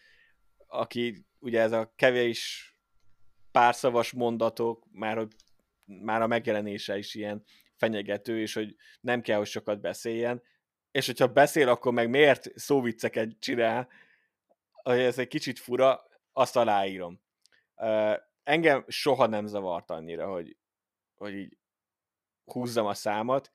aki 0.66 1.26
ugye 1.38 1.60
ez 1.60 1.72
a 1.72 1.92
kevés 1.96 2.72
párszavas 3.50 4.12
mondatok, 4.12 4.86
már, 4.92 5.16
hogy 5.16 5.32
már 5.84 6.22
a 6.22 6.26
megjelenése 6.26 6.98
is 6.98 7.14
ilyen 7.14 7.44
fenyegető, 7.76 8.40
és 8.40 8.54
hogy 8.54 8.76
nem 9.00 9.20
kell, 9.20 9.38
hogy 9.38 9.46
sokat 9.46 9.80
beszéljen, 9.80 10.42
és 10.90 11.06
hogyha 11.06 11.26
beszél, 11.32 11.68
akkor 11.68 11.92
meg 11.92 12.10
miért 12.10 12.58
szóvicceket 12.58 13.36
csinál, 13.38 13.88
hogy 14.72 14.98
ez 14.98 15.18
egy 15.18 15.28
kicsit 15.28 15.58
fura, 15.58 16.06
azt 16.32 16.56
aláírom. 16.56 17.20
Uh, 17.76 18.16
engem 18.42 18.84
soha 18.88 19.26
nem 19.26 19.46
zavart 19.46 19.90
annyira, 19.90 20.30
hogy, 20.30 20.56
hogy 21.14 21.34
így 21.34 21.57
húzzam 22.52 22.86
a 22.86 22.94
számot, 22.94 23.52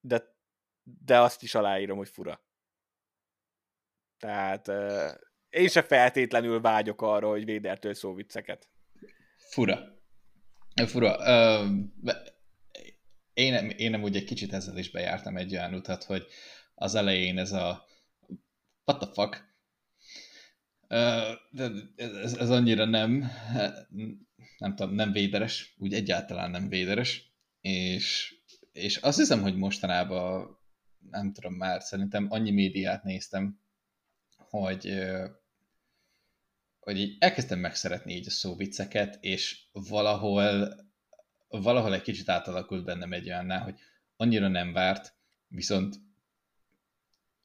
de, 0.00 0.36
de 0.82 1.20
azt 1.20 1.42
is 1.42 1.54
aláírom, 1.54 1.96
hogy 1.96 2.08
fura. 2.08 2.44
Tehát 4.18 4.68
uh, 4.68 5.10
én 5.48 5.68
se 5.68 5.82
feltétlenül 5.82 6.60
vágyok 6.60 7.02
arra, 7.02 7.28
hogy 7.28 7.44
Védertől 7.44 7.94
szóvicceket. 7.94 8.68
Fura. 9.36 9.94
Fura. 10.86 11.16
Uh, 11.16 11.86
én, 13.32 13.52
nem, 13.52 13.70
én 13.70 13.90
nem 13.90 14.02
úgy 14.02 14.16
egy 14.16 14.24
kicsit 14.24 14.52
ezzel 14.52 14.76
is 14.76 14.90
bejártam 14.90 15.36
egy 15.36 15.52
olyan 15.52 15.74
utat, 15.74 16.04
hogy 16.04 16.26
az 16.74 16.94
elején 16.94 17.38
ez 17.38 17.52
a 17.52 17.86
what 18.84 19.00
the 19.00 19.12
fuck, 19.12 19.56
de 21.50 21.70
ez, 21.96 22.34
ez 22.34 22.50
annyira 22.50 22.84
nem, 22.84 23.30
nem 24.58 24.74
tudom, 24.76 24.94
nem 24.94 25.12
véderes, 25.12 25.74
úgy 25.78 25.94
egyáltalán 25.94 26.50
nem 26.50 26.68
véderes, 26.68 27.25
és, 27.66 28.34
és 28.72 28.96
azt 28.96 29.18
hiszem, 29.18 29.42
hogy 29.42 29.56
mostanában, 29.56 30.58
nem 31.10 31.32
tudom 31.32 31.54
már, 31.54 31.82
szerintem 31.82 32.26
annyi 32.30 32.50
médiát 32.50 33.02
néztem, 33.02 33.60
hogy, 34.36 34.94
hogy 36.80 36.98
így 36.98 37.16
elkezdtem 37.18 37.58
megszeretni 37.58 38.14
így 38.14 38.26
a 38.26 38.30
szóvicceket, 38.30 39.18
és 39.20 39.62
valahol 39.72 40.74
valahol 41.48 41.94
egy 41.94 42.02
kicsit 42.02 42.28
átalakult 42.28 42.84
bennem 42.84 43.12
egy 43.12 43.28
olyannál, 43.28 43.62
hogy 43.62 43.78
annyira 44.16 44.48
nem 44.48 44.72
várt, 44.72 45.14
viszont 45.48 45.96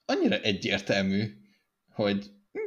annyira 0.05 0.35
egyértelmű, 0.35 1.37
hogy 1.89 2.31
hm, 2.51 2.59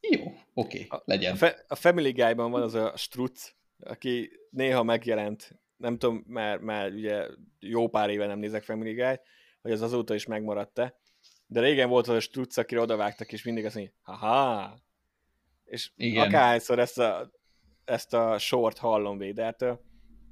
jó, 0.00 0.32
oké, 0.54 0.86
okay, 0.88 1.00
legyen. 1.04 1.32
A, 1.32 1.36
fe, 1.36 1.64
a 1.68 1.74
Family 1.74 2.12
Guy-ban 2.12 2.50
van 2.50 2.62
az 2.62 2.74
a 2.74 2.96
Strutz, 2.96 3.54
aki 3.78 4.30
néha 4.50 4.82
megjelent, 4.82 5.60
nem 5.80 5.98
tudom, 5.98 6.24
mert, 6.26 6.60
mert 6.60 6.92
ugye 6.92 7.26
jó 7.58 7.88
pár 7.88 8.10
éve 8.10 8.26
nem 8.26 8.38
nézek 8.38 8.62
Family 8.62 8.94
Guy, 8.94 9.20
hogy 9.62 9.70
az 9.70 9.82
azóta 9.82 10.14
is 10.14 10.26
megmaradt-e, 10.26 11.00
de 11.46 11.60
régen 11.60 11.88
volt 11.88 12.08
az 12.08 12.14
a 12.14 12.20
Strutz, 12.20 12.58
akire 12.58 12.80
odavágtak, 12.80 13.32
és 13.32 13.44
mindig 13.44 13.64
azt 13.64 13.74
mondja, 13.74 13.92
haha, 14.02 14.78
és 15.64 15.92
Igen. 15.96 16.26
akárhányszor 16.26 16.78
ezt 16.78 16.98
a, 16.98 17.30
ezt 17.84 18.14
a 18.14 18.38
sort 18.38 18.78
hallom 18.78 19.18
Védertől, 19.18 19.80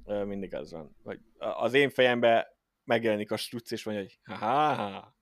mindig 0.05 0.55
az 0.55 0.71
van. 0.71 0.95
Hogy 1.03 1.19
az 1.37 1.73
én 1.73 1.89
fejemben 1.89 2.45
megjelenik 2.83 3.31
a 3.31 3.37
struc, 3.37 3.71
és 3.71 3.83
mondja, 3.83 4.03
hogy 4.03 4.19
ha 4.23 5.17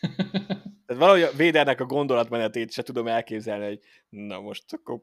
Tehát 0.86 1.02
valahogy 1.02 1.22
a 1.22 1.32
Védernek 1.32 1.80
a 1.80 1.86
gondolatmenetét 1.86 2.72
se 2.72 2.82
tudom 2.82 3.06
elképzelni, 3.06 3.64
hogy 3.64 3.80
na 4.08 4.40
most 4.40 4.72
akkor 4.72 5.02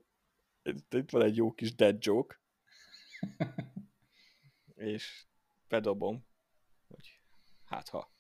itt 0.90 1.12
van 1.12 1.22
egy 1.22 1.36
jó 1.36 1.52
kis 1.52 1.76
dead 1.76 2.06
joke, 2.06 2.40
és 4.82 5.26
bedobom, 5.68 6.26
hogy 6.88 7.20
hát 7.66 7.90
ha, 7.90 8.12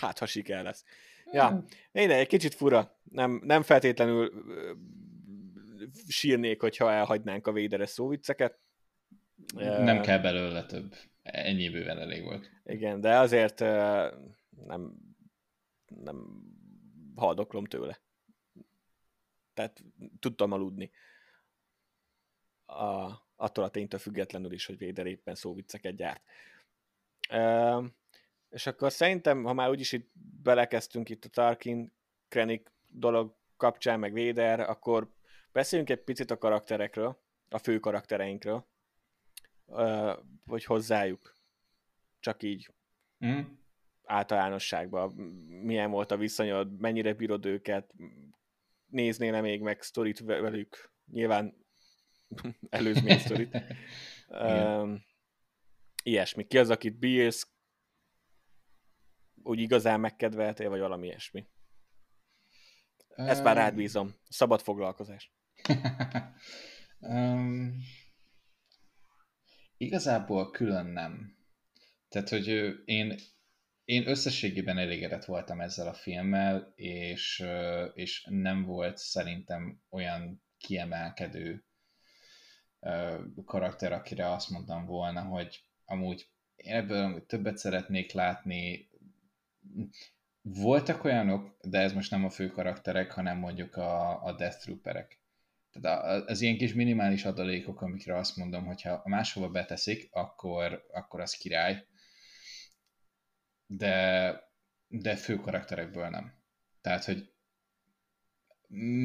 hát 0.00 0.18
ha 0.18 0.26
siker 0.26 0.62
lesz. 0.62 0.84
Ja, 1.32 1.64
én 1.92 2.10
egy 2.10 2.26
kicsit 2.26 2.54
fura. 2.54 2.98
Nem, 3.02 3.40
nem 3.44 3.62
feltétlenül 3.62 4.44
sírnék, 6.08 6.60
hogyha 6.60 6.92
elhagynánk 6.92 7.46
a 7.46 7.52
véderes 7.52 7.90
szóvicceket, 7.90 8.58
nem 9.54 10.00
kell 10.00 10.18
belőle 10.18 10.66
több. 10.66 10.94
Ennyi 11.22 11.68
bőven 11.68 11.98
elég 11.98 12.22
volt. 12.22 12.50
Igen, 12.64 13.00
de 13.00 13.18
azért 13.18 13.58
nem, 14.66 14.94
nem 15.86 16.42
haldoklom 17.14 17.64
tőle. 17.64 18.00
Tehát 19.54 19.82
tudtam 20.18 20.52
aludni. 20.52 20.90
A, 22.66 23.10
attól 23.36 23.64
a 23.64 23.68
ténytől 23.68 24.00
függetlenül 24.00 24.52
is, 24.52 24.66
hogy 24.66 24.78
Véder 24.78 25.06
éppen 25.06 25.34
szóvicceket 25.34 25.96
gyárt. 25.96 26.22
E, 27.28 27.80
és 28.50 28.66
akkor 28.66 28.92
szerintem, 28.92 29.44
ha 29.44 29.52
már 29.52 29.70
úgyis 29.70 29.92
itt 29.92 30.10
belekezdtünk 30.42 31.08
itt 31.08 31.24
a 31.24 31.28
Tarkin, 31.28 31.92
Krennic 32.28 32.70
dolog 32.88 33.34
kapcsán, 33.56 33.98
meg 33.98 34.12
Véder, 34.12 34.60
akkor 34.60 35.10
beszéljünk 35.52 35.90
egy 35.90 36.02
picit 36.02 36.30
a 36.30 36.38
karakterekről, 36.38 37.22
a 37.48 37.58
fő 37.58 37.78
karaktereinkről 37.78 38.66
hogy 40.46 40.64
hozzájuk. 40.64 41.36
Csak 42.20 42.42
így. 42.42 42.70
Mm. 43.26 43.40
Általánosságban. 44.04 45.12
Milyen 45.62 45.90
volt 45.90 46.10
a 46.10 46.16
viszonyod, 46.16 46.80
mennyire 46.80 47.14
bírod 47.14 47.46
őket, 47.46 47.94
néznél 48.86 49.40
még 49.40 49.60
meg 49.60 49.82
sztorit 49.82 50.18
velük, 50.18 50.92
nyilván 51.12 51.63
előzmény 52.70 53.18
sztorit. 53.18 53.62
um, 54.28 55.04
ilyesmi. 56.02 56.46
Ki 56.46 56.58
az, 56.58 56.70
akit 56.70 56.98
bírsz, 56.98 57.48
úgy 59.42 59.58
igazán 59.58 60.00
megkedveltél, 60.00 60.68
vagy 60.68 60.80
valami 60.80 61.06
ilyesmi? 61.06 61.46
Ezt 63.08 63.42
már 63.42 63.56
rád 63.56 63.74
bízom. 63.74 64.14
Szabad 64.28 64.60
foglalkozás. 64.60 65.32
um, 66.98 67.74
igazából 69.76 70.50
külön 70.50 70.86
nem. 70.86 71.36
Tehát, 72.08 72.28
hogy 72.28 72.48
én, 72.84 73.18
én 73.84 74.08
összességében 74.08 74.78
elégedett 74.78 75.24
voltam 75.24 75.60
ezzel 75.60 75.88
a 75.88 75.94
filmmel, 75.94 76.72
és, 76.76 77.44
és 77.94 78.26
nem 78.30 78.64
volt 78.64 78.98
szerintem 78.98 79.82
olyan 79.90 80.42
kiemelkedő 80.58 81.64
karakter, 83.44 83.92
akire 83.92 84.30
azt 84.30 84.50
mondtam 84.50 84.84
volna, 84.86 85.22
hogy 85.22 85.64
amúgy 85.84 86.28
én 86.56 86.74
ebből 86.74 87.26
többet 87.26 87.56
szeretnék 87.56 88.12
látni. 88.12 88.88
Voltak 90.42 91.04
olyanok, 91.04 91.56
de 91.62 91.78
ez 91.78 91.92
most 91.92 92.10
nem 92.10 92.24
a 92.24 92.30
fő 92.30 92.48
karakterek, 92.48 93.12
hanem 93.12 93.38
mondjuk 93.38 93.76
a, 93.76 94.24
a 94.24 94.32
Death 94.32 94.58
Trooperek. 94.58 95.22
Tehát 95.80 96.28
az 96.28 96.40
ilyen 96.40 96.56
kis 96.56 96.74
minimális 96.74 97.24
adalékok, 97.24 97.80
amikre 97.80 98.16
azt 98.16 98.36
mondom, 98.36 98.64
hogyha 98.66 99.02
máshova 99.04 99.50
beteszik, 99.50 100.08
akkor, 100.10 100.86
akkor 100.92 101.20
az 101.20 101.34
király. 101.34 101.86
De, 103.66 104.40
de 104.88 105.16
fő 105.16 105.36
karakterekből 105.36 106.08
nem. 106.08 106.34
Tehát, 106.80 107.04
hogy 107.04 107.32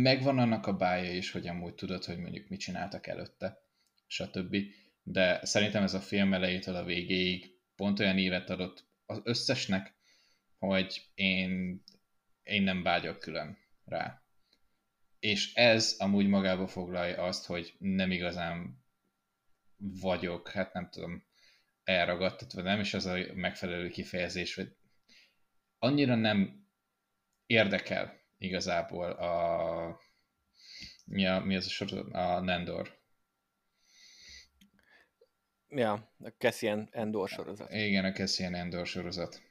megvan 0.02 0.40
annak 0.40 0.68
a 0.68 0.74
bája 0.74 1.12
is, 1.14 1.32
hogy 1.32 1.48
amúgy 1.48 1.76
tudod, 1.76 2.06
hogy 2.06 2.18
mondjuk 2.18 2.50
mit 2.50 2.60
csináltak 2.60 3.08
előtte, 3.08 3.69
stb. 4.10 4.56
De 5.04 5.46
szerintem 5.46 5.84
ez 5.84 5.94
a 5.94 6.00
film 6.00 6.34
elejétől 6.34 6.76
a 6.76 6.84
végéig 6.84 7.58
pont 7.76 8.00
olyan 8.00 8.18
évet 8.18 8.50
adott 8.50 8.86
az 9.06 9.22
összesnek, 9.24 9.94
hogy 10.58 11.10
én, 11.14 11.84
én 12.44 12.62
nem 12.64 12.84
vágyok 12.84 13.20
külön 13.20 13.58
rá. 13.86 14.24
És 15.20 15.54
ez 15.54 15.96
amúgy 15.98 16.28
magába 16.28 16.68
foglalja 16.68 17.24
azt, 17.24 17.46
hogy 17.46 17.74
nem 17.78 18.12
igazán 18.12 18.84
vagyok, 19.78 20.50
hát 20.50 20.74
nem 20.74 20.90
tudom, 20.90 21.24
elragadtatva, 21.84 22.62
nem 22.62 22.80
is 22.80 22.94
az 22.94 23.06
a 23.06 23.18
megfelelő 23.34 23.90
kifejezés, 23.90 24.56
hogy 24.56 24.76
annyira 25.80 26.16
nem 26.16 26.68
érdekel 27.46 28.20
igazából 28.38 29.12
a 29.12 30.00
mi, 31.06 31.28
a, 31.28 31.40
mi 31.40 31.56
az 31.56 31.66
a 31.66 31.70
sorozat? 31.70 32.14
A 32.14 32.40
Nendor. 32.40 32.99
Ja, 35.70 36.12
a 36.24 36.30
Cassian 36.38 36.88
Endor 36.92 37.30
sorozat. 37.30 37.74
Igen, 37.74 38.06
a 38.06 38.12
Cassian 38.12 38.56
Endor 38.56 38.88
sorozat. 38.88 39.42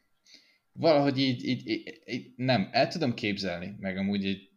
Valahogy 0.73 1.19
így, 1.19 1.45
így, 1.45 1.69
így, 1.69 2.03
így 2.07 2.33
nem, 2.37 2.69
el 2.73 2.89
tudom 2.89 3.14
képzelni, 3.14 3.77
meg 3.81 3.97
amúgy 3.97 4.27
egy 4.27 4.51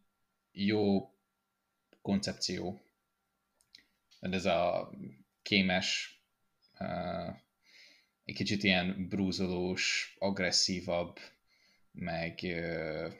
jó 0.52 1.14
koncepció. 2.02 2.82
De 4.20 4.36
ez 4.36 4.46
a 4.46 4.92
kémes, 5.42 6.20
uh, 6.80 7.36
egy 8.26 8.36
kicsit 8.36 8.64
ilyen 8.64 9.08
brúzolós, 9.10 10.16
agresszívabb, 10.20 11.20
meg, 11.92 12.40
uh, 12.44 13.14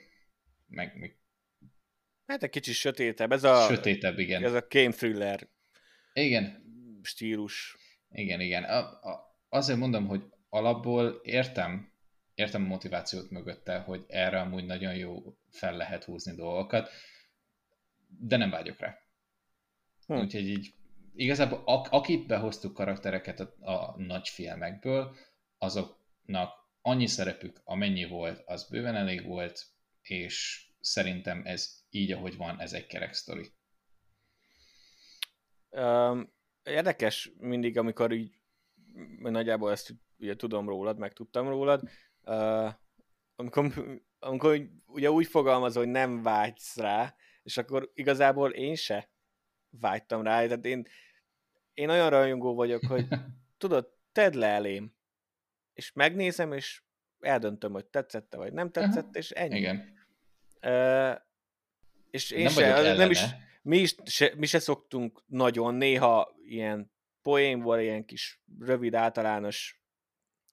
meg, 0.68 0.98
meg 1.00 1.16
Hát 2.32 2.44
egy 2.44 2.50
kicsit 2.50 2.74
sötétebb. 2.74 3.32
Ez 3.32 3.44
a, 3.44 3.68
sötétebb, 3.68 4.20
igen. 4.20 4.44
Ez 4.44 4.54
a 4.54 4.66
game 4.70 4.92
thriller 4.92 5.48
igen. 6.14 6.64
stílus. 7.02 7.78
Igen, 8.12 8.40
igen. 8.40 8.64
A, 8.64 8.78
a, 8.80 9.36
azért 9.50 9.80
mondom, 9.80 10.08
hogy 10.08 10.24
alapból 10.50 11.22
értem, 11.24 11.92
értem 12.36 12.64
a 12.64 12.68
motivációt 12.68 13.30
mögötte, 13.30 13.80
hogy 13.80 14.06
erre 14.08 14.40
amúgy 14.40 14.66
nagyon 14.66 14.96
jó 14.96 15.38
fel 15.50 15.78
lehet 15.78 16.04
húzni 16.04 16.36
dolgokat, 16.36 16.90
de 18.08 18.38
nem 18.38 18.50
vágyok 18.50 18.80
rá. 18.80 18.98
Hm. 20.06 20.14
Úgyhogy 20.14 20.48
így 20.48 20.74
igazából 21.16 21.62
ak- 21.66 21.92
akit 21.92 22.28
behoztuk 22.28 22.74
karaktereket 22.74 23.40
a, 23.40 23.72
a 23.72 23.96
nagy 23.98 24.28
filmekből, 24.28 25.16
azoknak 25.58 26.54
annyi 26.82 27.08
szerepük, 27.08 27.62
amennyi 27.64 28.06
volt, 28.06 28.44
az 28.46 28.70
bőven 28.70 28.96
elég 28.96 29.26
volt, 29.26 29.66
és 30.02 30.66
szerintem 30.80 31.42
ez 31.46 31.84
így, 31.90 32.12
ahogy 32.12 32.38
van, 32.38 32.62
ez 32.62 32.74
egy 32.74 32.88
kerek 32.88 33.14
sztori. 33.14 33.52
Um, 35.70 36.34
érdekes 36.72 37.32
mindig, 37.38 37.78
amikor 37.78 38.12
így 38.12 38.40
nagyjából 39.20 39.72
ezt 39.72 39.96
ugye 40.18 40.36
tudom 40.36 40.68
rólad, 40.68 40.98
meg 40.98 41.14
tudtam 41.14 41.48
rólad, 41.48 41.90
uh, 42.24 42.74
amikor, 43.36 43.72
amikor 44.20 44.70
ugye 44.86 45.12
úgy 45.12 45.28
fogalmazol, 45.28 45.84
hogy 45.84 45.92
nem 45.92 46.22
vágysz 46.22 46.78
rá, 46.78 47.16
és 47.44 47.58
akkor 47.58 47.92
igazából 47.94 48.52
én 48.52 48.76
se 48.76 49.10
vágytam 49.70 50.24
rá, 50.24 50.46
tehát 50.46 50.66
én, 50.66 50.88
én 51.74 51.90
olyan 51.90 52.10
rajongó 52.10 52.56
vagyok, 52.56 52.86
hogy 52.86 53.08
tudod, 53.58 53.94
tedd 54.12 54.38
le 54.38 54.48
elém, 54.48 54.94
és 55.74 55.92
megnézem, 55.94 56.54
és 56.54 56.82
eldöntöm, 57.20 57.72
hogy 57.72 57.86
tetszette, 57.86 58.38
vagy 58.38 58.54
nem 58.54 58.72
tetszett, 58.72 59.16
és 59.16 59.32
ennyi. 59.32 59.58
Igen. 59.58 60.00
Uh, 60.62 61.22
és 62.10 62.32
én 62.32 62.44
nem 62.44 62.52
se, 62.52 62.94
nem 62.96 63.10
is, 63.10 63.26
mi, 63.62 63.78
is 63.78 63.96
se, 64.06 64.34
mi 64.36 64.46
se 64.46 64.60
szoktunk 64.60 65.24
nagyon, 65.28 65.76
néha 65.76 66.36
ilyen 66.52 66.92
poénból, 67.22 67.80
ilyen 67.80 68.06
kis 68.06 68.42
rövid 68.60 68.96
általános 68.96 69.84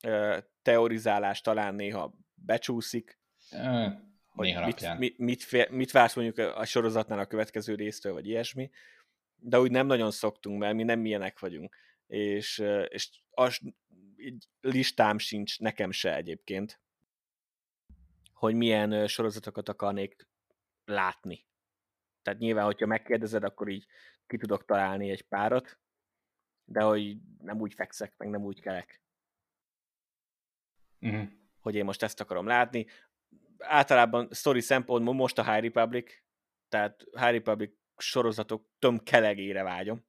uh, 0.07 0.37
teorizálás 0.61 1.41
talán 1.41 1.75
néha 1.75 2.13
becsúszik. 2.33 3.19
Uh, 3.51 3.91
hogy 4.25 4.47
néha 4.47 4.65
mit, 4.65 4.97
mit, 4.97 5.17
mit, 5.51 5.69
mit 5.69 5.91
vársz 5.91 6.15
mondjuk 6.15 6.37
a 6.37 6.65
sorozatnál 6.65 7.19
a 7.19 7.25
következő 7.25 7.75
résztől, 7.75 8.13
vagy 8.13 8.27
ilyesmi. 8.27 8.69
De 9.35 9.59
úgy 9.59 9.71
nem 9.71 9.85
nagyon 9.85 10.11
szoktunk, 10.11 10.59
mert 10.59 10.75
mi 10.75 10.83
nem 10.83 10.99
milyenek 10.99 11.39
vagyunk. 11.39 11.75
És, 12.07 12.63
és 12.87 13.09
az 13.29 13.59
listám 14.61 15.17
sincs 15.17 15.59
nekem 15.59 15.91
se 15.91 16.15
egyébként, 16.15 16.81
hogy 18.33 18.55
milyen 18.55 19.07
sorozatokat 19.07 19.69
akarnék 19.69 20.27
látni. 20.85 21.47
Tehát 22.21 22.39
nyilván, 22.39 22.65
hogyha 22.65 22.85
megkérdezed, 22.85 23.43
akkor 23.43 23.69
így 23.69 23.85
ki 24.27 24.37
tudok 24.37 24.65
találni 24.65 25.09
egy 25.09 25.27
párat, 25.27 25.79
de 26.69 26.81
hogy 26.81 27.17
nem 27.41 27.59
úgy 27.59 27.73
fekszek, 27.73 28.17
meg 28.17 28.29
nem 28.29 28.41
úgy 28.41 28.61
kelek. 28.61 29.01
Uh-huh. 31.01 31.27
Hogy 31.59 31.75
én 31.75 31.85
most 31.85 32.03
ezt 32.03 32.19
akarom 32.19 32.47
látni. 32.47 32.85
Általában 33.57 34.27
story 34.31 34.61
szempontból 34.61 35.13
most 35.13 35.37
a 35.37 35.51
High 35.51 35.63
Republic, 35.63 36.13
tehát 36.69 37.03
High 37.11 37.31
Republic 37.31 37.71
sorozatok 37.97 38.67
tömkelegére 38.79 39.63
vágyom, 39.63 40.05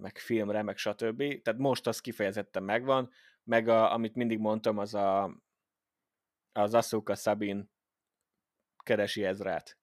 meg 0.00 0.18
filmre, 0.18 0.62
meg 0.62 0.76
stb. 0.76 1.42
Tehát 1.42 1.60
most 1.60 1.86
az 1.86 2.00
kifejezetten 2.00 2.62
megvan, 2.62 3.10
meg 3.44 3.68
a, 3.68 3.92
amit 3.92 4.14
mindig 4.14 4.38
mondtam, 4.38 4.78
az 4.78 4.94
a 4.94 5.40
az 6.52 6.74
Asuka 6.74 7.14
Sabin 7.14 7.70
keresi 8.76 9.24
Ezrát 9.24 9.78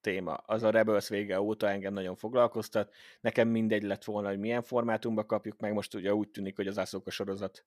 téma. 0.00 0.34
Az 0.34 0.62
a 0.62 0.70
Rebels 0.70 1.08
vége 1.08 1.40
óta 1.40 1.68
engem 1.68 1.92
nagyon 1.92 2.16
foglalkoztat. 2.16 2.94
Nekem 3.20 3.48
mindegy 3.48 3.82
lett 3.82 4.04
volna, 4.04 4.28
hogy 4.28 4.38
milyen 4.38 4.62
formátumba 4.62 5.26
kapjuk 5.26 5.60
meg. 5.60 5.72
Most 5.72 5.94
ugye 5.94 6.14
úgy 6.14 6.28
tűnik, 6.28 6.56
hogy 6.56 6.66
az 6.66 6.78
Asuka 6.78 7.10
sorozat 7.10 7.64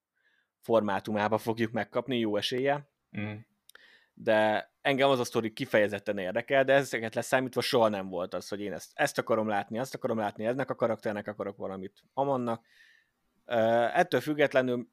formátumába 0.59 1.37
fogjuk 1.37 1.71
megkapni, 1.71 2.19
jó 2.19 2.37
esélye. 2.37 2.89
Mm. 3.19 3.33
De 4.13 4.71
engem 4.81 5.09
az 5.09 5.19
a 5.19 5.23
sztori 5.23 5.53
kifejezetten 5.53 6.17
érdekel, 6.17 6.63
de 6.63 6.73
ezeket 6.73 7.15
leszámítva 7.15 7.61
soha 7.61 7.87
nem 7.87 8.09
volt 8.09 8.33
az, 8.33 8.47
hogy 8.47 8.61
én 8.61 8.73
ezt, 8.73 8.91
ezt 8.93 9.17
akarom 9.17 9.47
látni, 9.47 9.79
azt 9.79 9.95
akarom 9.95 10.17
látni, 10.17 10.45
eznek 10.45 10.69
a 10.69 10.75
karakternek 10.75 11.27
akarok 11.27 11.57
valamit 11.57 12.03
Amannak. 12.13 12.65
Uh, 13.45 13.97
ettől 13.97 14.21
függetlenül 14.21 14.87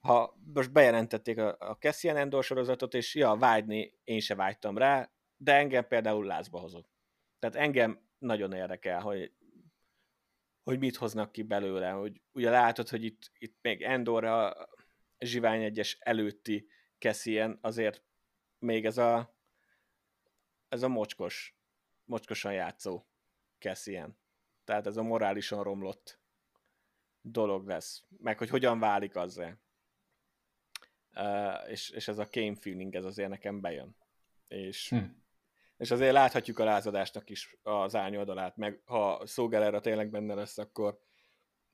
ha 0.00 0.38
most 0.54 0.72
bejelentették 0.72 1.38
a, 1.38 1.56
a 1.58 1.76
Cassian 1.80 2.16
Endor 2.16 2.44
sorozatot, 2.44 2.94
és 2.94 3.14
ja, 3.14 3.36
vágyni 3.36 3.98
én 4.04 4.20
se 4.20 4.34
vágytam 4.34 4.78
rá, 4.78 5.10
de 5.42 5.54
engem 5.54 5.86
például 5.86 6.26
lázba 6.26 6.58
hozott. 6.58 6.90
Tehát 7.38 7.56
engem 7.56 8.08
nagyon 8.18 8.52
érdekel, 8.52 9.00
hogy, 9.00 9.32
hogy 10.62 10.78
mit 10.78 10.96
hoznak 10.96 11.32
ki 11.32 11.42
belőle, 11.42 11.90
hogy 11.90 12.20
ugye 12.32 12.50
látod, 12.50 12.88
hogy 12.88 13.04
itt, 13.04 13.30
itt 13.38 13.56
még 13.62 13.82
Endor 13.82 14.24
a 14.24 14.68
Zsivány 15.18 15.62
egyes 15.62 15.98
előtti 16.00 16.68
Cassian, 16.98 17.58
azért 17.60 18.02
még 18.58 18.84
ez 18.84 18.98
a 18.98 19.38
ez 20.68 20.82
a 20.82 20.88
mocskos, 20.88 21.56
mocskosan 22.04 22.52
játszó 22.52 23.06
Cassian. 23.58 24.18
Tehát 24.64 24.86
ez 24.86 24.96
a 24.96 25.02
morálisan 25.02 25.62
romlott 25.62 26.20
dolog 27.20 27.66
lesz. 27.66 28.04
Meg 28.08 28.38
hogy 28.38 28.48
hogyan 28.48 28.78
válik 28.78 29.16
azzal 29.16 29.58
és, 31.66 31.90
és 31.90 32.08
ez 32.08 32.18
a 32.18 32.28
game 32.30 32.54
feeling, 32.54 32.94
ez 32.94 33.04
azért 33.04 33.28
nekem 33.28 33.60
bejön. 33.60 33.96
És, 34.48 34.88
hm. 34.88 35.04
És 35.80 35.90
azért 35.90 36.12
láthatjuk 36.12 36.58
a 36.58 36.64
lázadásnak 36.64 37.30
is 37.30 37.56
az 37.62 37.94
árnyoldalát, 37.94 38.56
meg 38.56 38.80
ha 38.84 39.26
Szógelera 39.26 39.80
tényleg 39.80 40.10
benne 40.10 40.34
lesz, 40.34 40.58
akkor, 40.58 41.00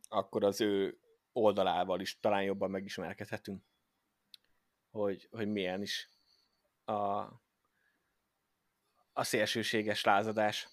akkor 0.09 0.45
az 0.45 0.61
ő 0.61 0.99
oldalával 1.33 2.01
is 2.01 2.21
talán 2.21 2.43
jobban 2.43 2.71
megismerkedhetünk. 2.71 3.63
hogy, 4.91 5.29
hogy 5.31 5.49
milyen 5.49 5.83
is 5.83 6.11
a, 6.85 6.95
a 9.13 9.25
szélsőséges 9.25 10.05
lázadás. 10.05 10.69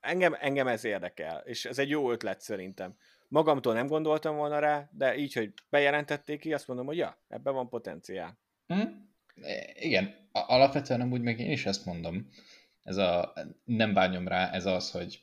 Engem, 0.00 0.36
engem 0.40 0.66
ez 0.66 0.84
érdekel, 0.84 1.38
és 1.38 1.64
ez 1.64 1.78
egy 1.78 1.88
jó 1.88 2.10
ötlet 2.10 2.40
szerintem. 2.40 2.96
Magamtól 3.28 3.74
nem 3.74 3.86
gondoltam 3.86 4.36
volna 4.36 4.58
rá, 4.58 4.88
de 4.92 5.16
így, 5.16 5.32
hogy 5.32 5.52
bejelentették 5.68 6.40
ki, 6.40 6.52
azt 6.52 6.66
mondom, 6.66 6.86
hogy 6.86 6.96
ja, 6.96 7.18
ebben 7.28 7.54
van 7.54 7.68
potenciál. 7.68 8.38
Hm? 8.66 9.05
Igen, 9.74 10.28
alapvetően 10.32 11.00
amúgy 11.00 11.22
meg 11.22 11.40
én 11.40 11.50
is 11.50 11.66
ezt 11.66 11.84
mondom. 11.84 12.30
Ez 12.82 12.96
a, 12.96 13.32
nem 13.64 13.94
bányom 13.94 14.28
rá, 14.28 14.50
ez 14.50 14.66
az, 14.66 14.90
hogy, 14.90 15.22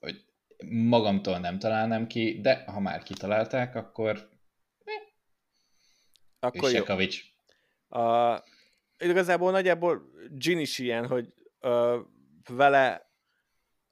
hogy 0.00 0.24
magamtól 0.68 1.38
nem 1.38 1.58
találnám 1.58 2.06
ki, 2.06 2.40
de 2.40 2.64
ha 2.66 2.80
már 2.80 3.02
kitalálták, 3.02 3.74
akkor 3.74 4.28
eh, 4.84 5.02
akkor 6.38 6.70
jó. 6.70 6.84
A, 8.00 8.44
igazából 8.98 9.50
nagyjából 9.50 10.02
Gin 10.30 10.58
is 10.58 10.78
ilyen, 10.78 11.06
hogy 11.06 11.34
uh, 11.60 11.96
vele 12.48 13.10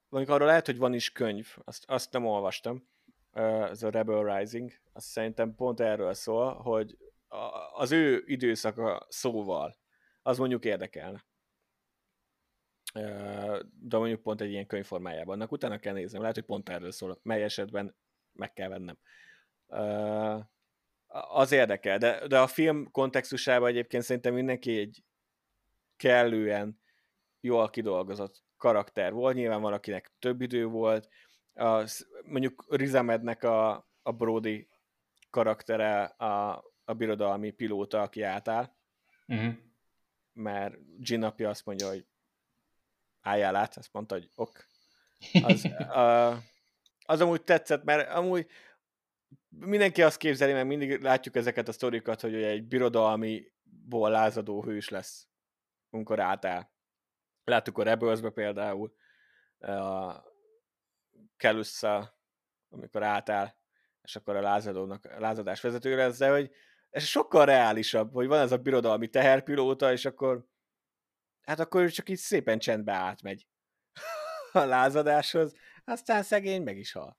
mondjuk 0.09 0.35
arról 0.35 0.49
lehet, 0.49 0.67
hogy 0.67 0.79
van 0.79 0.95
is 0.95 1.13
könyv, 1.13 1.57
azt, 1.65 1.85
azt 1.87 2.13
nem 2.13 2.27
olvastam, 2.27 2.89
uh, 3.33 3.71
ez 3.71 3.83
a 3.83 3.91
Rebel 3.91 4.37
Rising, 4.37 4.73
azt 4.93 5.07
szerintem 5.07 5.55
pont 5.55 5.81
erről 5.81 6.15
szól, 6.15 6.55
hogy 6.55 6.97
a, 7.29 7.71
az 7.75 7.93
ő 7.93 8.23
időszaka 8.27 9.07
szóval, 9.09 9.79
az 10.23 10.39
mondjuk 10.39 10.65
érdekelne. 10.65 11.25
De 13.81 13.97
mondjuk 13.97 14.23
pont 14.23 14.41
egy 14.41 14.51
ilyen 14.51 14.67
könyv 14.67 14.85
formájában. 14.85 15.35
Annak 15.35 15.53
utána 15.53 15.79
kell 15.79 15.93
néznem, 15.93 16.21
lehet, 16.21 16.37
hogy 16.37 16.45
pont 16.45 16.69
erről 16.69 16.91
szól, 16.91 17.21
mely 17.23 17.43
esetben 17.43 17.97
meg 18.33 18.53
kell 18.53 18.69
vennem. 18.69 18.99
Az 21.07 21.53
érdekel, 21.53 21.99
de, 21.99 22.27
de 22.27 22.41
a 22.41 22.47
film 22.47 22.91
kontextusában 22.91 23.69
egyébként 23.69 24.03
szerintem 24.03 24.35
mindenki 24.35 24.79
egy 24.79 25.05
kellően 25.97 26.81
jól 27.41 27.71
kidolgozott 27.71 28.45
karakter 28.57 29.13
volt, 29.13 29.35
nyilván 29.35 29.61
valakinek 29.61 30.13
több 30.19 30.41
idő 30.41 30.67
volt, 30.67 31.09
a, 31.55 31.85
mondjuk 32.25 32.65
Rizamednek 32.69 33.43
a, 33.43 33.89
a 34.03 34.13
Brody 34.13 34.69
karaktere 35.31 36.03
a, 36.05 36.65
a 36.89 36.95
birodalmi 36.95 37.51
pilóta, 37.51 38.03
aki 38.03 38.23
átáll, 38.23 38.73
uh-huh. 39.27 39.55
mert 40.33 40.75
Gin 40.99 41.23
apja 41.23 41.49
azt 41.49 41.65
mondja, 41.65 41.89
hogy 41.89 42.07
álljál 43.21 43.57
át, 43.57 43.77
azt 43.77 43.93
mondta, 43.93 44.15
hogy 44.15 44.31
ok. 44.35 44.67
Az, 45.43 45.65
a, 46.05 46.29
az 47.07 47.21
amúgy 47.21 47.43
tetszett, 47.43 47.85
mert 47.85 48.11
amúgy 48.11 48.47
mindenki 49.49 50.03
azt 50.03 50.17
képzeli, 50.17 50.53
mert 50.53 50.67
mindig 50.67 51.01
látjuk 51.01 51.37
ezeket 51.37 51.69
a 51.69 51.73
sztorikat, 51.73 52.21
hogy 52.21 52.35
egy 52.35 52.65
birodalmiból 52.65 54.11
lázadó 54.11 54.63
hős 54.63 54.89
lesz, 54.89 55.29
amikor 55.91 56.21
átáll. 56.21 56.71
Láttuk 57.45 57.79
a 57.79 57.83
rebels 57.83 58.21
például, 58.35 58.95
a 59.59 60.15
Kelussa, 61.37 62.21
amikor 62.69 63.03
átáll, 63.03 63.55
és 64.03 64.17
akkor 64.17 64.37
a 64.37 64.41
lázadónak, 64.41 65.05
a 65.05 65.21
lázadás 65.21 65.61
vezetőre 65.61 66.11
de 66.11 66.31
hogy 66.31 66.53
ez 66.91 67.05
sokkal 67.05 67.45
reálisabb, 67.45 68.13
hogy 68.13 68.27
van 68.27 68.41
ez 68.41 68.53
a 68.53 68.57
birodalmi 68.57 69.09
teherpilóta, 69.09 69.93
és 69.93 70.05
akkor 70.05 70.47
hát 71.41 71.61
akkor 71.61 71.83
ő 71.83 71.89
csak 71.89 72.09
így 72.09 72.17
szépen 72.17 72.59
csendbe 72.59 72.93
átmegy 72.93 73.47
a 74.53 74.65
lázadáshoz, 74.65 75.55
aztán 75.85 76.23
szegény 76.23 76.63
meg 76.63 76.79
is 76.79 76.93
hal 76.93 77.19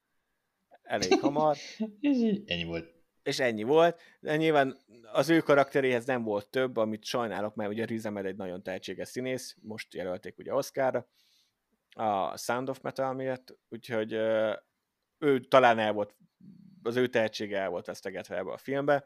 elég 0.90 1.20
hamar. 1.20 1.58
és 2.00 2.42
ennyi 2.46 2.64
volt. 2.64 2.94
És 3.24 3.40
ennyi 3.40 3.64
volt. 3.64 4.02
De 4.20 4.36
nyilván 4.36 4.78
az 5.12 5.30
ő 5.30 5.40
karakteréhez 5.40 6.06
nem 6.06 6.24
volt 6.24 6.50
több, 6.50 6.78
amit 6.78 7.04
sajnálok, 7.04 7.56
mert 7.56 7.70
ugye 7.70 7.86
Riz 7.86 8.06
egy 8.06 8.36
nagyon 8.36 8.64
tehetséges 8.64 9.08
színész, 9.08 9.56
most 9.62 9.94
jelölték 9.94 10.38
ugye 10.38 10.54
Oscarra, 10.54 11.08
a 11.90 12.38
Sound 12.38 12.70
of 12.70 12.82
Metal 12.82 13.14
miatt, 13.14 13.58
úgyhogy 13.70 14.14
ő 15.18 15.40
talán 15.48 15.80
el 15.80 15.94
volt, 15.94 16.16
az 16.84 16.96
ő 16.96 17.08
tehetsége 17.08 17.60
el 17.60 17.70
volt 17.70 17.86
vesztegetve 17.86 18.38
ebbe 18.38 18.52
a 18.52 18.58
filmbe, 18.58 19.04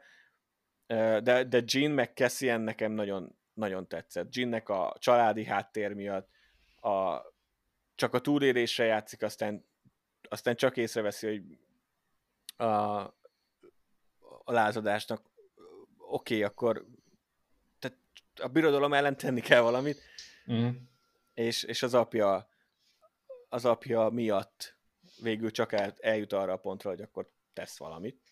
de, 0.86 1.44
de 1.44 1.62
Jean 1.66 1.90
meg 1.90 2.12
Cassian 2.14 2.60
nekem 2.60 2.92
nagyon, 2.92 3.36
nagyon 3.52 3.88
tetszett. 3.88 4.34
Jeannek 4.34 4.68
a 4.68 4.96
családi 4.98 5.44
háttér 5.44 5.92
miatt, 5.92 6.28
a, 6.80 7.20
csak 7.94 8.14
a 8.14 8.20
túlélésre 8.20 8.84
játszik, 8.84 9.22
aztán, 9.22 9.64
aztán 10.28 10.56
csak 10.56 10.76
észreveszi, 10.76 11.26
hogy 11.26 11.58
a, 12.66 13.00
a 14.44 14.52
lázadásnak 14.52 15.22
oké, 15.98 16.34
okay, 16.34 16.42
akkor 16.42 16.86
tehát 17.78 17.98
a 18.42 18.48
birodalom 18.48 18.92
ellen 18.92 19.16
tenni 19.16 19.40
kell 19.40 19.60
valamit, 19.60 20.00
mm. 20.52 20.68
és, 21.34 21.62
és 21.62 21.82
az 21.82 21.94
apja 21.94 22.52
az 23.54 23.64
apja 23.64 24.08
miatt 24.08 24.76
végül 25.22 25.50
csak 25.50 25.72
el, 25.72 25.94
eljut 26.00 26.32
arra 26.32 26.52
a 26.52 26.56
pontra, 26.56 26.90
hogy 26.90 27.00
akkor 27.00 27.30
tesz 27.52 27.78
valamit, 27.78 28.23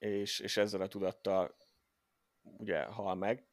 és, 0.00 0.38
és 0.38 0.56
ezzel 0.56 0.80
a 0.80 0.88
tudattal 0.88 1.56
ugye 2.42 2.82
hal 2.82 3.14
meg, 3.14 3.48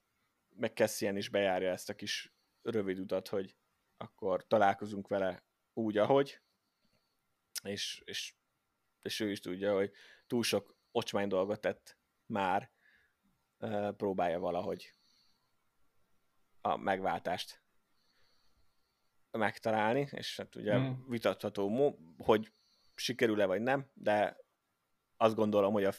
meg 0.55 0.73
Cassian 0.73 1.17
is 1.17 1.29
bejárja 1.29 1.71
ezt 1.71 1.89
a 1.89 1.95
kis 1.95 2.33
rövid 2.61 2.99
utat, 2.99 3.27
hogy 3.27 3.55
akkor 3.97 4.47
találkozunk 4.47 5.07
vele 5.07 5.43
úgy, 5.73 5.97
ahogy, 5.97 6.41
és, 7.63 8.01
és 8.05 8.35
és 9.07 9.19
ő 9.19 9.31
is 9.31 9.39
tudja, 9.39 9.73
hogy 9.73 9.91
túl 10.27 10.43
sok 10.43 10.77
ocsmány 10.91 11.27
dolgot 11.27 11.61
tett 11.61 11.97
már, 12.25 12.71
próbálja 13.97 14.39
valahogy 14.39 14.93
a 16.61 16.75
megváltást 16.75 17.61
megtalálni, 19.31 20.07
és 20.11 20.37
hát 20.37 20.55
ugye 20.55 20.73
hmm. 20.73 21.05
vitatható, 21.09 21.97
hogy 22.17 22.53
sikerül-e 22.95 23.45
vagy 23.45 23.61
nem, 23.61 23.91
de 23.93 24.37
azt 25.17 25.35
gondolom, 25.35 25.73
hogy 25.73 25.83
a 25.83 25.93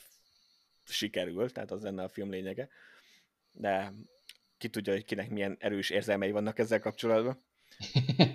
sikerül, 0.89 1.51
tehát 1.51 1.71
az 1.71 1.83
lenne 1.83 2.03
a 2.03 2.09
film 2.09 2.31
lényege, 2.31 2.69
de 3.51 3.93
ki 4.59 4.69
tudja, 4.69 4.93
hogy 4.93 5.05
kinek 5.05 5.31
milyen 5.31 5.57
erős 5.61 5.91
érzelmei 5.91 6.31
vannak 6.31 6.59
ezzel 6.59 6.81
kapcsolatban. 6.81 7.45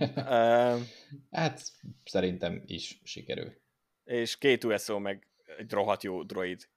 hát 1.31 1.71
szerintem 2.03 2.63
is 2.65 2.99
sikerül 3.03 3.61
és 4.03 4.37
két 4.37 4.63
USO 4.63 4.99
meg 4.99 5.27
egy 5.57 5.71
rohadt 5.71 6.03
jó 6.03 6.23
droid. 6.23 6.69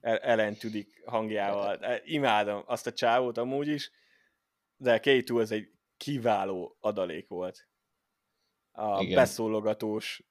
Ellen 0.00 0.54
Tudik 0.54 1.02
hangjával. 1.04 1.84
E, 1.84 2.02
imádom 2.04 2.62
azt 2.66 2.86
a 2.86 2.92
csávót 2.92 3.38
amúgy 3.38 3.68
is, 3.68 3.90
de 4.76 5.00
K2 5.02 5.40
ez 5.40 5.50
egy 5.50 5.70
kiváló 5.96 6.76
adalék 6.80 7.28
volt. 7.28 7.68
A 8.70 9.02
Igen. 9.02 9.14
beszólogatós, 9.14 10.22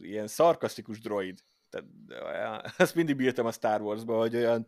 ilyen 0.00 0.26
szarkasztikus 0.26 1.00
droid. 1.00 1.44
Tehát, 1.70 2.74
ezt 2.78 2.94
mindig 3.00 3.16
bírtam 3.16 3.46
a 3.46 3.52
Star 3.52 3.80
Wars-ba, 3.80 4.18
hogy 4.18 4.36
olyan 4.36 4.66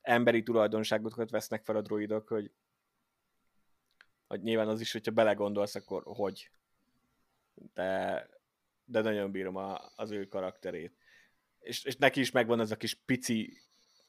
emberi 0.00 0.42
tulajdonságokat 0.42 1.30
vesznek 1.30 1.64
fel 1.64 1.76
a 1.76 1.82
droidok, 1.82 2.28
hogy, 2.28 2.50
hogy 4.26 4.42
nyilván 4.42 4.68
az 4.68 4.80
is, 4.80 4.92
hogyha 4.92 5.10
belegondolsz, 5.10 5.74
akkor 5.74 6.02
hogy. 6.04 6.50
De 7.74 8.26
de 8.84 9.00
nagyon 9.00 9.30
bírom 9.30 9.56
a, 9.56 9.80
az 9.96 10.10
ő 10.10 10.26
karakterét. 10.26 10.96
És, 11.58 11.84
és 11.84 11.96
neki 11.96 12.20
is 12.20 12.30
megvan 12.30 12.60
az 12.60 12.70
a 12.70 12.76
kis 12.76 12.94
pici 12.94 13.58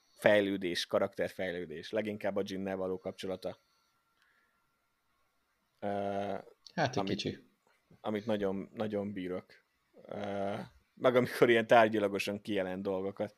fejlődés, 0.09 0.85
karakterfejlődés, 0.85 1.91
leginkább 1.91 2.35
a 2.35 2.41
Jinnel 2.45 2.75
való 2.75 2.97
kapcsolata. 2.97 3.59
Uh, 5.81 6.43
hát 6.73 6.97
amit, 6.97 7.09
kicsi. 7.09 7.39
Amit 8.01 8.25
nagyon, 8.25 8.69
nagyon 8.73 9.13
bírok. 9.13 9.45
Uh, 9.91 10.59
meg 11.03 11.15
amikor 11.15 11.49
ilyen 11.49 11.67
tárgyilagosan 11.67 12.41
kijelent 12.41 12.81
dolgokat. 12.81 13.35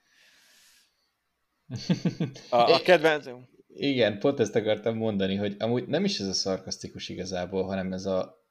A, 2.49 2.55
a 2.55 2.81
kedvencem... 2.81 3.47
Igen, 3.67 4.19
pont 4.19 4.39
ezt 4.39 4.55
akartam 4.55 4.97
mondani, 4.97 5.35
hogy 5.35 5.55
amúgy 5.59 5.87
nem 5.87 6.03
is 6.03 6.19
ez 6.19 6.27
a 6.27 6.33
szarkasztikus 6.33 7.09
igazából, 7.09 7.63
hanem 7.63 7.93
ez 7.93 8.05
a 8.05 8.45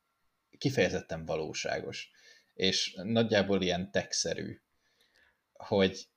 kifejezetten 0.58 1.24
valóságos 1.24 2.10
és 2.54 2.94
nagyjából 3.02 3.62
ilyen 3.62 3.90
texszerű, 3.90 4.60
hogy 5.52 6.08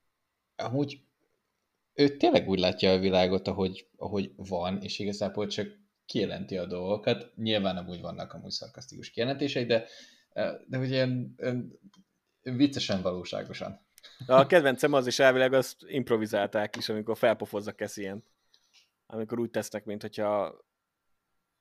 amúgy 0.56 1.02
ő 1.94 2.18
tényleg 2.18 2.50
úgy 2.50 2.60
látja 2.60 2.92
a 2.92 3.00
világot, 3.00 3.48
ahogy, 3.48 3.88
ahogy 3.98 4.32
van, 4.36 4.82
és 4.82 5.00
igazából 5.00 5.48
csak 5.48 5.68
kijelenti 6.06 6.58
a 6.58 6.66
dolgokat. 6.66 7.32
Nyilván 7.36 7.78
amúgy 7.78 8.02
vannak 8.02 8.34
amúgy 8.34 8.52
szarkasztikus 8.52 9.10
kijelentései, 9.10 9.66
de, 9.66 9.86
de 10.68 10.78
hogy 10.78 10.90
ilyen, 10.90 11.36
ilyen 11.38 11.80
viccesen 12.56 13.02
valóságosan. 13.02 13.86
A 14.26 14.46
kedvencem 14.46 14.94
az 14.94 15.08
is 15.08 15.20
elvileg 15.20 15.54
azt 15.54 15.76
improvizálták 15.88 16.76
is, 16.76 16.90
amikor 16.90 17.18
felpofozza 17.18 17.72
Cassian. 17.72 18.24
Amikor 19.06 19.40
úgy 19.40 19.50
tesznek, 19.50 19.86
mint 19.86 20.02
hogyha 20.02 20.44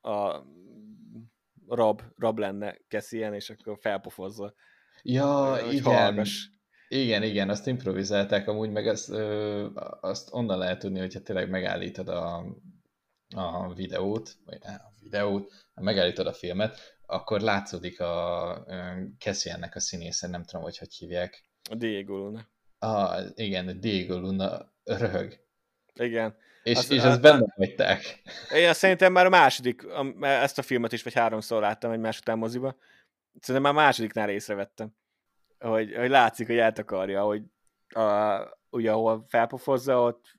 a 0.00 0.42
rab, 1.68 2.02
rab 2.18 2.38
lenne 2.38 2.76
Cassian, 2.88 3.34
és 3.34 3.50
akkor 3.50 3.78
felpofozza. 3.80 4.54
Ja, 5.02 5.62
hogy 5.62 5.72
igen. 5.72 5.94
Hallgass. 5.94 6.48
Igen, 6.88 7.22
igen, 7.22 7.50
azt 7.50 7.66
improvizálták 7.66 8.48
amúgy, 8.48 8.70
meg 8.70 8.86
azt, 8.86 9.08
ö, 9.08 9.66
azt 10.00 10.28
onnan 10.32 10.58
lehet 10.58 10.78
tudni, 10.78 10.98
hogyha 10.98 11.20
tényleg 11.20 11.50
megállítod 11.50 12.08
a, 12.08 12.44
a 13.34 13.74
videót, 13.74 14.36
vagy 14.44 14.58
a 14.62 14.92
videót, 15.00 15.52
megállítod 15.74 16.26
a 16.26 16.32
filmet, 16.32 16.95
akkor 17.06 17.40
látszódik 17.40 18.00
a 18.00 18.66
Cassiannek 19.18 19.74
a 19.74 19.80
színésze, 19.80 20.28
nem 20.28 20.44
tudom, 20.44 20.62
hogy 20.62 20.78
hogy 20.78 20.94
hívják. 20.94 21.44
A 21.70 21.74
Diego 21.74 22.16
Luna. 22.16 22.48
A, 22.78 23.20
igen, 23.34 23.68
a 23.68 23.72
Diego 23.72 24.18
Luna 24.18 24.72
röhög. 24.84 25.40
Igen. 25.94 26.36
És, 26.62 26.76
azt, 26.76 26.92
és 26.92 27.02
azt 27.02 27.20
benne 27.20 27.52
hagyták. 27.56 28.22
Én 28.54 28.68
azt 28.68 28.78
szerintem 28.78 29.12
már 29.12 29.26
a 29.26 29.28
második, 29.28 29.86
ezt 30.20 30.58
a 30.58 30.62
filmet 30.62 30.92
is 30.92 31.02
vagy 31.02 31.14
háromszor 31.14 31.60
láttam 31.60 31.90
egy 31.90 31.98
más 31.98 32.18
után 32.18 32.38
moziba. 32.38 32.76
Szerintem 33.40 33.72
már 33.72 33.82
a 33.82 33.84
másodiknál 33.84 34.30
észrevettem, 34.30 34.96
hogy, 35.58 35.94
hogy 35.94 36.10
látszik, 36.10 36.46
hogy 36.46 36.58
eltakarja, 36.58 37.22
hogy 37.22 37.42
a, 37.88 38.38
ugye 38.70 38.92
ahol 38.92 39.24
felpofozza, 39.28 40.02
ott 40.02 40.38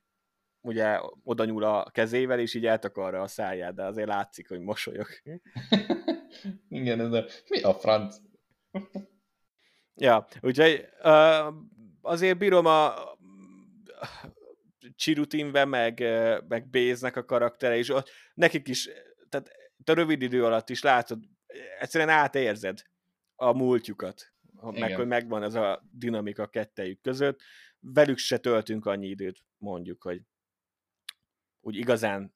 ugye 0.60 0.98
oda 1.24 1.44
nyúl 1.44 1.64
a 1.64 1.90
kezével, 1.90 2.38
és 2.38 2.54
így 2.54 2.66
eltakarja 2.66 3.20
a 3.20 3.26
száját, 3.26 3.74
de 3.74 3.84
azért 3.84 4.08
látszik, 4.08 4.48
hogy 4.48 4.60
mosolyog. 4.60 5.06
Igen, 6.68 7.10
de 7.10 7.24
mi 7.48 7.60
a 7.62 7.74
franc? 7.74 8.16
ja, 9.94 10.26
úgyhogy 10.40 10.88
uh, 11.02 11.54
azért 12.00 12.38
bírom 12.38 12.66
a 12.66 12.94
Chirutinve, 14.96 15.64
meg, 15.64 16.00
meg 16.48 16.68
Béznek 16.68 17.16
a 17.16 17.24
karaktere, 17.24 17.76
és 17.76 17.88
ott 17.88 18.10
nekik 18.34 18.68
is, 18.68 18.88
tehát 19.28 19.50
a 19.84 19.92
rövid 19.92 20.22
idő 20.22 20.44
alatt 20.44 20.70
is 20.70 20.82
látod, 20.82 21.18
egyszerűen 21.78 22.10
átérzed 22.10 22.82
a 23.34 23.52
múltjukat, 23.52 24.32
Igen. 24.62 24.80
meg 24.80 24.96
hogy 24.96 25.06
megvan 25.06 25.42
ez 25.42 25.54
a 25.54 25.82
dinamika 25.90 26.46
kettejük 26.46 27.00
között. 27.00 27.40
Velük 27.80 28.18
se 28.18 28.38
töltünk 28.38 28.86
annyi 28.86 29.08
időt, 29.08 29.44
mondjuk, 29.58 30.02
hogy 30.02 30.20
úgy 31.60 31.76
igazán 31.76 32.34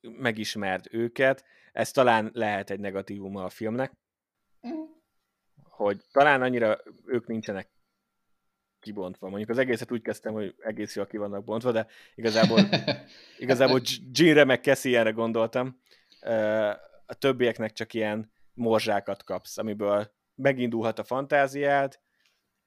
megismert 0.00 0.92
őket. 0.92 1.44
Ez 1.72 1.90
talán 1.90 2.30
lehet 2.32 2.70
egy 2.70 2.80
negatívuma 2.80 3.44
a 3.44 3.48
filmnek, 3.48 3.92
mm. 4.68 4.82
hogy 5.62 6.00
talán 6.12 6.42
annyira 6.42 6.78
ők 7.06 7.26
nincsenek 7.26 7.68
kibontva. 8.80 9.28
Mondjuk 9.28 9.50
az 9.50 9.58
egészet 9.58 9.92
úgy 9.92 10.02
kezdtem, 10.02 10.32
hogy 10.32 10.54
egész 10.58 10.96
jól 10.96 11.06
ki 11.06 11.16
vannak 11.16 11.44
bontva, 11.44 11.72
de 11.72 11.86
igazából, 12.14 12.60
igazából 13.38 13.80
Jeanre 14.12 14.44
meg 14.44 14.62
Cassianre 14.62 15.10
gondoltam. 15.10 15.80
A 17.06 17.14
többieknek 17.14 17.72
csak 17.72 17.94
ilyen 17.94 18.32
morzsákat 18.54 19.24
kapsz, 19.24 19.58
amiből 19.58 20.12
megindulhat 20.34 20.98
a 20.98 21.04
fantáziád, 21.04 21.98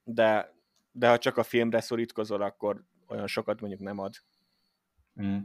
de, 0.04 0.54
de 0.92 1.10
ha 1.10 1.18
csak 1.18 1.38
a 1.38 1.44
filmre 1.44 1.82
szorítkozol, 1.82 2.42
akkor 2.42 2.84
olyan 3.08 3.28
sokat 3.28 3.60
mondjuk 3.60 3.82
nem 3.82 4.00
ad. 4.00 4.14
Mm. 5.22 5.38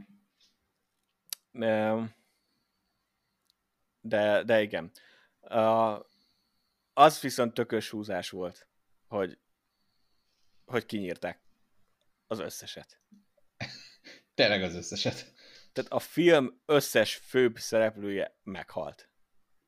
De, 4.01 4.43
de 4.43 4.61
igen. 4.61 4.91
Az 6.93 7.21
viszont 7.21 7.53
tökös 7.53 7.89
húzás 7.89 8.29
volt, 8.29 8.67
hogy 9.07 9.39
hogy 10.65 10.85
kinyírták 10.85 11.41
az 12.27 12.39
összeset. 12.39 13.01
Tényleg 14.35 14.63
az 14.63 14.75
összeset. 14.75 15.33
Tehát 15.73 15.91
a 15.91 15.99
film 15.99 16.61
összes 16.65 17.15
főbb 17.15 17.57
szereplője 17.57 18.39
meghalt. 18.43 19.09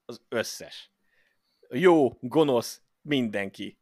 Az 0.05 0.21
összes. 0.29 0.91
Jó, 1.69 2.09
gonosz, 2.09 2.81
mindenki. 3.01 3.79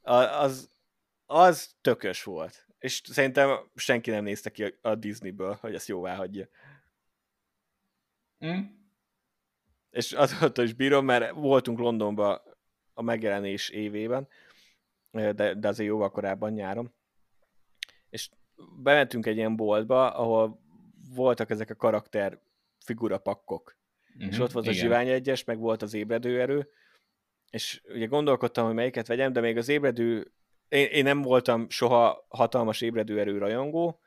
A, 0.00 0.14
az, 0.14 0.70
az 1.26 1.76
tökös 1.80 2.22
volt. 2.22 2.66
És 2.78 3.00
szerintem 3.04 3.70
senki 3.74 4.10
nem 4.10 4.24
nézte 4.24 4.50
ki 4.50 4.78
a 4.80 4.94
Disneyből, 4.94 5.54
hogy 5.54 5.74
ezt 5.74 5.88
jóvá 5.88 6.14
hagyja. 6.14 6.48
Mm. 8.44 8.60
És 9.90 10.12
azóta 10.12 10.62
is 10.62 10.72
bírom, 10.72 11.04
mert 11.04 11.32
voltunk 11.32 11.78
Londonban 11.78 12.40
a 12.94 13.02
megjelenés 13.02 13.68
évében, 13.68 14.28
de, 15.10 15.54
de 15.54 15.68
azért 15.68 15.88
jóval 15.88 16.10
korábban 16.10 16.52
nyáron. 16.52 16.94
És 18.10 18.30
bementünk 18.82 19.26
egy 19.26 19.36
ilyen 19.36 19.56
boltba, 19.56 20.10
ahol 20.10 20.60
voltak 21.14 21.50
ezek 21.50 21.70
a 21.70 21.74
karakter 21.74 22.40
figura 22.84 23.18
pakkok. 23.18 23.76
Mm-hmm, 24.18 24.28
és 24.28 24.38
ott 24.38 24.52
volt 24.52 24.64
igen. 24.64 24.76
a 24.76 24.80
Zsivány 24.80 25.08
egyes, 25.08 25.44
meg 25.44 25.58
volt 25.58 25.82
az 25.82 25.94
ébredő 25.94 26.40
erő, 26.40 26.70
és 27.50 27.82
ugye 27.88 28.06
gondolkodtam, 28.06 28.66
hogy 28.66 28.74
melyiket 28.74 29.06
vegyem, 29.06 29.32
de 29.32 29.40
még 29.40 29.56
az 29.56 29.68
ébredő, 29.68 30.32
én, 30.68 30.86
én 30.86 31.04
nem 31.04 31.22
voltam 31.22 31.70
soha 31.70 32.26
hatalmas 32.28 32.80
ébredő 32.80 33.20
erő 33.20 33.38
rajongó, 33.38 34.00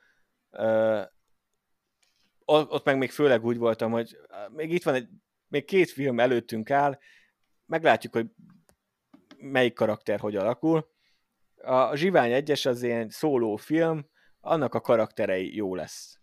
ott 2.50 2.84
meg 2.84 2.98
még 2.98 3.10
főleg 3.10 3.44
úgy 3.44 3.56
voltam, 3.56 3.90
hogy 3.90 4.16
még 4.50 4.72
itt 4.72 4.82
van 4.82 4.94
egy, 4.94 5.08
még 5.48 5.64
két 5.64 5.90
film 5.90 6.20
előttünk 6.20 6.70
áll, 6.70 6.98
meglátjuk, 7.66 8.12
hogy 8.12 8.26
melyik 9.36 9.74
karakter 9.74 10.20
hogy 10.20 10.36
alakul, 10.36 10.90
a 11.62 11.96
Zsivány 11.96 12.32
egyes 12.32 12.66
az 12.66 12.82
ilyen 12.82 13.08
szóló 13.08 13.56
film, 13.56 14.08
annak 14.40 14.74
a 14.74 14.80
karakterei 14.80 15.56
jó 15.56 15.74
lesz. 15.74 16.20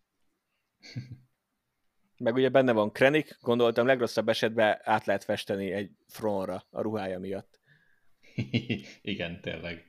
Meg 2.18 2.34
ugye 2.34 2.50
benne 2.50 2.72
van 2.72 2.92
Krenik, 2.92 3.38
gondoltam 3.40 3.86
legrosszabb 3.86 4.30
esetben 4.30 4.80
át 4.84 5.06
lehet 5.06 5.24
festeni 5.24 5.72
egy 5.72 5.92
frontra 6.08 6.66
a 6.70 6.82
ruhája 6.82 7.20
miatt. 7.20 7.60
Igen, 9.02 9.42
tényleg. 9.42 9.87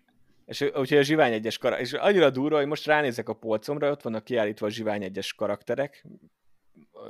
És 0.48 0.60
úgyhogy 0.60 0.98
a 0.98 1.02
Zsivány 1.02 1.32
egyes 1.32 1.58
karakter, 1.58 1.86
és 1.86 1.92
annyira 1.92 2.30
durva, 2.30 2.56
hogy 2.56 2.66
most 2.66 2.86
ránézek 2.86 3.28
a 3.28 3.34
polcomra, 3.34 3.90
ott 3.90 4.02
vannak 4.02 4.24
kiállítva 4.24 4.66
a 4.66 4.70
Zsivány 4.70 5.02
egyes 5.02 5.34
karakterek, 5.34 6.06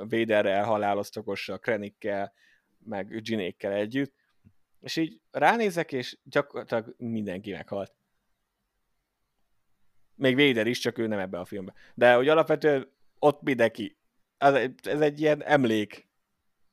Véderrel, 0.07 0.63
haláloztokossal, 0.63 1.59
Krenikkel, 1.59 2.33
meg 2.79 3.21
Ginékkel 3.21 3.71
együtt, 3.71 4.13
és 4.81 4.95
így 4.95 5.19
ránézek, 5.31 5.91
és 5.91 6.17
gyakorlatilag 6.23 6.95
mindenki 6.97 7.51
meghalt 7.51 7.93
még 10.19 10.35
Véder 10.35 10.67
is, 10.67 10.79
csak 10.79 10.97
ő 10.97 11.07
nem 11.07 11.19
ebbe 11.19 11.39
a 11.39 11.45
filmbe. 11.45 11.73
De 11.95 12.13
hogy 12.13 12.27
alapvetően 12.27 12.91
ott 13.19 13.41
mindenki, 13.41 13.97
ez 14.37 14.53
egy, 14.53 14.73
ez 14.83 15.01
egy 15.01 15.21
ilyen 15.21 15.43
emlék 15.43 16.07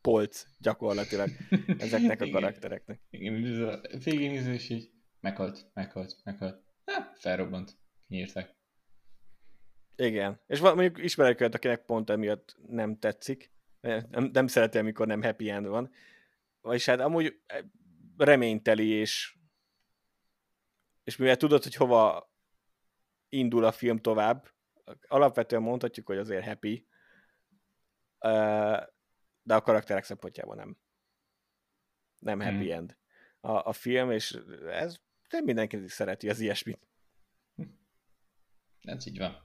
polc 0.00 0.44
gyakorlatilag 0.58 1.28
ezeknek 1.78 2.20
a 2.20 2.30
karaktereknek. 2.30 3.00
Igen, 3.10 3.62
a 3.62 3.80
végén 4.04 4.52
is 4.52 4.68
így 4.68 4.90
meghalt, 5.26 5.70
meghalt, 5.74 6.16
meghalt. 6.24 6.62
Ha, 6.84 7.12
felrobbant, 7.14 7.78
kinyírták. 8.08 8.54
Igen, 9.96 10.40
és 10.46 10.60
mondjuk 10.60 10.98
ismerek 10.98 11.40
őt, 11.40 11.54
akinek 11.54 11.84
pont 11.84 12.10
emiatt 12.10 12.56
nem 12.66 12.98
tetszik, 12.98 13.52
nem, 13.80 14.30
nem 14.32 14.46
szereti, 14.46 14.78
amikor 14.78 15.06
nem 15.06 15.22
happy 15.22 15.50
end 15.50 15.66
van, 15.66 15.90
vagyis 16.60 16.86
hát 16.86 17.00
amúgy 17.00 17.40
reményteli, 18.16 18.88
és 18.88 19.36
és 21.04 21.16
mivel 21.16 21.36
tudod, 21.36 21.62
hogy 21.62 21.74
hova 21.74 22.30
indul 23.28 23.64
a 23.64 23.72
film 23.72 23.98
tovább. 23.98 24.50
Alapvetően 25.08 25.62
mondhatjuk, 25.62 26.06
hogy 26.06 26.18
azért 26.18 26.44
happy, 26.44 26.86
de 29.42 29.54
a 29.54 29.60
karakterek 29.60 30.04
szempontjából 30.04 30.54
nem. 30.54 30.76
Nem 32.18 32.40
happy 32.40 32.64
hmm. 32.64 32.76
end 32.76 32.96
a, 33.46 33.68
a 33.68 33.72
film, 33.72 34.10
és 34.10 34.38
ez 34.66 34.96
nem 35.36 35.44
mindenki 35.44 35.88
szereti 35.88 36.28
az 36.28 36.40
ilyesmit. 36.40 36.78
Ez 38.82 39.06
így 39.06 39.18
van. 39.18 39.44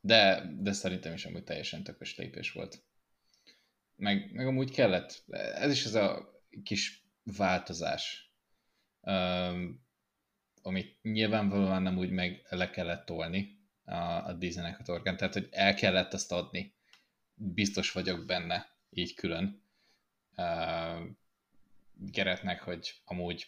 De, 0.00 0.52
de 0.58 0.72
szerintem 0.72 1.12
is 1.12 1.24
amúgy 1.24 1.44
teljesen 1.44 1.82
tökös 1.82 2.16
lépés 2.16 2.52
volt. 2.52 2.82
Meg, 3.96 4.32
meg 4.32 4.46
amúgy 4.46 4.70
kellett. 4.70 5.24
Ez 5.54 5.70
is 5.70 5.84
az 5.84 5.94
a 5.94 6.40
kis 6.62 7.06
változás 7.22 8.32
amit 10.62 11.02
nyilvánvalóan 11.02 11.82
nem 11.82 11.98
úgy 11.98 12.10
meg 12.10 12.46
le 12.48 12.70
kellett 12.70 13.06
tolni 13.06 13.60
a, 13.84 13.94
a 13.94 14.32
Disneynek 14.32 14.78
a 14.78 14.82
torkán, 14.82 15.16
tehát 15.16 15.32
hogy 15.32 15.48
el 15.50 15.74
kellett 15.74 16.12
azt 16.12 16.32
adni. 16.32 16.74
Biztos 17.34 17.92
vagyok 17.92 18.26
benne, 18.26 18.76
így 18.90 19.14
külön. 19.14 19.62
Geretnek, 21.94 22.60
hogy 22.60 23.00
amúgy 23.04 23.46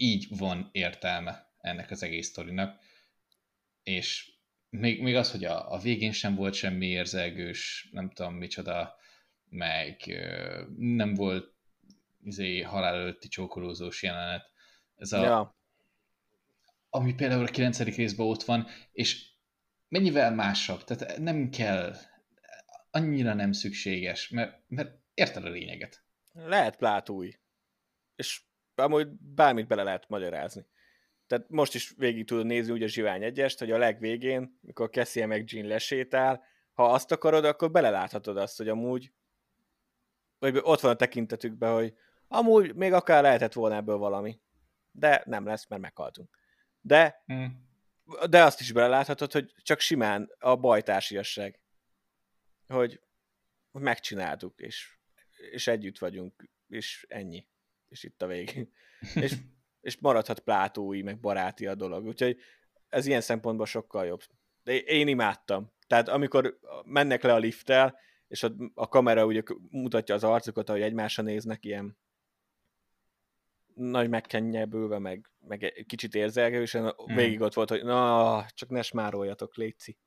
így 0.00 0.26
van 0.36 0.68
értelme 0.72 1.50
ennek 1.60 1.90
az 1.90 2.02
egész 2.02 2.26
sztorinak, 2.26 2.80
és 3.82 4.32
még, 4.70 5.02
még 5.02 5.16
az, 5.16 5.30
hogy 5.30 5.44
a, 5.44 5.72
a 5.72 5.78
végén 5.78 6.12
sem 6.12 6.34
volt 6.34 6.54
semmi 6.54 6.86
érzelgős, 6.86 7.88
nem 7.92 8.10
tudom 8.10 8.34
micsoda, 8.34 8.96
meg 9.48 10.02
uh, 10.06 10.76
nem 10.76 11.14
volt 11.14 11.54
izé, 12.24 12.60
halál 12.60 12.94
előtti 12.94 13.28
csókolózós 13.28 14.02
jelenet. 14.02 14.50
Ez 14.96 15.12
a, 15.12 15.22
ja 15.22 15.58
ami 16.90 17.14
például 17.14 17.46
a 17.46 17.50
9. 17.50 17.78
részben 17.78 18.26
ott 18.26 18.42
van, 18.42 18.66
és 18.92 19.26
mennyivel 19.88 20.34
másabb, 20.34 20.84
tehát 20.84 21.18
nem 21.18 21.50
kell, 21.50 21.94
annyira 22.90 23.34
nem 23.34 23.52
szükséges, 23.52 24.28
mert, 24.28 24.62
mert 24.68 24.98
érted 25.14 25.44
a 25.44 25.48
lényeget. 25.48 26.02
Lehet 26.32 26.76
plátúj, 26.76 27.38
és 28.16 28.40
amúgy 28.78 29.08
bármit 29.34 29.66
bele 29.66 29.82
lehet 29.82 30.08
magyarázni. 30.08 30.66
Tehát 31.26 31.48
most 31.48 31.74
is 31.74 31.94
végig 31.96 32.26
tudod 32.26 32.46
nézni 32.46 32.72
úgy 32.72 32.82
a 32.82 32.86
Zsivány 32.86 33.22
egyest, 33.22 33.58
hogy 33.58 33.70
a 33.70 33.78
legvégén, 33.78 34.58
mikor 34.60 34.90
Cassie 34.90 35.26
meg 35.26 35.52
Jean 35.52 35.66
lesétál, 35.66 36.44
ha 36.72 36.92
azt 36.92 37.12
akarod, 37.12 37.44
akkor 37.44 37.70
beleláthatod 37.70 38.36
azt, 38.36 38.56
hogy 38.56 38.68
amúgy 38.68 39.12
vagy 40.38 40.58
ott 40.62 40.80
van 40.80 40.90
a 40.90 40.96
tekintetükben, 40.96 41.72
hogy 41.72 41.94
amúgy 42.28 42.74
még 42.74 42.92
akár 42.92 43.22
lehetett 43.22 43.52
volna 43.52 43.74
ebből 43.74 43.96
valami. 43.96 44.40
De 44.90 45.22
nem 45.26 45.46
lesz, 45.46 45.66
mert 45.66 45.82
meghaltunk. 45.82 46.38
De, 46.80 47.24
mm. 47.32 47.44
de 48.30 48.42
azt 48.42 48.60
is 48.60 48.72
beleláthatod, 48.72 49.32
hogy 49.32 49.52
csak 49.62 49.80
simán 49.80 50.30
a 50.38 50.56
bajtársiasság. 50.56 51.60
Hogy 52.66 53.00
megcsináltuk, 53.72 54.60
és, 54.60 54.98
és 55.50 55.66
együtt 55.66 55.98
vagyunk, 55.98 56.48
és 56.68 57.06
ennyi. 57.08 57.46
És 57.88 58.04
itt 58.04 58.22
a 58.22 58.26
végén. 58.26 58.72
és, 59.24 59.34
és 59.80 59.98
maradhat 59.98 60.40
plátói, 60.40 61.02
meg 61.02 61.20
baráti 61.20 61.66
a 61.66 61.74
dolog. 61.74 62.06
Úgyhogy 62.06 62.38
ez 62.88 63.06
ilyen 63.06 63.20
szempontból 63.20 63.66
sokkal 63.66 64.06
jobb. 64.06 64.20
De 64.62 64.78
én 64.78 65.08
imádtam. 65.08 65.72
Tehát 65.86 66.08
amikor 66.08 66.58
mennek 66.84 67.22
le 67.22 67.32
a 67.32 67.38
lifttel, 67.38 67.98
és 68.28 68.42
a, 68.42 68.52
a 68.74 68.88
kamera 68.88 69.26
ugye 69.26 69.42
mutatja 69.70 70.14
az 70.14 70.24
arcukat, 70.24 70.68
ahogy 70.68 70.82
egymásra 70.82 71.22
néznek, 71.22 71.64
ilyen 71.64 71.96
nagy 73.74 74.08
megkennyebülve, 74.08 74.98
meg, 74.98 75.30
meg 75.40 75.84
kicsit 75.86 76.14
érzelgősen, 76.14 76.82
mm. 76.84 77.14
végig 77.14 77.40
ott 77.40 77.54
volt, 77.54 77.68
hogy 77.68 77.84
na, 77.84 78.46
csak 78.54 78.68
ne 78.68 78.82
smároljatok, 78.82 79.56
létszi. 79.56 79.98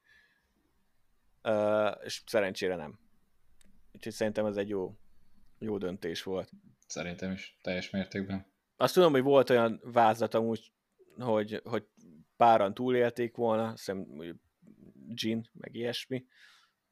Uh, 1.44 1.96
és 2.04 2.22
szerencsére 2.26 2.76
nem. 2.76 3.00
Úgyhogy 3.94 4.14
szerintem 4.14 4.46
ez 4.46 4.58
egy 4.58 4.70
jó, 4.70 4.96
jó 5.60 5.78
döntés 5.78 6.24
volt. 6.24 6.50
Szerintem 6.92 7.32
is, 7.32 7.58
teljes 7.62 7.90
mértékben. 7.90 8.46
Azt 8.76 8.94
tudom, 8.94 9.12
hogy 9.12 9.22
volt 9.22 9.50
olyan 9.50 9.82
vázlat 9.84 10.34
amúgy, 10.34 10.72
hogy, 11.18 11.62
hogy 11.64 11.88
páran 12.38 12.74
túlélték 12.74 13.36
volna, 13.36 13.70
hiszem 13.70 14.08
Jean, 15.08 15.50
meg 15.54 15.76
ilyesmi, 15.76 16.26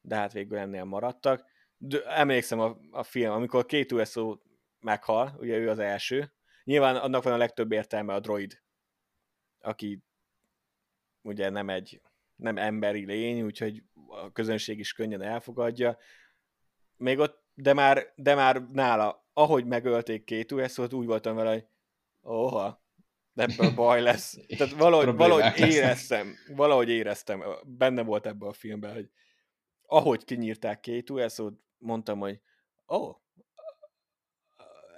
de 0.02 0.16
hát 0.16 0.34
végül 0.34 0.58
ennél 0.58 0.84
maradtak. 0.84 1.45
De 1.78 2.04
emlékszem 2.04 2.60
a, 2.60 2.78
a 2.91 3.04
film, 3.04 3.32
amikor 3.32 3.66
két 3.66 3.91
USO 3.91 4.38
meghal, 4.80 5.36
ugye 5.39 5.58
ő 5.58 5.70
az 5.70 5.80
első, 5.80 6.34
nyilván 6.64 6.95
annak 6.95 7.24
van 7.24 7.34
a 7.34 7.38
legtöbb 7.38 7.72
értelme 7.72 8.14
a 8.14 8.20
droid, 8.20 8.62
aki 9.60 10.04
ugye 11.22 11.50
nem 11.50 11.70
egy 11.70 12.02
nem 12.36 12.58
emberi 12.58 13.06
lény, 13.06 13.41
úgyhogy 13.41 13.84
a 14.08 14.32
közönség 14.32 14.80
is 14.80 14.93
könnyen 14.93 15.22
elfogadja. 15.22 15.97
Még 16.97 17.18
ott, 17.18 17.43
de 17.54 17.74
már, 17.74 18.14
de 18.16 18.36
már 18.36 18.70
nála, 18.70 19.28
ahogy 19.40 19.66
megölték 19.66 20.24
két 20.24 20.52
USO-t, 20.52 20.94
úgy 20.94 21.06
voltam 21.06 21.36
vele, 21.36 21.52
hogy 21.52 21.66
oha, 22.22 22.84
ebből 23.36 23.74
baj 23.82 24.02
lesz. 24.02 24.38
Tehát 24.58 24.74
valahogy, 24.74 25.16
valahogy 25.16 25.60
éreztem, 25.60 26.36
valahogy 26.56 26.90
éreztem, 26.90 27.44
benne 27.66 28.04
volt 28.04 28.26
ebben 28.26 28.50
a 28.50 28.54
filmben, 28.54 28.94
hogy 28.94 29.10
ahogy 29.86 30.24
kinyírták 30.24 30.80
két 30.80 31.10
uso 31.10 31.52
mondtam, 31.78 32.20
hogy 32.20 32.40
ó, 32.88 32.96
oh, 32.96 33.16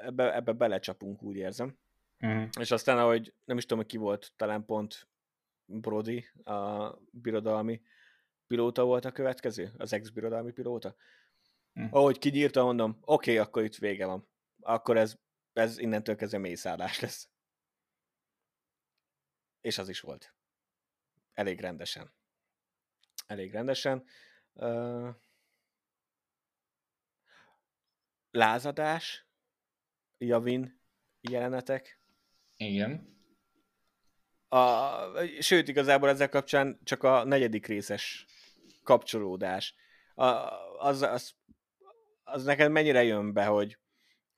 ebbe, 0.01 0.35
ebbe 0.35 0.51
belecsapunk, 0.51 1.23
úgy 1.23 1.35
érzem. 1.35 1.77
Uh-huh. 2.19 2.49
És 2.59 2.71
aztán, 2.71 2.97
ahogy 2.97 3.33
nem 3.45 3.57
is 3.57 3.63
tudom, 3.63 3.77
hogy 3.77 3.91
ki 3.91 3.97
volt, 3.97 4.33
talán 4.35 4.65
pont 4.65 5.07
Brody, 5.65 6.25
a 6.43 6.89
birodalmi 7.11 7.81
pilóta 8.47 8.83
volt 8.83 9.05
a 9.05 9.11
következő, 9.11 9.71
az 9.77 9.93
ex-birodalmi 9.93 10.51
pilóta. 10.51 10.95
Uh-huh. 11.75 11.93
Ahogy 11.95 12.19
kinyírta, 12.19 12.63
mondom, 12.63 12.97
oké, 13.01 13.31
okay, 13.31 13.37
akkor 13.37 13.63
itt 13.63 13.75
vége 13.75 14.05
van. 14.05 14.29
Akkor 14.61 14.97
ez, 14.97 15.15
ez 15.53 15.77
innentől 15.77 16.15
kezdve 16.15 16.37
mészállás 16.37 16.99
lesz. 16.99 17.29
És 19.61 19.77
az 19.77 19.89
is 19.89 19.99
volt. 19.99 20.33
Elég 21.33 21.59
rendesen. 21.59 22.13
Elég 23.27 23.51
rendesen. 23.51 24.05
Uh, 24.53 25.15
lázadás, 28.31 29.25
Javin 30.17 30.79
jelenetek. 31.21 31.99
Igen. 32.55 33.19
A, 34.47 34.99
sőt, 35.39 35.67
igazából 35.67 36.09
ezzel 36.09 36.29
kapcsán 36.29 36.79
csak 36.83 37.03
a 37.03 37.23
negyedik 37.23 37.65
részes 37.65 38.25
kapcsolódás. 38.83 39.75
A, 40.15 40.25
az, 40.77 41.01
az, 41.01 41.35
az 42.23 42.43
neked 42.43 42.71
mennyire 42.71 43.03
jön 43.03 43.33
be, 43.33 43.45
hogy, 43.45 43.77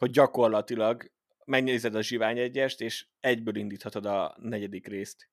hogy 0.04 0.12
gyakorlatilag 0.12 1.12
megnézed 1.46 1.96
a 1.96 2.02
Zsivány 2.02 2.38
egyest, 2.38 2.82
és 2.82 3.08
egyből 3.20 3.56
indíthatod 3.56 4.06
a 4.06 4.36
negyedik 4.40 4.88
részt. 4.88 5.30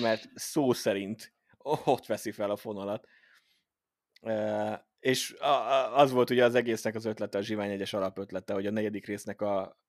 Mert 0.00 0.28
szó 0.34 0.72
szerint 0.72 1.32
ott 1.84 2.06
veszi 2.06 2.30
fel 2.30 2.50
a 2.50 2.56
fonalat. 2.56 3.06
És 4.98 5.36
az 5.94 6.10
volt 6.10 6.30
ugye 6.30 6.44
az 6.44 6.54
egésznek 6.54 6.94
az 6.94 7.04
ötlete, 7.04 7.38
a 7.38 7.42
Zsivány 7.42 7.70
egyes 7.70 7.92
alapötlete, 7.92 8.52
hogy 8.52 8.66
a 8.66 8.70
negyedik 8.70 9.06
résznek 9.06 9.40
a 9.40 9.80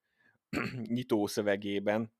nyitó 0.94 1.26
szövegében 1.26 2.12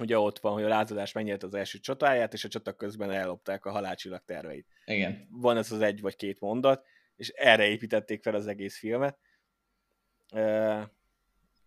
ugye 0.00 0.18
ott 0.18 0.38
van, 0.38 0.52
hogy 0.52 0.62
a 0.62 0.68
lázadás 0.68 1.12
megnyerte 1.12 1.46
az 1.46 1.54
első 1.54 1.78
csatáját, 1.78 2.32
és 2.32 2.44
a 2.44 2.48
csata 2.48 2.72
közben 2.72 3.10
ellopták 3.10 3.64
a 3.64 3.70
halálcsillag 3.70 4.22
terveit. 4.24 4.66
Igen. 4.84 5.28
Van 5.30 5.56
ez 5.56 5.72
az 5.72 5.80
egy 5.80 6.00
vagy 6.00 6.16
két 6.16 6.40
mondat, 6.40 6.84
és 7.16 7.28
erre 7.28 7.66
építették 7.66 8.22
fel 8.22 8.34
az 8.34 8.46
egész 8.46 8.78
filmet. 8.78 9.18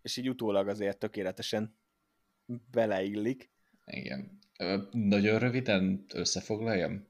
És 0.01 0.18
így 0.18 0.30
utólag 0.30 0.68
azért 0.68 0.97
tökéletesen 0.97 1.78
beleillik. 2.72 3.51
Igen. 3.86 4.39
Nagyon 4.91 5.39
röviden 5.39 6.05
összefoglaljam. 6.14 7.05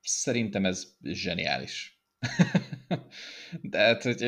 Szerintem 0.00 0.64
ez 0.64 0.96
zseniális. 1.02 2.02
De 3.62 3.78
hát, 3.78 4.02
hogy 4.02 4.20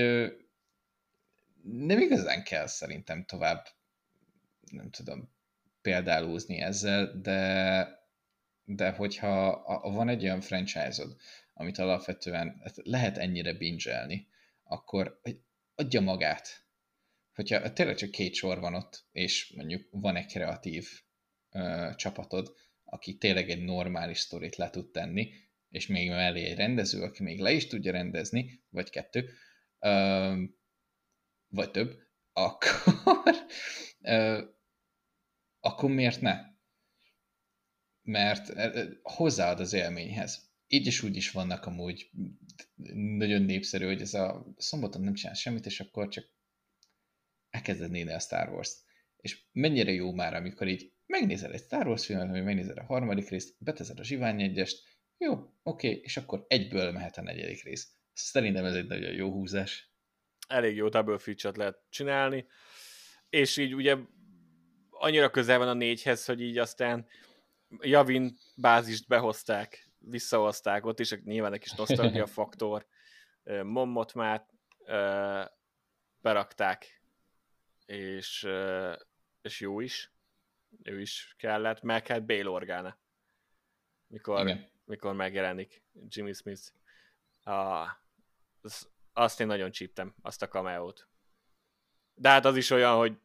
nem 1.63 1.99
igazán 1.99 2.43
kell 2.45 2.67
szerintem 2.67 3.25
tovább, 3.25 3.67
nem 4.71 4.91
tudom, 4.91 5.33
példálózni 5.83 6.61
ezzel, 6.61 7.21
de, 7.21 7.89
de 8.65 8.91
hogyha 8.91 9.63
van 9.83 10.09
egy 10.09 10.23
olyan 10.23 10.41
franchise-od, 10.41 11.17
amit 11.55 11.79
alapvetően 11.79 12.63
lehet 12.75 13.19
ennyire 13.19 13.53
binge 13.53 14.27
akkor 14.65 15.21
adja 15.81 16.01
magát. 16.01 16.49
Hogyha 17.35 17.73
tényleg 17.73 17.97
csak 17.97 18.11
két 18.11 18.35
sor 18.35 18.59
van 18.59 18.75
ott, 18.75 19.07
és 19.13 19.53
mondjuk 19.57 19.89
van 19.91 20.17
egy 20.17 20.27
kreatív 20.27 20.89
ö, 21.51 21.91
csapatod, 21.97 22.55
aki 22.85 23.17
tényleg 23.17 23.51
egy 23.51 23.65
normális 23.65 24.19
sztorit 24.19 24.57
le 24.57 24.71
tud 24.71 24.91
tenni, 24.91 25.33
és 25.69 25.87
még 25.87 26.09
mellé 26.09 26.45
egy 26.45 26.57
rendező, 26.57 27.03
aki 27.03 27.23
még 27.23 27.41
le 27.41 27.53
is 27.53 27.67
tudja 27.67 27.93
rendezni, 27.93 28.65
vagy 28.69 28.91
kettő, 28.91 29.31
ö, 29.79 30.43
vagy 31.49 31.71
több, 31.71 31.99
akkor, 32.33 33.35
ö, 34.01 34.45
akkor 35.61 35.91
miért 35.91 36.21
ne? 36.21 36.39
Mert 38.03 38.53
hozzáad 39.03 39.61
az 39.61 39.73
élményhez. 39.73 40.50
Így 40.73 40.87
is 40.87 41.03
úgy 41.03 41.17
is 41.17 41.31
vannak 41.31 41.67
amúgy 41.67 42.11
nagyon 42.95 43.43
népszerű, 43.43 43.85
hogy 43.85 44.01
ez 44.01 44.15
a 44.15 44.55
szombaton 44.57 45.03
nem 45.03 45.15
csinál 45.15 45.35
semmit, 45.35 45.67
és 45.67 45.81
akkor 45.81 46.09
csak 46.09 46.25
elkezded 47.51 47.91
nézni 47.91 48.13
a 48.13 48.19
Star 48.19 48.49
Wars-t. 48.49 48.79
És 49.17 49.45
mennyire 49.53 49.93
jó 49.93 50.13
már, 50.13 50.35
amikor 50.35 50.69
így 50.69 50.93
megnézel 51.07 51.53
egy 51.53 51.63
Star 51.63 51.87
Wars 51.87 52.07
filmet, 52.07 52.29
vagy 52.29 52.45
megnézed 52.45 52.79
a 52.79 52.85
harmadik 52.85 53.29
részt, 53.29 53.55
beteszed 53.59 53.99
a 53.99 54.05
zsivány 54.05 54.43
egyest, 54.43 54.83
jó, 55.19 55.55
oké, 55.63 56.01
és 56.03 56.17
akkor 56.17 56.45
egyből 56.49 56.93
mehet 56.93 57.17
a 57.17 57.23
negyedik 57.23 57.65
rész. 57.65 57.95
Szerintem 58.13 58.65
ez 58.65 58.75
egy 58.75 58.87
nagyon 58.87 59.13
jó 59.13 59.33
húzás. 59.33 59.93
Elég 60.49 60.77
jó 60.77 60.89
double 60.89 61.19
feature 61.19 61.57
lehet 61.57 61.83
csinálni, 61.89 62.47
és 63.31 63.57
így 63.57 63.75
ugye 63.75 63.97
annyira 64.91 65.31
közel 65.31 65.59
van 65.59 65.69
a 65.69 65.75
négyhez, 65.75 66.25
hogy 66.25 66.41
így 66.41 66.59
aztán 66.59 67.07
Javin 67.81 68.37
bázist 68.57 69.09
behozták, 69.09 69.90
visszahozták, 70.01 70.87
ott 70.87 71.01
is 71.01 71.23
nyilván 71.23 71.53
egy 71.53 71.61
kis 71.61 71.73
nosztalgia 71.73 72.27
faktor, 72.39 72.87
Mommot 73.63 74.15
már 74.15 74.47
berakták, 76.21 77.03
és, 77.87 78.49
és 79.43 79.61
jó 79.61 79.81
is 79.81 80.13
ő 80.83 81.01
is 81.01 81.35
kellett, 81.39 81.83
meg 81.83 82.07
hát 82.07 82.27
Bale 82.27 82.49
Organa, 82.49 82.99
mikor, 84.07 84.41
Igen. 84.41 84.71
mikor 84.85 85.15
megjelenik 85.15 85.85
Jimmy 86.09 86.33
Smith. 86.33 86.73
A, 87.43 87.87
az, 88.61 88.91
azt 89.13 89.41
én 89.41 89.47
nagyon 89.47 89.71
csíptem, 89.71 90.15
azt 90.23 90.43
a 90.43 90.49
cameo-t. 90.49 91.09
De 92.15 92.29
hát 92.29 92.45
az 92.45 92.57
is 92.57 92.71
olyan, 92.71 92.97
hogy 92.97 93.19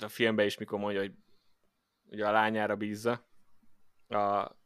a 0.00 0.08
filmben 0.08 0.46
is 0.46 0.58
mikor 0.58 0.78
mondja, 0.78 1.00
hogy 1.00 1.14
ugye 2.04 2.26
a 2.26 2.30
lányára 2.30 2.76
bízza 2.76 3.28
a 4.08 4.56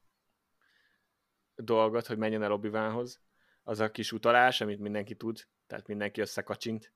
dolgot, 1.56 2.06
hogy 2.06 2.18
menjen 2.18 2.42
el 2.42 2.52
obi 2.52 2.70
az 3.62 3.80
a 3.80 3.90
kis 3.90 4.12
utalás, 4.12 4.60
amit 4.60 4.78
mindenki 4.78 5.14
tud, 5.14 5.46
tehát 5.66 5.86
mindenki 5.86 6.20
összekacsint. 6.20 6.92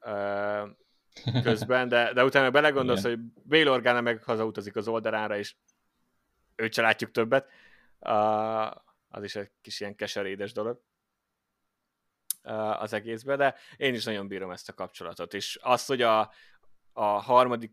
Uh, 0.00 0.68
közben, 1.42 1.88
de, 1.88 2.12
de 2.12 2.24
utána 2.24 2.50
belegondolsz, 2.50 3.04
Igen. 3.04 3.32
hogy 3.34 3.42
Bail 3.42 3.70
Organa 3.70 4.00
meg 4.00 4.22
hazautazik 4.22 4.76
az 4.76 4.88
oldalára, 4.88 5.38
és 5.38 5.54
őt 6.56 6.74
se 6.74 6.82
látjuk 6.82 7.10
többet. 7.10 7.50
Uh, 7.98 8.70
az 9.08 9.22
is 9.22 9.36
egy 9.36 9.50
kis 9.60 9.80
ilyen 9.80 9.94
keserédes 9.94 10.52
dolog 10.52 10.82
uh, 12.44 12.82
az 12.82 12.92
egészben, 12.92 13.38
de 13.38 13.54
én 13.76 13.94
is 13.94 14.04
nagyon 14.04 14.28
bírom 14.28 14.50
ezt 14.50 14.68
a 14.68 14.74
kapcsolatot, 14.74 15.34
és 15.34 15.58
azt, 15.62 15.86
hogy 15.86 16.02
a, 16.02 16.32
a 16.92 17.04
harmadik 17.04 17.72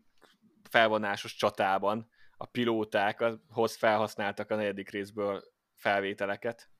felvonásos 0.70 1.34
csatában 1.34 2.10
a 2.36 2.46
pilóták 2.46 3.24
hoz 3.50 3.76
felhasználtak 3.76 4.50
a 4.50 4.54
negyedik 4.54 4.90
részből 4.90 5.44
felvételeket, 5.78 6.70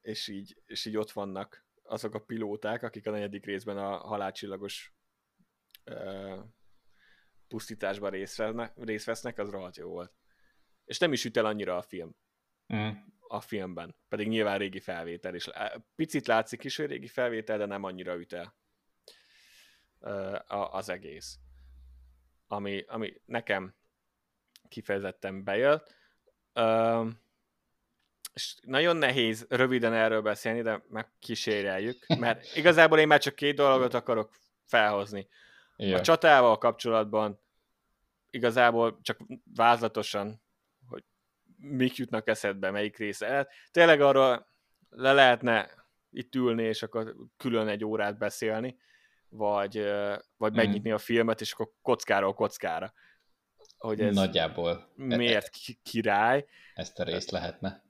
és 0.00 0.28
így, 0.28 0.62
és 0.66 0.84
így 0.84 0.96
ott 0.96 1.10
vannak 1.10 1.66
azok 1.82 2.14
a 2.14 2.24
pilóták, 2.24 2.82
akik 2.82 3.06
a 3.06 3.10
negyedik 3.10 3.44
részben 3.44 3.78
a 3.78 3.96
halálcsillagos 3.96 4.94
uh, 5.84 6.38
pusztításban 7.48 8.10
részt 8.10 8.36
vesznek, 8.36 8.72
részt 8.76 9.06
vesznek, 9.06 9.38
az 9.38 9.50
rohadt 9.50 9.76
jó 9.76 9.88
volt. 9.88 10.14
És 10.84 10.98
nem 10.98 11.12
is 11.12 11.24
üt 11.24 11.36
el 11.36 11.46
annyira 11.46 11.76
a 11.76 11.82
film. 11.82 12.16
Mm. 12.74 12.90
A 13.28 13.40
filmben. 13.40 13.96
Pedig 14.08 14.28
nyilván 14.28 14.58
régi 14.58 14.80
felvétel, 14.80 15.34
és 15.34 15.50
picit 15.94 16.26
látszik 16.26 16.64
is, 16.64 16.76
hogy 16.76 16.86
régi 16.86 17.08
felvétel, 17.08 17.58
de 17.58 17.66
nem 17.66 17.82
annyira 17.82 18.16
üt 18.16 18.32
el 18.32 18.56
uh, 19.98 20.74
az 20.74 20.88
egész. 20.88 21.38
Ami, 22.46 22.84
ami 22.86 23.20
nekem 23.24 23.74
kifejezetten 24.68 25.44
bejött. 25.44 25.94
Uh, 26.54 27.10
és 28.32 28.54
nagyon 28.62 28.96
nehéz 28.96 29.46
röviden 29.48 29.92
erről 29.92 30.22
beszélni, 30.22 30.62
de 30.62 30.82
megkísérjeljük, 30.88 32.06
mert 32.18 32.56
igazából 32.56 32.98
én 32.98 33.06
már 33.06 33.20
csak 33.20 33.34
két 33.34 33.56
dolgot 33.56 33.94
akarok 33.94 34.30
felhozni. 34.64 35.28
Ja. 35.76 35.96
A 35.96 36.00
csatával 36.00 36.58
kapcsolatban 36.58 37.40
igazából 38.30 38.98
csak 39.02 39.18
vázlatosan, 39.54 40.42
hogy 40.88 41.04
mik 41.56 41.96
jutnak 41.96 42.28
eszedbe, 42.28 42.70
melyik 42.70 42.96
része. 42.96 43.48
Tényleg 43.70 44.00
arról 44.00 44.46
le 44.90 45.12
lehetne 45.12 45.70
itt 46.10 46.34
ülni, 46.34 46.62
és 46.62 46.82
akkor 46.82 47.14
külön 47.36 47.68
egy 47.68 47.84
órát 47.84 48.18
beszélni, 48.18 48.76
vagy, 49.28 49.84
vagy 50.36 50.52
mm. 50.52 50.56
megnyitni 50.56 50.90
a 50.90 50.98
filmet, 50.98 51.40
és 51.40 51.52
akkor 51.52 51.70
kockáról 51.82 52.34
kockára. 52.34 52.92
Hogy 53.78 54.00
ez 54.00 54.14
Nagyjából. 54.14 54.92
Miért 54.94 55.50
király. 55.82 56.46
Ezt 56.74 56.98
a 56.98 57.04
részt 57.04 57.30
lehetne 57.30 57.82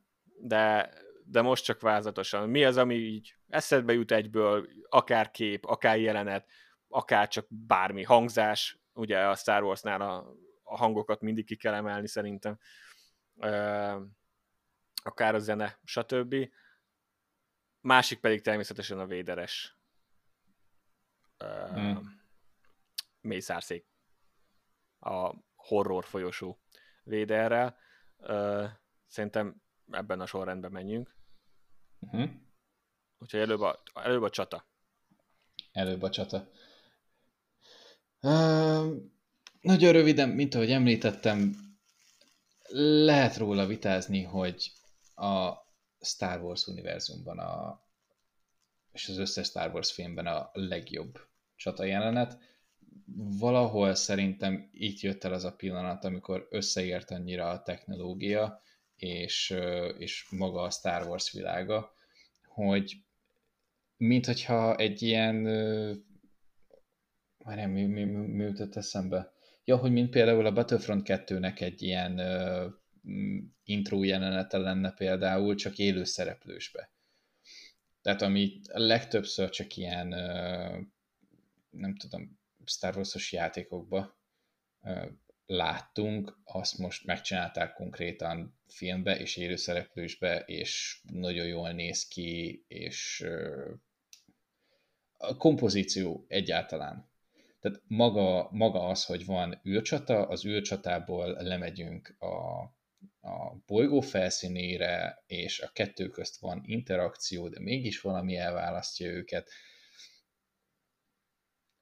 de, 0.42 0.92
de 1.24 1.42
most 1.42 1.64
csak 1.64 1.80
vázatosan. 1.80 2.48
Mi 2.48 2.64
az, 2.64 2.76
ami 2.76 2.94
így 2.94 3.36
eszedbe 3.48 3.92
jut 3.92 4.12
egyből, 4.12 4.68
akár 4.88 5.30
kép, 5.30 5.64
akár 5.64 5.98
jelenet, 5.98 6.50
akár 6.88 7.28
csak 7.28 7.46
bármi 7.48 8.02
hangzás, 8.02 8.80
ugye 8.92 9.28
a 9.28 9.34
Star 9.34 9.62
Warsnál 9.62 10.00
a, 10.00 10.34
a 10.62 10.76
hangokat 10.76 11.20
mindig 11.20 11.46
ki 11.46 11.56
kell 11.56 11.74
emelni 11.74 12.08
szerintem, 12.08 12.58
uh, 13.34 14.02
akár 15.02 15.34
a 15.34 15.38
zene, 15.38 15.78
stb. 15.84 16.34
Másik 17.80 18.20
pedig 18.20 18.40
természetesen 18.40 18.98
a 18.98 19.06
véderes 19.06 19.78
uh, 21.44 21.74
hmm. 21.74 22.20
mészárszék 23.20 23.86
a 24.98 25.34
horror 25.54 26.04
folyosó 26.04 26.60
véderrel. 27.02 27.76
Uh, 28.16 28.68
szerintem 29.06 29.61
ebben 29.94 30.20
a 30.20 30.26
sorrendben 30.26 30.70
menjünk. 30.72 31.16
Uh-huh. 31.98 32.30
Úgyhogy 33.18 33.40
előbb 33.40 33.60
a, 33.60 33.82
előbb 33.94 34.22
a 34.22 34.30
csata. 34.30 34.66
Előbb 35.72 36.02
a 36.02 36.10
csata. 36.10 36.50
Uh, 38.20 38.96
nagyon 39.60 39.92
röviden, 39.92 40.28
mint 40.28 40.54
ahogy 40.54 40.70
említettem, 40.70 41.54
lehet 43.04 43.36
róla 43.36 43.66
vitázni, 43.66 44.22
hogy 44.22 44.72
a 45.14 45.52
Star 46.00 46.40
Wars 46.40 46.66
univerzumban 46.66 47.38
a, 47.38 47.82
és 48.92 49.08
az 49.08 49.18
összes 49.18 49.46
Star 49.46 49.72
Wars 49.72 49.92
filmben 49.92 50.26
a 50.26 50.50
legjobb 50.52 51.18
csata 51.56 51.84
jelenet. 51.84 52.38
Valahol 53.38 53.94
szerintem 53.94 54.68
itt 54.72 55.00
jött 55.00 55.24
el 55.24 55.32
az 55.32 55.44
a 55.44 55.54
pillanat, 55.54 56.04
amikor 56.04 56.46
összeért 56.50 57.10
annyira 57.10 57.50
a 57.50 57.62
technológia, 57.62 58.62
és, 59.02 59.54
és 59.98 60.26
maga 60.30 60.62
a 60.62 60.70
Star 60.70 61.06
Wars 61.06 61.32
világa, 61.32 61.94
hogy 62.46 62.96
mint 63.96 64.26
hogyha 64.26 64.76
egy 64.76 65.02
ilyen 65.02 65.34
már 67.44 67.56
nem, 67.56 67.70
mi, 67.70 67.84
mi, 67.84 68.04
mi, 68.04 68.26
mi 68.26 68.52
eszembe? 68.72 69.32
Ja, 69.64 69.76
hogy 69.76 69.92
mint 69.92 70.10
például 70.10 70.46
a 70.46 70.52
Battlefront 70.52 71.06
2-nek 71.08 71.60
egy 71.60 71.82
ilyen 71.82 72.18
uh, 72.18 72.72
intro 73.64 74.02
jelenete 74.02 74.58
lenne 74.58 74.92
például, 74.92 75.54
csak 75.54 75.78
élő 75.78 76.04
szereplősbe. 76.04 76.92
Tehát 78.02 78.22
ami 78.22 78.60
legtöbbször 78.72 79.50
csak 79.50 79.76
ilyen, 79.76 80.06
uh, 80.06 80.80
nem 81.70 81.96
tudom, 81.96 82.40
Star 82.64 82.96
Wars-os 82.96 83.32
játékokba 83.32 84.20
láttunk, 85.52 86.38
azt 86.44 86.78
most 86.78 87.06
megcsinálták 87.06 87.72
konkrétan 87.72 88.58
filmbe 88.66 89.18
és 89.18 89.36
élőszereplősbe, 89.36 90.38
és 90.38 91.00
nagyon 91.10 91.46
jól 91.46 91.70
néz 91.72 92.08
ki, 92.08 92.64
és 92.68 93.26
a 95.18 95.36
kompozíció 95.36 96.24
egyáltalán. 96.28 97.10
Tehát 97.60 97.82
maga, 97.86 98.48
maga 98.50 98.86
az, 98.86 99.04
hogy 99.04 99.24
van 99.24 99.60
űrcsata, 99.68 100.28
az 100.28 100.46
űrcsatából 100.46 101.32
lemegyünk 101.42 102.16
a, 102.18 102.60
a 103.28 103.56
bolygó 103.66 104.00
felszínére, 104.00 105.22
és 105.26 105.60
a 105.60 105.70
kettő 105.72 106.08
közt 106.08 106.40
van 106.40 106.62
interakció, 106.64 107.48
de 107.48 107.60
mégis 107.60 108.00
valami 108.00 108.36
elválasztja 108.36 109.06
őket 109.06 109.50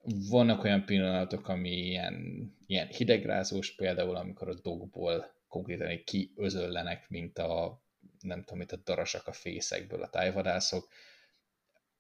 vannak 0.03 0.65
olyan 0.65 0.85
pillanatok, 0.85 1.49
ami 1.49 1.71
ilyen, 1.71 2.49
ilyen 2.67 2.87
hidegrázós, 2.87 3.75
például 3.75 4.17
amikor 4.17 4.49
a 4.49 4.55
dogból 4.55 5.35
konkrétan 5.49 6.05
kiözöllenek, 6.05 7.09
mint 7.09 7.39
a 7.39 7.83
nem 8.21 8.41
tudom, 8.41 8.59
mint 8.59 8.73
a 8.73 8.77
darasak 8.77 9.27
a 9.27 9.33
fészekből, 9.33 10.03
a 10.03 10.11
tájvadászok. 10.11 10.89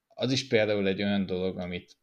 Az 0.09 0.33
is 0.33 0.47
például 0.47 0.87
egy 0.87 1.03
olyan 1.03 1.27
dolog, 1.27 1.59
amit 1.59 1.97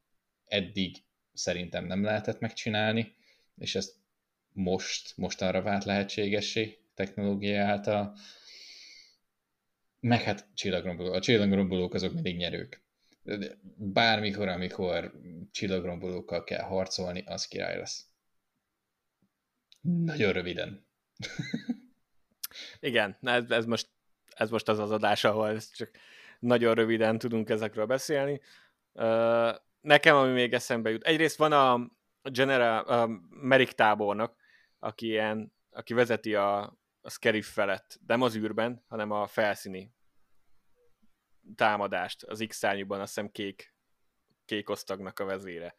eddig 0.45 0.95
szerintem 1.34 1.85
nem 1.85 2.03
lehetett 2.03 2.39
megcsinálni, 2.39 3.15
és 3.57 3.76
ezt 3.76 3.95
most, 4.53 5.17
most 5.17 5.41
arra 5.41 5.61
vált 5.61 5.84
lehetségessé 5.84 6.77
technológia 6.93 7.65
által. 7.65 8.15
Meg 9.99 10.21
hát 10.21 10.47
csillagrombolók. 10.53 11.13
A 11.13 11.19
csillagrombolók 11.19 11.93
azok 11.93 12.13
mindig 12.13 12.35
nyerők 12.35 12.86
bármikor, 13.75 14.47
amikor 14.47 15.11
csillagrombolókkal 15.51 16.43
kell 16.43 16.61
harcolni, 16.63 17.23
az 17.25 17.47
király 17.47 17.77
lesz. 17.77 18.05
Nagyon 19.81 20.31
röviden. 20.31 20.85
Igen, 22.79 23.17
ez, 23.21 23.51
ez, 23.51 23.65
most, 23.65 23.89
ez 24.35 24.49
most 24.49 24.67
az 24.67 24.79
az 24.79 24.91
adás, 24.91 25.23
ahol 25.23 25.59
csak 25.59 25.91
nagyon 26.39 26.73
röviden 26.73 27.17
tudunk 27.17 27.49
ezekről 27.49 27.85
beszélni. 27.85 28.41
Nekem, 29.81 30.15
ami 30.15 30.31
még 30.31 30.53
eszembe 30.53 30.89
jut, 30.89 31.03
egyrészt 31.03 31.37
van 31.37 31.51
a 31.51 31.91
General 32.29 32.83
a 32.83 33.09
Merik 33.29 33.71
tábornok, 33.71 34.35
aki, 34.79 35.05
ilyen, 35.05 35.53
aki 35.69 35.93
vezeti 35.93 36.35
a, 36.35 36.61
a 37.01 37.09
Scarif 37.09 37.51
felett, 37.51 37.99
nem 38.07 38.21
az 38.21 38.35
űrben, 38.35 38.83
hanem 38.87 39.11
a 39.11 39.27
felszíni 39.27 39.95
támadást 41.55 42.23
az 42.23 42.45
X-szárnyúban, 42.47 42.99
azt 42.99 43.15
hiszem 43.15 43.31
kék, 43.31 43.73
kék 44.45 44.69
osztagnak 44.69 45.19
a 45.19 45.25
vezére. 45.25 45.75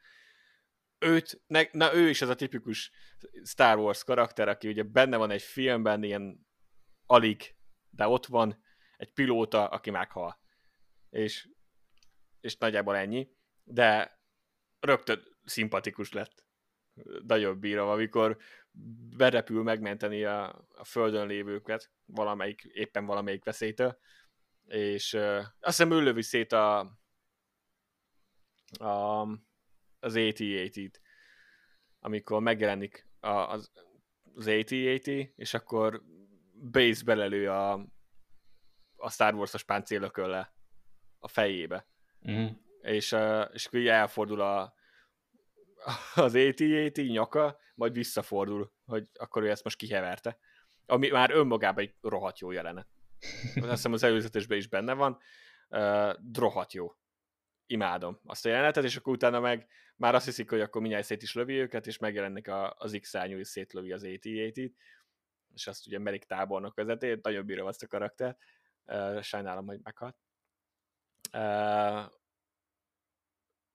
Őt, 0.99 1.43
ne, 1.47 1.63
na 1.73 1.95
ő 1.95 2.09
is 2.09 2.23
az 2.23 2.29
a 2.29 2.35
tipikus 2.35 2.91
Star 3.45 3.79
Wars 3.79 4.05
karakter, 4.05 4.49
aki 4.49 4.69
ugye 4.69 4.83
benne 4.83 5.17
van 5.17 5.31
egy 5.31 5.43
filmben, 5.43 6.03
ilyen 6.03 6.47
alig, 7.07 7.57
de 7.91 8.07
ott 8.07 8.27
van 8.27 8.65
egy 8.97 9.13
pilóta, 9.13 9.69
aki 9.69 9.91
meghal. 9.91 10.41
És, 11.11 11.49
és 12.41 12.57
nagyjából 12.57 12.97
ennyi. 12.97 13.31
De 13.65 14.21
rögtön 14.81 15.23
szimpatikus 15.45 16.13
lett. 16.13 16.47
Nagyon 17.27 17.61
bírom, 17.61 17.89
amikor 17.89 18.39
berepül 19.17 19.63
megmenteni 19.63 20.25
a, 20.25 20.67
a 20.69 20.85
földön 20.85 21.27
lévőket, 21.27 21.91
valamelyik, 22.05 22.63
éppen 22.63 23.07
valamelyik 23.07 23.45
veszélytől, 23.45 23.99
és 24.69 25.13
uh, 25.13 25.39
azt 25.39 25.77
hiszem 25.77 25.91
ő 25.91 26.03
lövi 26.03 26.23
szét 26.23 26.53
a, 26.53 26.79
a 28.79 29.27
az 30.01 30.17
AT-AT-t, 30.17 31.01
amikor 32.01 32.41
megjelenik 32.41 33.09
a, 33.21 33.29
az, 33.29 33.71
az 34.35 34.47
AT-AT, 34.47 35.07
és 35.37 35.55
akkor 35.55 36.03
Base 36.71 37.05
belelő 37.05 37.51
a, 37.51 37.73
a 38.97 39.11
Star 39.11 39.35
Wars-os 39.35 39.65
páncélökölle 39.65 40.55
a 41.19 41.29
fejébe. 41.29 41.87
Mm. 42.31 42.47
És, 42.83 43.13
uh, 43.13 43.49
és 43.53 43.67
akkor 43.67 43.87
elfordul 43.87 44.41
a, 44.41 44.75
az 46.15 46.35
AT-AT 46.35 46.97
nyaka, 46.97 47.59
majd 47.75 47.93
visszafordul, 47.93 48.73
hogy 48.85 49.09
akkor 49.15 49.43
ő 49.43 49.51
ezt 49.51 49.65
most 49.65 49.77
kiheverte. 49.77 50.39
Ami 50.87 51.09
már 51.09 51.31
önmagában 51.31 51.85
egy 51.85 51.95
rohadt 52.01 52.39
jó 52.39 52.51
jelenet. 52.51 52.89
Azt 53.55 53.71
hiszem 53.71 53.93
az 53.93 54.03
előzetesben 54.03 54.59
is 54.59 54.69
benne 54.69 54.93
van. 54.93 55.19
Uh, 55.69 56.15
rohadt 56.33 56.73
jó. 56.73 56.93
Imádom 57.67 58.21
azt 58.25 58.47
a 58.47 58.49
jelenetet, 58.49 58.85
és 58.85 58.97
akkor 58.97 59.13
utána 59.13 59.41
meg 59.41 59.69
már 59.97 60.15
azt 60.15 60.25
hiszik, 60.25 60.51
hogy 60.51 60.61
akkor 60.61 60.81
mindjárt 60.81 61.07
szét 61.07 61.23
is 61.23 61.35
lövi 61.35 61.55
őket, 61.55 61.87
és 61.87 61.99
megjelennek 61.99 62.47
a, 62.47 62.75
az 62.79 62.99
X-árnyú, 63.01 63.39
és 63.39 63.49
szétlövi 63.49 63.93
az 63.93 64.03
AT-AT-t, 64.03 64.73
és 65.55 65.67
azt 65.67 65.87
ugye 65.87 65.99
Merik 65.99 66.25
tábornok 66.25 66.75
vezeti, 66.75 67.19
nagyon 67.23 67.47
bírom 67.47 67.67
azt 67.67 67.83
a 67.83 67.87
karaktert, 67.87 68.39
uh, 68.85 69.21
sajnálom, 69.21 69.67
hogy 69.67 69.81
meghalt. 69.83 70.17
Uh, 71.33 72.13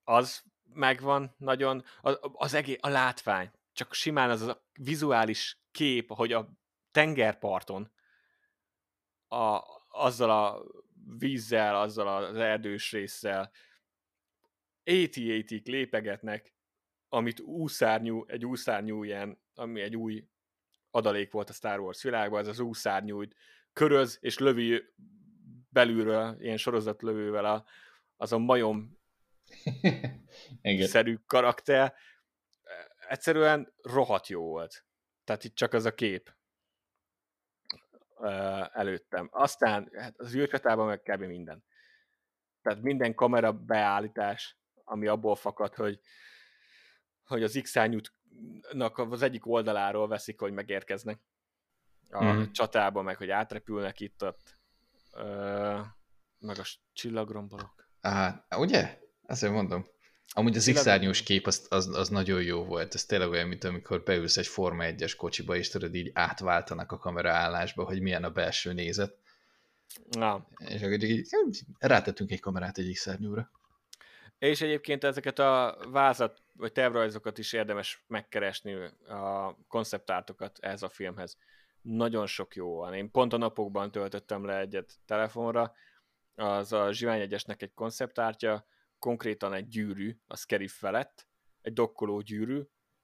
az 0.03 0.43
megvan 0.73 1.35
nagyon, 1.37 1.83
az, 2.01 2.19
az 2.21 2.53
egész, 2.53 2.77
a 2.81 2.89
látvány, 2.89 3.51
csak 3.73 3.93
simán 3.93 4.29
az 4.29 4.41
a 4.41 4.65
vizuális 4.73 5.61
kép, 5.71 6.11
hogy 6.11 6.33
a 6.33 6.49
tengerparton 6.91 7.91
a, 9.33 9.65
azzal 9.89 10.29
a 10.29 10.63
vízzel, 11.17 11.75
azzal 11.81 12.07
az 12.07 12.35
erdős 12.35 12.91
résszel 12.91 13.51
AT-AT-k 14.83 15.67
lépegetnek, 15.67 16.55
amit 17.09 17.39
úszárnyú, 17.39 18.25
egy 18.27 18.45
úszárnyú 18.45 19.03
ilyen, 19.03 19.41
ami 19.53 19.81
egy 19.81 19.95
új 19.95 20.27
adalék 20.91 21.31
volt 21.31 21.49
a 21.49 21.53
Star 21.53 21.79
Wars 21.79 22.03
világban, 22.03 22.39
ez 22.39 22.47
az 22.47 22.59
úszárnyú 22.59 23.23
köröz, 23.73 24.17
és 24.21 24.37
lövi 24.37 24.83
belülről, 25.69 26.35
ilyen 26.39 26.57
sorozatlövővel 26.57 27.45
a, 27.45 27.65
az 28.17 28.31
a 28.31 28.37
majom 28.37 28.99
szerű 30.79 31.15
karakter. 31.25 31.93
Egyszerűen 33.07 33.73
rohadt 33.81 34.27
jó 34.27 34.41
volt. 34.41 34.85
Tehát 35.23 35.43
itt 35.43 35.55
csak 35.55 35.73
az 35.73 35.85
a 35.85 35.93
kép 35.93 36.35
előttem. 38.71 39.29
Aztán 39.31 39.89
hát 39.97 40.19
az 40.19 40.35
űrcsatában 40.35 40.87
meg 40.87 41.01
kb. 41.01 41.21
minden. 41.21 41.63
Tehát 42.61 42.81
minden 42.81 43.15
kamera 43.15 43.51
beállítás, 43.51 44.57
ami 44.83 45.07
abból 45.07 45.35
fakad, 45.35 45.75
hogy, 45.75 45.99
hogy 47.23 47.43
az 47.43 47.59
x 47.61 47.75
az 48.93 49.21
egyik 49.21 49.45
oldaláról 49.45 50.07
veszik, 50.07 50.39
hogy 50.39 50.53
megérkeznek 50.53 51.19
a 52.09 52.23
mm. 52.23 52.43
csatába, 52.51 53.01
meg 53.01 53.17
hogy 53.17 53.29
átrepülnek 53.29 53.99
itt 53.99 54.23
ott, 54.23 54.57
meg 56.39 56.59
a 56.59 56.63
csillagrombolok. 56.93 57.87
Á, 58.01 58.45
ugye? 58.57 58.99
Azért 59.25 59.53
mondom. 59.53 59.85
Amúgy 60.35 60.55
az 60.55 60.71
x 60.73 61.23
kép 61.23 61.47
az, 61.47 61.65
az, 61.69 61.95
az, 61.95 62.09
nagyon 62.09 62.41
jó 62.41 62.63
volt. 62.63 62.93
Ez 62.93 63.05
tényleg 63.05 63.29
olyan, 63.29 63.47
mint 63.47 63.63
amikor 63.63 64.03
beülsz 64.03 64.37
egy 64.37 64.47
Forma 64.47 64.83
1-es 64.85 65.13
kocsiba, 65.17 65.55
és 65.55 65.69
tudod, 65.69 65.95
így 65.95 66.11
átváltanak 66.13 66.91
a 66.91 66.97
kameraállásba, 66.97 67.83
hogy 67.83 68.01
milyen 68.01 68.23
a 68.23 68.29
belső 68.29 68.73
nézet. 68.73 69.17
Na. 70.09 70.47
És 70.57 70.81
akkor 70.81 71.03
így 71.03 71.27
rátettünk 71.79 72.31
egy 72.31 72.39
kamerát 72.39 72.77
egy 72.77 72.91
x 72.93 73.09
És 74.37 74.61
egyébként 74.61 75.03
ezeket 75.03 75.39
a 75.39 75.77
vázat, 75.91 76.41
vagy 76.53 76.71
tervrajzokat 76.71 77.37
is 77.37 77.53
érdemes 77.53 78.03
megkeresni, 78.07 78.73
a 79.07 79.57
konceptártokat 79.67 80.57
ehhez 80.61 80.83
a 80.83 80.89
filmhez. 80.89 81.37
Nagyon 81.81 82.25
sok 82.27 82.55
jó 82.55 82.75
van. 82.75 82.93
Én 82.93 83.11
pont 83.11 83.33
a 83.33 83.37
napokban 83.37 83.91
töltöttem 83.91 84.45
le 84.45 84.59
egyet 84.59 84.93
telefonra, 85.05 85.73
az 86.35 86.73
a 86.73 86.91
Zsivány 86.91 87.21
egyesnek 87.21 87.61
egy 87.61 87.73
konceptártja, 87.73 88.65
konkrétan 89.03 89.53
egy 89.53 89.67
gyűrű 89.67 90.17
a 90.27 90.35
Skerif 90.35 90.77
felett, 90.77 91.27
egy 91.61 91.73
dokkoló 91.73 92.21
gyűrű 92.21 92.61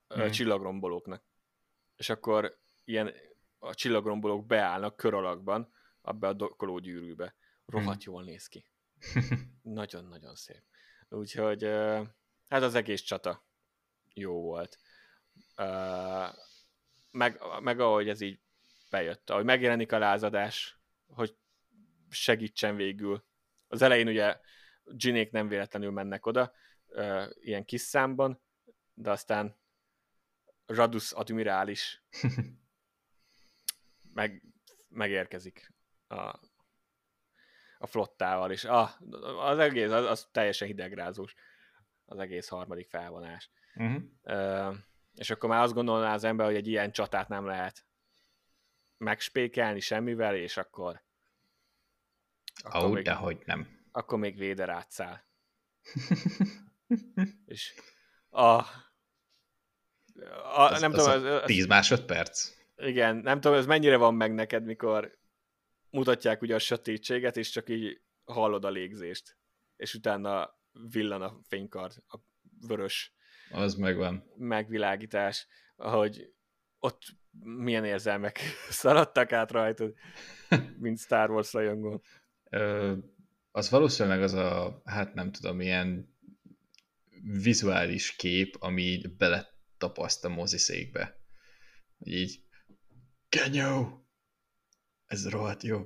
hmm. 0.07 0.31
csillagrombolóknak. 0.31 1.23
És 1.95 2.09
akkor 2.09 2.59
ilyen 2.83 3.13
a 3.57 3.73
csillagrombolók 3.73 4.45
beállnak 4.45 4.95
kör 4.95 5.13
alakban 5.13 5.73
abba 6.01 6.27
a 6.27 6.33
dokkoló 6.33 6.79
gyűrűbe. 6.79 7.35
Rohadt 7.65 8.03
hmm. 8.03 8.13
jól 8.13 8.23
néz 8.23 8.47
ki. 8.47 8.65
Nagyon-nagyon 9.61 10.35
szép. 10.35 10.63
Úgyhogy 11.09 11.63
hát 12.49 12.61
az 12.61 12.75
egész 12.75 13.01
csata 13.01 13.45
jó 14.13 14.41
volt. 14.41 14.79
Meg, 17.11 17.41
meg 17.61 17.79
ahogy 17.79 18.09
ez 18.09 18.21
így 18.21 18.39
bejött, 18.89 19.29
ahogy 19.29 19.45
megjelenik 19.45 19.91
a 19.91 19.97
lázadás, 19.97 20.79
hogy 21.07 21.37
segítsen 22.09 22.75
végül. 22.75 23.25
Az 23.67 23.81
elején 23.81 24.07
ugye 24.07 24.39
Ginék 24.91 25.31
nem 25.31 25.47
véletlenül 25.47 25.91
mennek 25.91 26.25
oda, 26.25 26.53
ilyen 27.39 27.65
kis 27.65 27.81
számban, 27.81 28.41
de 28.93 29.11
aztán 29.11 29.57
Radus 30.65 31.11
admirális 31.11 32.03
meg, 34.13 34.43
megérkezik 34.89 35.73
a, 36.07 36.39
a 37.77 37.87
flottával, 37.87 38.51
és 38.51 38.63
ah, 38.63 38.89
az 39.39 39.59
egész, 39.59 39.91
az, 39.91 40.05
az 40.05 40.27
teljesen 40.31 40.67
hidegrázós, 40.67 41.35
az 42.05 42.19
egész 42.19 42.47
harmadik 42.47 42.89
felvonás. 42.89 43.49
Uh-huh. 43.75 44.03
Uh, 44.23 44.75
és 45.13 45.29
akkor 45.29 45.49
már 45.49 45.61
azt 45.61 45.73
gondolná 45.73 46.13
az 46.13 46.23
ember, 46.23 46.45
hogy 46.45 46.55
egy 46.55 46.67
ilyen 46.67 46.91
csatát 46.91 47.27
nem 47.27 47.45
lehet 47.45 47.85
megspékelni 48.97 49.79
semmivel, 49.79 50.35
és 50.35 50.57
akkor... 50.57 51.03
akkor 52.63 52.83
oh, 52.83 52.93
még... 52.93 53.03
de 53.03 53.13
hogy 53.13 53.41
nem 53.45 53.78
akkor 53.91 54.19
még 54.19 54.37
Véder 54.37 54.69
átszáll. 54.69 55.19
és 57.45 57.73
a, 58.29 58.39
a 58.39 58.65
az, 60.55 60.81
nem 60.81 60.91
az 60.93 61.03
tudom, 61.03 61.17
az, 61.17 61.23
az, 61.23 61.41
10 61.45 61.65
másodperc. 61.65 62.51
Igen, 62.77 63.15
nem 63.15 63.41
tudom, 63.41 63.57
ez 63.57 63.65
mennyire 63.65 63.97
van 63.97 64.15
meg 64.15 64.33
neked, 64.33 64.63
mikor 64.63 65.17
mutatják 65.89 66.41
ugye 66.41 66.55
a 66.55 66.59
sötétséget, 66.59 67.37
és 67.37 67.49
csak 67.49 67.69
így 67.69 68.01
hallod 68.25 68.65
a 68.65 68.69
légzést, 68.69 69.37
és 69.75 69.93
utána 69.93 70.57
villan 70.91 71.21
a 71.21 71.39
fénykard, 71.47 71.93
a 72.07 72.17
vörös 72.67 73.13
az 73.51 73.75
megvan. 73.75 74.23
megvilágítás, 74.37 75.47
ahogy 75.75 76.33
ott 76.79 77.01
milyen 77.39 77.85
érzelmek 77.85 78.39
szaladtak 78.69 79.31
át 79.31 79.51
rajtad, 79.51 79.93
mint 80.77 80.99
Star 80.99 81.29
Wars 81.29 81.53
rajongó 81.53 82.03
az 83.51 83.69
valószínűleg 83.69 84.21
az 84.21 84.33
a, 84.33 84.81
hát 84.85 85.13
nem 85.13 85.31
tudom, 85.31 85.61
ilyen 85.61 86.17
vizuális 87.21 88.15
kép, 88.15 88.55
ami 88.59 88.81
így 88.81 89.15
beletapaszt 89.15 90.25
a 90.25 90.29
moziszékbe. 90.29 91.19
Hogy 91.97 92.13
így, 92.13 92.43
kenyó! 93.29 94.03
Ez 95.05 95.29
rohadt 95.29 95.63
jó. 95.63 95.81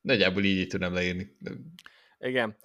Nagyjából 0.00 0.44
így, 0.44 0.56
így 0.56 0.66
tudom 0.66 0.92
leírni. 0.92 1.36
Igen. 2.18 2.56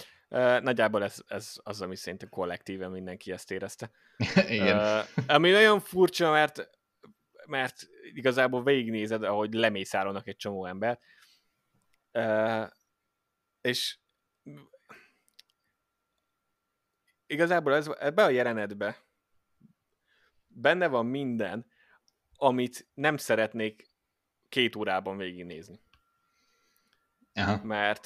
Nagyjából 0.61 1.03
ez, 1.03 1.23
ez 1.27 1.53
az, 1.63 1.81
ami 1.81 1.95
szerintem 1.95 2.29
kollektíven 2.29 2.91
mindenki 2.91 3.31
ezt 3.31 3.51
érezte. 3.51 3.91
Igen. 4.49 5.05
Ami 5.27 5.49
nagyon 5.49 5.79
furcsa, 5.79 6.31
mert 6.31 6.69
mert 7.45 7.87
igazából 8.13 8.63
végignézed, 8.63 9.23
ahogy 9.23 9.53
lemészárolnak 9.53 10.27
egy 10.27 10.35
csomó 10.35 10.65
embert, 10.65 11.01
és 13.61 13.99
igazából 17.25 17.73
ez, 17.73 17.87
ebbe 17.87 18.23
a 18.23 18.29
jelenetbe 18.29 19.03
benne 20.47 20.87
van 20.87 21.05
minden, 21.05 21.65
amit 22.35 22.87
nem 22.93 23.17
szeretnék 23.17 23.89
két 24.49 24.75
órában 24.75 25.17
végignézni. 25.17 25.81
Aha. 27.33 27.63
Mert, 27.63 28.05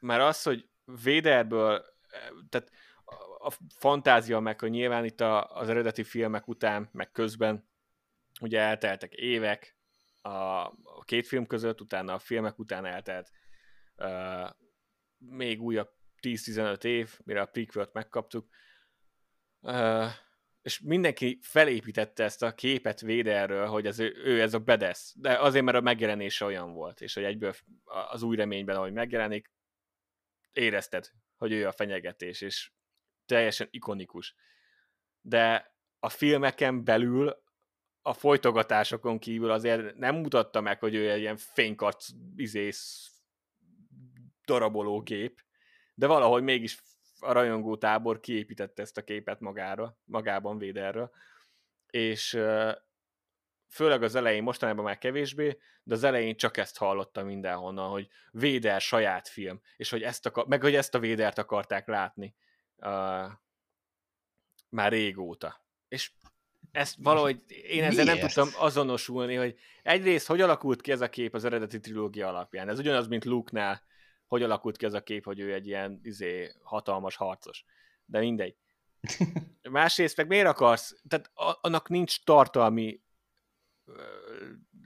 mert 0.00 0.22
az, 0.22 0.42
hogy 0.42 0.68
Véderből, 1.02 1.84
tehát 2.48 2.70
a 3.38 3.54
fantázia 3.78 4.40
meg, 4.40 4.60
hogy 4.60 4.70
nyilván 4.70 5.04
itt 5.04 5.20
a, 5.20 5.56
az 5.56 5.68
eredeti 5.68 6.02
filmek 6.02 6.48
után, 6.48 6.88
meg 6.92 7.10
közben 7.10 7.68
ugye 8.40 8.60
elteltek 8.60 9.12
évek 9.12 9.76
a, 10.22 10.30
a 10.30 11.02
két 11.04 11.26
film 11.26 11.46
között, 11.46 11.80
utána 11.80 12.14
a 12.14 12.18
filmek 12.18 12.58
után 12.58 12.84
eltelt 12.84 13.30
még 15.18 15.62
újabb 15.62 15.90
10-15 16.22 16.84
év, 16.84 17.20
mire 17.24 17.40
a 17.40 17.46
prequel 17.46 17.90
megkaptuk, 17.92 18.48
uh, 19.60 20.10
és 20.62 20.80
mindenki 20.80 21.38
felépítette 21.42 22.24
ezt 22.24 22.42
a 22.42 22.54
képet 22.54 23.00
Véderről, 23.00 23.66
hogy 23.66 23.86
ez, 23.86 23.98
ő, 23.98 24.16
ő 24.24 24.40
ez 24.40 24.54
a 24.54 24.58
bedesz, 24.58 25.14
de 25.16 25.38
azért, 25.38 25.64
mert 25.64 25.76
a 25.76 25.80
megjelenése 25.80 26.44
olyan 26.44 26.72
volt, 26.72 27.00
és 27.00 27.14
hogy 27.14 27.24
egyből 27.24 27.54
az 27.84 28.22
új 28.22 28.36
reményben, 28.36 28.76
ahogy 28.76 28.92
megjelenik, 28.92 29.52
érezted, 30.52 31.10
hogy 31.36 31.52
ő 31.52 31.66
a 31.66 31.72
fenyegetés, 31.72 32.40
és 32.40 32.70
teljesen 33.26 33.68
ikonikus. 33.70 34.34
De 35.20 35.74
a 35.98 36.08
filmeken 36.08 36.84
belül 36.84 37.42
a 38.02 38.12
folytogatásokon 38.12 39.18
kívül 39.18 39.50
azért 39.50 39.96
nem 39.96 40.16
mutatta 40.16 40.60
meg, 40.60 40.78
hogy 40.78 40.94
ő 40.94 41.10
egy 41.10 41.20
ilyen 41.20 41.36
fénykarc 41.36 42.08
izész 42.36 43.09
daraboló 44.50 45.00
gép, 45.00 45.40
de 45.94 46.06
valahogy 46.06 46.42
mégis 46.42 46.82
a 47.20 47.32
rajongó 47.32 47.76
tábor 47.76 48.20
kiépítette 48.20 48.82
ezt 48.82 48.96
a 48.96 49.04
képet 49.04 49.40
magára, 49.40 49.98
magában 50.04 50.58
Véderről, 50.58 51.10
és 51.86 52.38
főleg 53.68 54.02
az 54.02 54.14
elején, 54.14 54.42
mostanában 54.42 54.84
már 54.84 54.98
kevésbé, 54.98 55.58
de 55.82 55.94
az 55.94 56.04
elején 56.04 56.36
csak 56.36 56.56
ezt 56.56 56.78
hallottam 56.78 57.26
mindenhonnan, 57.26 57.90
hogy 57.90 58.08
Véder 58.30 58.80
saját 58.80 59.28
film, 59.28 59.60
és 59.76 59.90
hogy 59.90 60.02
ezt 60.02 60.26
akar, 60.26 60.46
meg 60.46 60.60
hogy 60.60 60.74
ezt 60.74 60.94
a 60.94 60.98
Védert 60.98 61.38
akarták 61.38 61.86
látni 61.86 62.34
uh, 62.76 63.30
már 64.68 64.90
régóta. 64.92 65.64
És 65.88 66.12
ezt 66.72 66.96
valahogy 66.98 67.42
én 67.48 67.84
ezzel 67.84 68.04
Miért? 68.04 68.20
nem 68.20 68.28
tudtam 68.28 68.48
azonosulni, 68.64 69.34
hogy 69.34 69.58
egyrészt 69.82 70.26
hogy 70.26 70.40
alakult 70.40 70.80
ki 70.80 70.92
ez 70.92 71.00
a 71.00 71.08
kép 71.08 71.34
az 71.34 71.44
eredeti 71.44 71.80
trilógia 71.80 72.28
alapján. 72.28 72.68
Ez 72.68 72.78
ugyanaz, 72.78 73.06
mint 73.08 73.24
Luke-nál, 73.24 73.82
hogy 74.30 74.42
alakult 74.42 74.76
ki 74.76 74.84
ez 74.84 74.94
a 74.94 75.02
kép, 75.02 75.24
hogy 75.24 75.40
ő 75.40 75.54
egy 75.54 75.66
ilyen 75.66 76.00
izé, 76.02 76.52
hatalmas 76.62 77.16
harcos. 77.16 77.64
De 78.04 78.18
mindegy. 78.18 78.56
Másrészt 79.70 80.16
meg 80.16 80.26
miért 80.26 80.46
akarsz? 80.46 81.00
Tehát 81.08 81.30
annak 81.60 81.88
nincs 81.88 82.24
tartalmi 82.24 83.02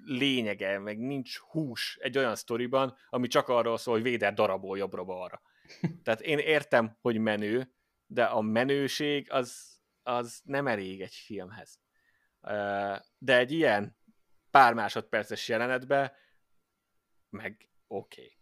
lényege, 0.05 0.79
meg 0.79 0.99
nincs 0.99 1.39
hús 1.39 1.99
egy 2.01 2.19
olyan 2.19 2.37
sztoriban, 2.37 2.97
ami 3.09 3.27
csak 3.27 3.49
arról 3.49 3.77
szól, 3.77 3.95
hogy 3.95 4.03
Véder 4.03 4.35
darabol 4.35 4.79
jobbra-balra. 4.79 5.43
Tehát 6.03 6.21
én 6.21 6.39
értem, 6.39 6.97
hogy 7.01 7.19
menő, 7.19 7.75
de 8.07 8.25
a 8.25 8.41
menőség 8.41 9.31
az, 9.31 9.81
az 10.03 10.41
nem 10.45 10.67
elég 10.67 11.01
egy 11.01 11.15
filmhez. 11.15 11.79
De 13.19 13.39
egy 13.39 13.53
ilyen 13.53 13.97
pár 14.51 14.75
másodperces 14.75 15.49
jelenetben 15.49 16.13
meg 17.31 17.69
oké. 17.87 18.23
Okay. 18.23 18.34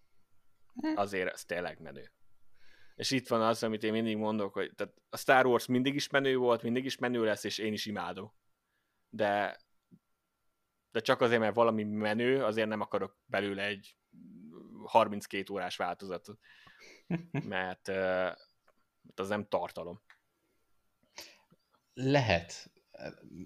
Azért 0.94 1.32
ez 1.32 1.44
tényleg 1.44 1.80
menő. 1.80 2.12
És 2.94 3.10
itt 3.10 3.28
van 3.28 3.42
az, 3.42 3.62
amit 3.62 3.82
én 3.82 3.92
mindig 3.92 4.16
mondok, 4.16 4.52
hogy 4.52 4.74
tehát 4.74 4.94
a 5.10 5.16
Star 5.16 5.46
Wars 5.46 5.66
mindig 5.66 5.94
is 5.94 6.08
menő 6.08 6.36
volt, 6.36 6.62
mindig 6.62 6.84
is 6.84 6.98
menő 6.98 7.24
lesz, 7.24 7.44
és 7.44 7.58
én 7.58 7.72
is 7.72 7.86
imádom. 7.86 8.32
De 9.08 9.60
de 10.92 11.00
csak 11.00 11.20
azért, 11.20 11.40
mert 11.40 11.54
valami 11.54 11.84
menő, 11.84 12.44
azért 12.44 12.68
nem 12.68 12.80
akarok 12.80 13.18
belőle 13.26 13.66
egy 13.66 13.96
32 14.84 15.52
órás 15.52 15.76
változatot, 15.76 16.38
mert 17.54 17.88
uh, 17.88 18.30
az 19.14 19.28
nem 19.28 19.48
tartalom. 19.48 20.02
Lehet. 21.94 22.70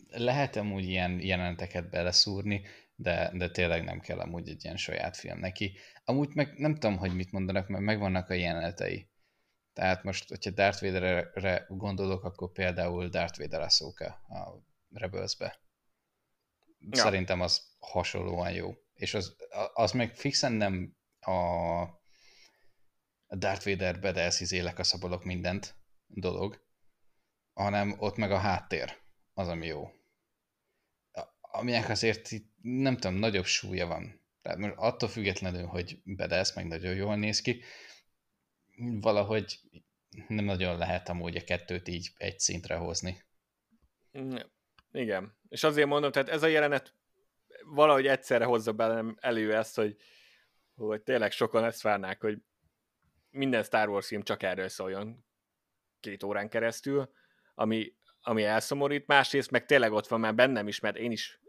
Lehet 0.08 0.56
amúgy 0.56 0.84
ilyen 0.84 1.20
jeleneteket 1.20 1.90
beleszúrni, 1.90 2.62
de, 2.96 3.30
de 3.34 3.50
tényleg 3.50 3.84
nem 3.84 4.00
kell 4.00 4.18
amúgy 4.18 4.48
egy 4.48 4.64
ilyen 4.64 4.76
saját 4.76 5.16
film 5.16 5.38
neki. 5.38 5.78
Amúgy 6.04 6.34
meg 6.34 6.58
nem 6.58 6.74
tudom, 6.74 6.96
hogy 6.96 7.14
mit 7.14 7.32
mondanak, 7.32 7.68
mert 7.68 7.84
megvannak 7.84 8.30
a 8.30 8.34
jelenetei. 8.34 9.10
Tehát 9.72 10.02
most, 10.02 10.28
hogyha 10.28 10.50
Darth 10.50 10.82
Vaderre 10.82 11.64
gondolok, 11.68 12.24
akkor 12.24 12.52
például 12.52 13.08
Darth 13.08 13.38
Vader 13.38 13.60
Ahsoka 13.60 14.06
a 14.06 14.64
Rebelsbe 14.90 15.60
ja. 16.90 17.02
szerintem 17.02 17.40
az 17.40 17.74
hasonlóan 17.78 18.52
jó. 18.52 18.74
És 18.94 19.14
az, 19.14 19.36
az 19.74 19.92
meg 19.92 20.14
fixen 20.14 20.52
nem 20.52 20.96
a, 21.20 21.34
Darth 23.36 23.64
Vader 23.64 24.00
bedelsz 24.00 24.52
a 24.52 24.82
szabolok 24.82 25.24
mindent 25.24 25.74
dolog, 26.06 26.64
hanem 27.52 27.94
ott 27.98 28.16
meg 28.16 28.30
a 28.30 28.38
háttér 28.38 28.96
az, 29.34 29.48
ami 29.48 29.66
jó. 29.66 29.90
Aminek 31.40 31.88
azért 31.88 32.28
nem 32.66 32.96
tudom, 32.96 33.16
nagyobb 33.16 33.44
súlya 33.44 33.86
van. 33.86 34.20
Tehát 34.42 34.58
most 34.58 34.74
attól 34.76 35.08
függetlenül, 35.08 35.66
hogy 35.66 36.00
bedelsz, 36.04 36.54
meg 36.54 36.66
nagyon 36.66 36.94
jól 36.94 37.16
néz 37.16 37.40
ki, 37.40 37.62
valahogy 38.76 39.60
nem 40.28 40.44
nagyon 40.44 40.78
lehet 40.78 41.08
amúgy 41.08 41.36
a 41.36 41.44
kettőt 41.44 41.88
így 41.88 42.10
egy 42.16 42.38
szintre 42.38 42.74
hozni. 42.74 43.24
Igen. 44.92 45.36
És 45.48 45.62
azért 45.62 45.88
mondom, 45.88 46.12
tehát 46.12 46.28
ez 46.28 46.42
a 46.42 46.46
jelenet 46.46 46.94
valahogy 47.64 48.06
egyszerre 48.06 48.44
hozza 48.44 48.72
belem 48.72 49.16
elő 49.20 49.54
ezt, 49.54 49.76
hogy, 49.76 49.96
hogy 50.74 51.02
tényleg 51.02 51.32
sokan 51.32 51.64
ezt 51.64 51.82
várnák, 51.82 52.20
hogy 52.20 52.38
minden 53.30 53.62
Star 53.62 53.88
Wars 53.88 54.06
film 54.06 54.22
csak 54.22 54.42
erről 54.42 54.68
szóljon 54.68 55.24
két 56.00 56.22
órán 56.22 56.48
keresztül, 56.48 57.10
ami, 57.54 57.94
ami 58.20 58.44
elszomorít, 58.44 59.06
másrészt 59.06 59.50
meg 59.50 59.66
tényleg 59.66 59.92
ott 59.92 60.06
van 60.06 60.20
már 60.20 60.34
bennem 60.34 60.68
is, 60.68 60.80
mert 60.80 60.96
én 60.96 61.10
is 61.10 61.40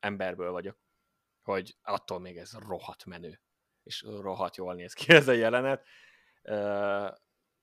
emberből 0.00 0.50
vagyok, 0.50 0.78
hogy 1.42 1.76
attól 1.82 2.20
még 2.20 2.36
ez 2.36 2.52
rohadt 2.52 3.04
menő, 3.04 3.40
és 3.82 4.02
rohadt 4.02 4.56
jól 4.56 4.74
néz 4.74 4.92
ki 4.92 5.12
ez 5.12 5.28
a 5.28 5.32
jelenet. 5.32 5.86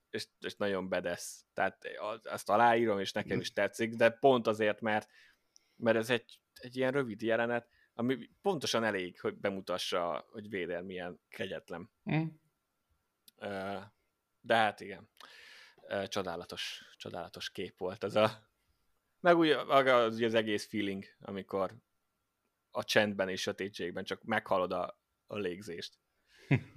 És, 0.09 0.27
és 0.39 0.55
nagyon 0.55 0.89
bedesz. 0.89 1.45
Tehát 1.53 1.85
azt 2.23 2.49
aláírom, 2.49 2.99
és 2.99 3.11
nekem 3.11 3.39
is 3.39 3.53
tetszik, 3.53 3.95
de 3.95 4.09
pont 4.09 4.47
azért, 4.47 4.81
mert, 4.81 5.09
mert 5.75 5.97
ez 5.97 6.09
egy, 6.09 6.39
egy 6.53 6.75
ilyen 6.75 6.91
rövid 6.91 7.21
jelenet, 7.21 7.69
ami 7.93 8.29
pontosan 8.41 8.83
elég, 8.83 9.19
hogy 9.19 9.37
bemutassa, 9.37 10.25
hogy 10.31 10.49
Véder 10.49 10.81
milyen 10.81 11.19
kegyetlen. 11.29 11.91
Mm. 12.11 12.27
De 14.41 14.55
hát 14.55 14.79
igen, 14.79 15.09
csodálatos, 16.07 16.81
csodálatos 16.97 17.51
kép 17.51 17.77
volt 17.77 18.03
ez 18.03 18.15
a 18.15 18.47
meg 19.19 19.37
úgy 19.37 19.49
az, 19.49 20.21
az 20.21 20.33
egész 20.33 20.67
feeling, 20.67 21.05
amikor 21.19 21.75
a 22.77 22.83
csendben 22.83 23.29
és 23.29 23.41
sötétségben 23.41 24.03
csak 24.03 24.23
meghallod 24.23 24.71
a, 24.71 24.99
a 25.27 25.37
légzést. 25.37 25.93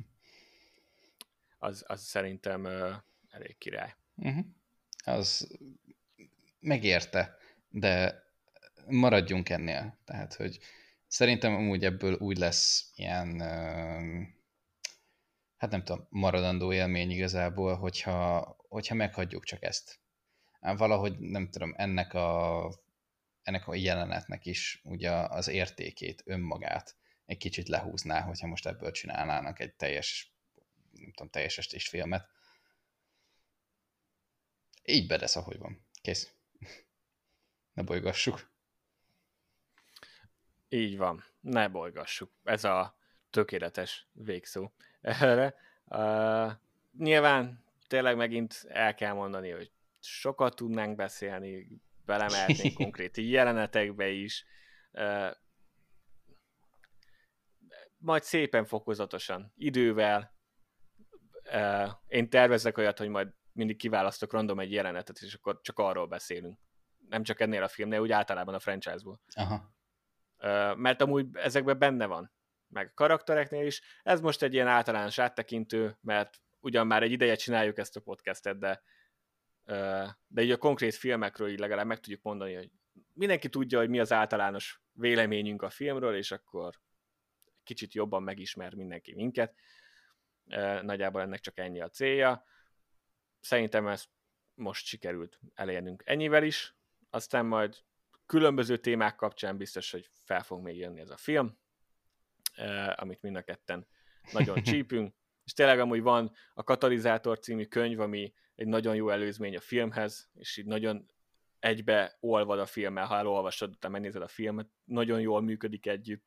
Az, 1.62 1.84
az 1.86 2.02
szerintem 2.02 2.66
elég 3.30 3.58
király. 3.58 3.94
Uh-huh. 4.14 4.44
Az 5.04 5.58
megérte, 6.60 7.36
de 7.68 8.22
maradjunk 8.86 9.48
ennél. 9.48 9.98
Tehát, 10.04 10.34
hogy 10.34 10.58
szerintem 11.06 11.54
amúgy 11.54 11.84
ebből 11.84 12.14
úgy 12.14 12.38
lesz 12.38 12.90
ilyen, 12.94 13.40
hát 15.56 15.70
nem 15.70 15.84
tudom, 15.84 16.06
maradandó 16.10 16.72
élmény 16.72 17.10
igazából, 17.10 17.76
hogyha, 17.76 18.56
hogyha 18.68 18.94
meghagyjuk 18.94 19.44
csak 19.44 19.62
ezt. 19.62 20.00
Valahogy 20.60 21.18
nem 21.18 21.50
tudom, 21.50 21.74
ennek 21.76 22.14
a, 22.14 22.68
ennek 23.42 23.68
a 23.68 23.74
jelenetnek 23.74 24.46
is 24.46 24.80
ugye 24.84 25.10
az 25.10 25.48
értékét, 25.48 26.22
önmagát 26.24 26.96
egy 27.26 27.36
kicsit 27.36 27.68
lehúzná, 27.68 28.20
hogyha 28.20 28.46
most 28.46 28.66
ebből 28.66 28.90
csinálnának 28.90 29.60
egy 29.60 29.74
teljes, 29.74 30.34
nem 30.92 31.12
tudom, 31.12 31.30
teljes 31.30 31.58
estés 31.58 31.88
filmet 31.88 32.28
így 34.90 35.06
bedesz, 35.06 35.36
ahogy 35.36 35.58
van. 35.58 35.86
Kész. 36.02 36.34
Ne 37.72 37.82
bolygassuk. 37.82 38.50
Így 40.68 40.96
van. 40.96 41.24
Ne 41.40 41.68
bolygassuk. 41.68 42.32
Ez 42.44 42.64
a 42.64 42.98
tökéletes 43.30 44.08
végszó 44.12 44.70
erre. 45.00 45.54
Uh, 45.84 46.52
nyilván 46.98 47.64
tényleg 47.86 48.16
megint 48.16 48.64
el 48.68 48.94
kell 48.94 49.12
mondani, 49.12 49.50
hogy 49.50 49.70
sokat 50.00 50.56
tudnánk 50.56 50.96
beszélni, 50.96 51.66
belemeltnénk 52.10 52.74
konkrét 52.82 53.16
jelenetekbe 53.16 54.08
is. 54.08 54.44
Majd 57.96 58.22
szépen 58.22 58.64
fokozatosan, 58.64 59.52
idővel. 59.56 60.34
Én 62.06 62.30
tervezek 62.30 62.78
olyat, 62.78 62.98
hogy 62.98 63.08
majd 63.08 63.28
mindig 63.52 63.76
kiválasztok 63.76 64.32
random 64.32 64.60
egy 64.60 64.72
jelenetet, 64.72 65.18
és 65.18 65.34
akkor 65.34 65.60
csak 65.62 65.78
arról 65.78 66.06
beszélünk. 66.06 66.58
Nem 67.08 67.22
csak 67.22 67.40
ennél 67.40 67.62
a 67.62 67.68
filmnél, 67.68 68.00
úgy 68.00 68.12
általában 68.12 68.54
a 68.54 68.58
franchise-ból. 68.58 69.20
Aha. 69.34 69.74
Mert 70.74 71.00
amúgy 71.00 71.26
ezekben 71.32 71.78
benne 71.78 72.06
van. 72.06 72.32
Meg 72.68 72.86
a 72.86 72.94
karaktereknél 72.94 73.66
is. 73.66 73.82
Ez 74.02 74.20
most 74.20 74.42
egy 74.42 74.54
ilyen 74.54 74.66
általános 74.66 75.18
áttekintő, 75.18 75.98
mert 76.00 76.40
ugyan 76.60 76.86
már 76.86 77.02
egy 77.02 77.12
ideje 77.12 77.34
csináljuk 77.34 77.78
ezt 77.78 77.96
a 77.96 78.00
podcastet, 78.00 78.58
de 78.58 78.82
de 80.26 80.42
így 80.42 80.50
a 80.50 80.56
konkrét 80.56 80.94
filmekről 80.94 81.48
így 81.48 81.58
legalább 81.58 81.86
meg 81.86 82.00
tudjuk 82.00 82.22
mondani, 82.22 82.54
hogy 82.54 82.70
mindenki 83.12 83.48
tudja, 83.48 83.78
hogy 83.78 83.88
mi 83.88 84.00
az 84.00 84.12
általános 84.12 84.80
véleményünk 84.92 85.62
a 85.62 85.70
filmről, 85.70 86.16
és 86.16 86.30
akkor 86.30 86.74
kicsit 87.64 87.94
jobban 87.94 88.22
megismer 88.22 88.74
mindenki 88.74 89.14
minket. 89.14 89.54
Nagyjából 90.82 91.20
ennek 91.20 91.40
csak 91.40 91.58
ennyi 91.58 91.80
a 91.80 91.88
célja. 91.88 92.44
Szerintem 93.40 93.86
ezt 93.86 94.08
most 94.54 94.86
sikerült 94.86 95.40
elérnünk 95.54 96.02
ennyivel 96.06 96.42
is, 96.42 96.74
aztán 97.10 97.46
majd 97.46 97.76
különböző 98.26 98.76
témák 98.76 99.16
kapcsán 99.16 99.56
biztos, 99.56 99.90
hogy 99.90 100.10
fel 100.24 100.42
fog 100.42 100.62
még 100.62 100.76
jönni 100.76 101.00
ez 101.00 101.10
a 101.10 101.16
film, 101.16 101.58
amit 102.94 103.22
mind 103.22 103.36
a 103.36 103.42
ketten 103.42 103.86
nagyon 104.32 104.62
csípünk, 104.72 105.14
és 105.44 105.52
tényleg 105.52 105.80
amúgy 105.80 106.02
van 106.02 106.32
a 106.54 106.62
Katalizátor 106.62 107.38
című 107.38 107.64
könyv, 107.64 108.00
ami 108.00 108.32
egy 108.60 108.66
nagyon 108.66 108.94
jó 108.94 109.08
előzmény 109.08 109.56
a 109.56 109.60
filmhez, 109.60 110.30
és 110.34 110.56
így 110.56 110.66
nagyon 110.66 111.06
egybe 111.58 112.16
olvad 112.20 112.58
a 112.58 112.66
filmmel, 112.66 113.06
ha 113.06 113.16
elolvasod, 113.16 113.70
utána 113.70 113.92
megnézed 113.92 114.22
a 114.22 114.28
filmet, 114.28 114.68
nagyon 114.84 115.20
jól 115.20 115.40
működik 115.40 115.86
együtt. 115.86 116.24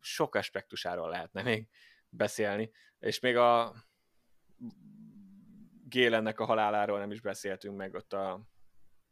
Sok 0.00 0.34
aspektusáról 0.34 1.08
lehetne 1.08 1.42
még 1.42 1.68
beszélni, 2.08 2.70
és 2.98 3.20
még 3.20 3.36
a 3.36 3.74
Gélennek 5.88 6.40
a 6.40 6.44
haláláról 6.44 6.98
nem 6.98 7.10
is 7.10 7.20
beszéltünk 7.20 7.76
meg 7.76 7.94
ott 7.94 8.12
a, 8.12 8.40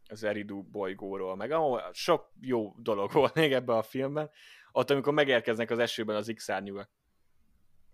az 0.09 0.24
Eridu 0.24 0.62
bolygóról, 0.62 1.36
meg 1.36 1.51
ahol 1.51 1.90
sok 1.93 2.32
jó 2.40 2.74
dolog 2.78 3.12
volt 3.12 3.35
még 3.35 3.52
ebben 3.52 3.76
a 3.76 3.82
filmben. 3.82 4.31
Ott, 4.72 4.90
amikor 4.90 5.12
megérkeznek 5.12 5.70
az 5.70 5.78
esőben 5.78 6.16
az 6.16 6.32
x 6.35 6.48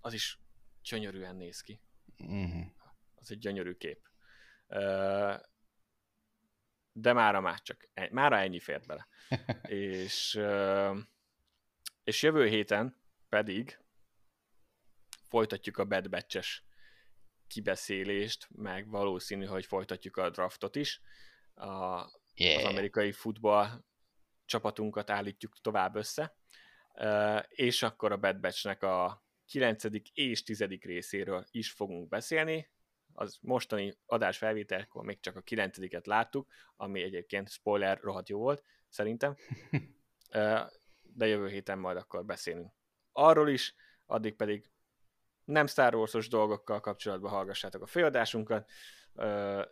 az 0.01 0.13
is 0.13 0.41
gyönyörűen 0.83 1.37
néz 1.37 1.61
ki. 1.61 1.81
Uh-huh. 2.19 2.79
Az 3.21 3.31
egy 3.31 3.39
gyönyörű 3.39 3.73
kép. 3.73 4.09
De 6.93 7.13
mára 7.13 7.41
már 7.41 7.61
csak, 7.61 7.89
mára 8.11 8.39
ennyi 8.39 8.61
fért 8.61 8.87
bele. 8.87 9.09
és, 9.69 10.41
és 12.05 12.23
jövő 12.23 12.47
héten 12.47 13.01
pedig 13.29 13.79
folytatjuk 15.29 15.79
a 15.79 15.85
Bad 15.85 16.11
Batch-es 16.11 16.65
kibeszélést, 17.47 18.49
meg 18.51 18.89
valószínű, 18.89 19.45
hogy 19.45 19.67
folytatjuk 19.67 20.17
a 20.17 20.31
draftot 20.31 20.77
is. 20.77 21.01
A, 21.55 22.07
yeah. 22.35 22.59
Az 22.59 22.65
amerikai 22.65 23.13
futball 23.13 23.85
csapatunkat 24.45 25.11
állítjuk 25.11 25.61
tovább 25.61 25.97
össze, 25.97 26.37
és 27.49 27.83
akkor 27.83 28.13
a 28.13 28.17
Bad 28.17 28.41
Batch-nek 28.41 28.83
a 28.83 29.25
9. 29.47 29.85
és 30.13 30.43
10. 30.43 30.65
részéről 30.81 31.45
is 31.51 31.71
fogunk 31.71 32.09
beszélni. 32.09 32.71
Az 33.13 33.39
mostani 33.41 33.99
adás 34.07 34.39
felvételkor 34.39 35.05
még 35.05 35.21
csak 35.21 35.37
a 35.37 35.41
9 35.41 36.07
láttuk, 36.07 36.49
ami 36.77 37.03
egyébként 37.03 37.51
spoiler 37.51 38.01
rohadt 38.01 38.29
jó 38.29 38.39
volt, 38.39 38.65
szerintem. 38.89 39.37
De 41.13 41.27
jövő 41.27 41.49
héten 41.49 41.79
majd 41.79 41.97
akkor 41.97 42.25
beszélünk 42.25 42.73
arról 43.13 43.49
is, 43.49 43.75
addig 44.07 44.37
pedig 44.37 44.71
nem 45.45 45.67
Star 45.67 45.95
Wars-os 45.95 46.29
dolgokkal 46.29 46.81
kapcsolatban 46.81 47.31
hallgassátok 47.31 47.83
a 47.83 47.87
főadásunkat, 47.87 48.71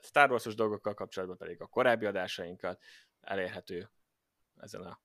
Star 0.01 0.31
Wars-os 0.31 0.55
dolgokkal 0.55 0.95
kapcsolatban 0.95 1.37
pedig 1.37 1.61
a 1.61 1.67
korábbi 1.67 2.07
adásainkat 2.07 2.83
elérhető 3.21 3.91
ezen 4.57 4.83
a 4.83 5.01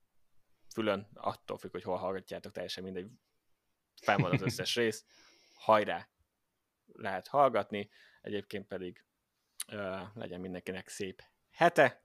fülön, 0.73 1.10
attól 1.14 1.57
függ, 1.57 1.72
hogy 1.72 1.84
hol 1.84 1.97
hallgatjátok, 1.97 2.51
teljesen 2.51 2.84
mindegy, 2.84 3.10
fenn 4.01 4.22
van 4.22 4.31
az 4.31 4.41
összes 4.41 4.76
rész, 4.81 5.05
hajrá, 5.53 6.10
lehet 6.85 7.27
hallgatni, 7.27 7.89
egyébként 8.23 8.67
pedig 8.67 9.03
uh, 9.71 10.01
legyen 10.15 10.39
mindenkinek 10.39 10.87
szép 10.87 11.23
hete, 11.51 12.03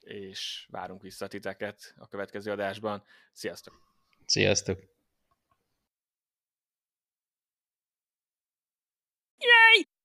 és 0.00 0.66
várunk 0.70 1.02
vissza 1.02 1.26
titeket 1.26 1.94
a 1.96 2.08
következő 2.08 2.50
adásban. 2.50 3.04
Sziasztok! 3.32 3.94
Sziasztok! 4.26 5.01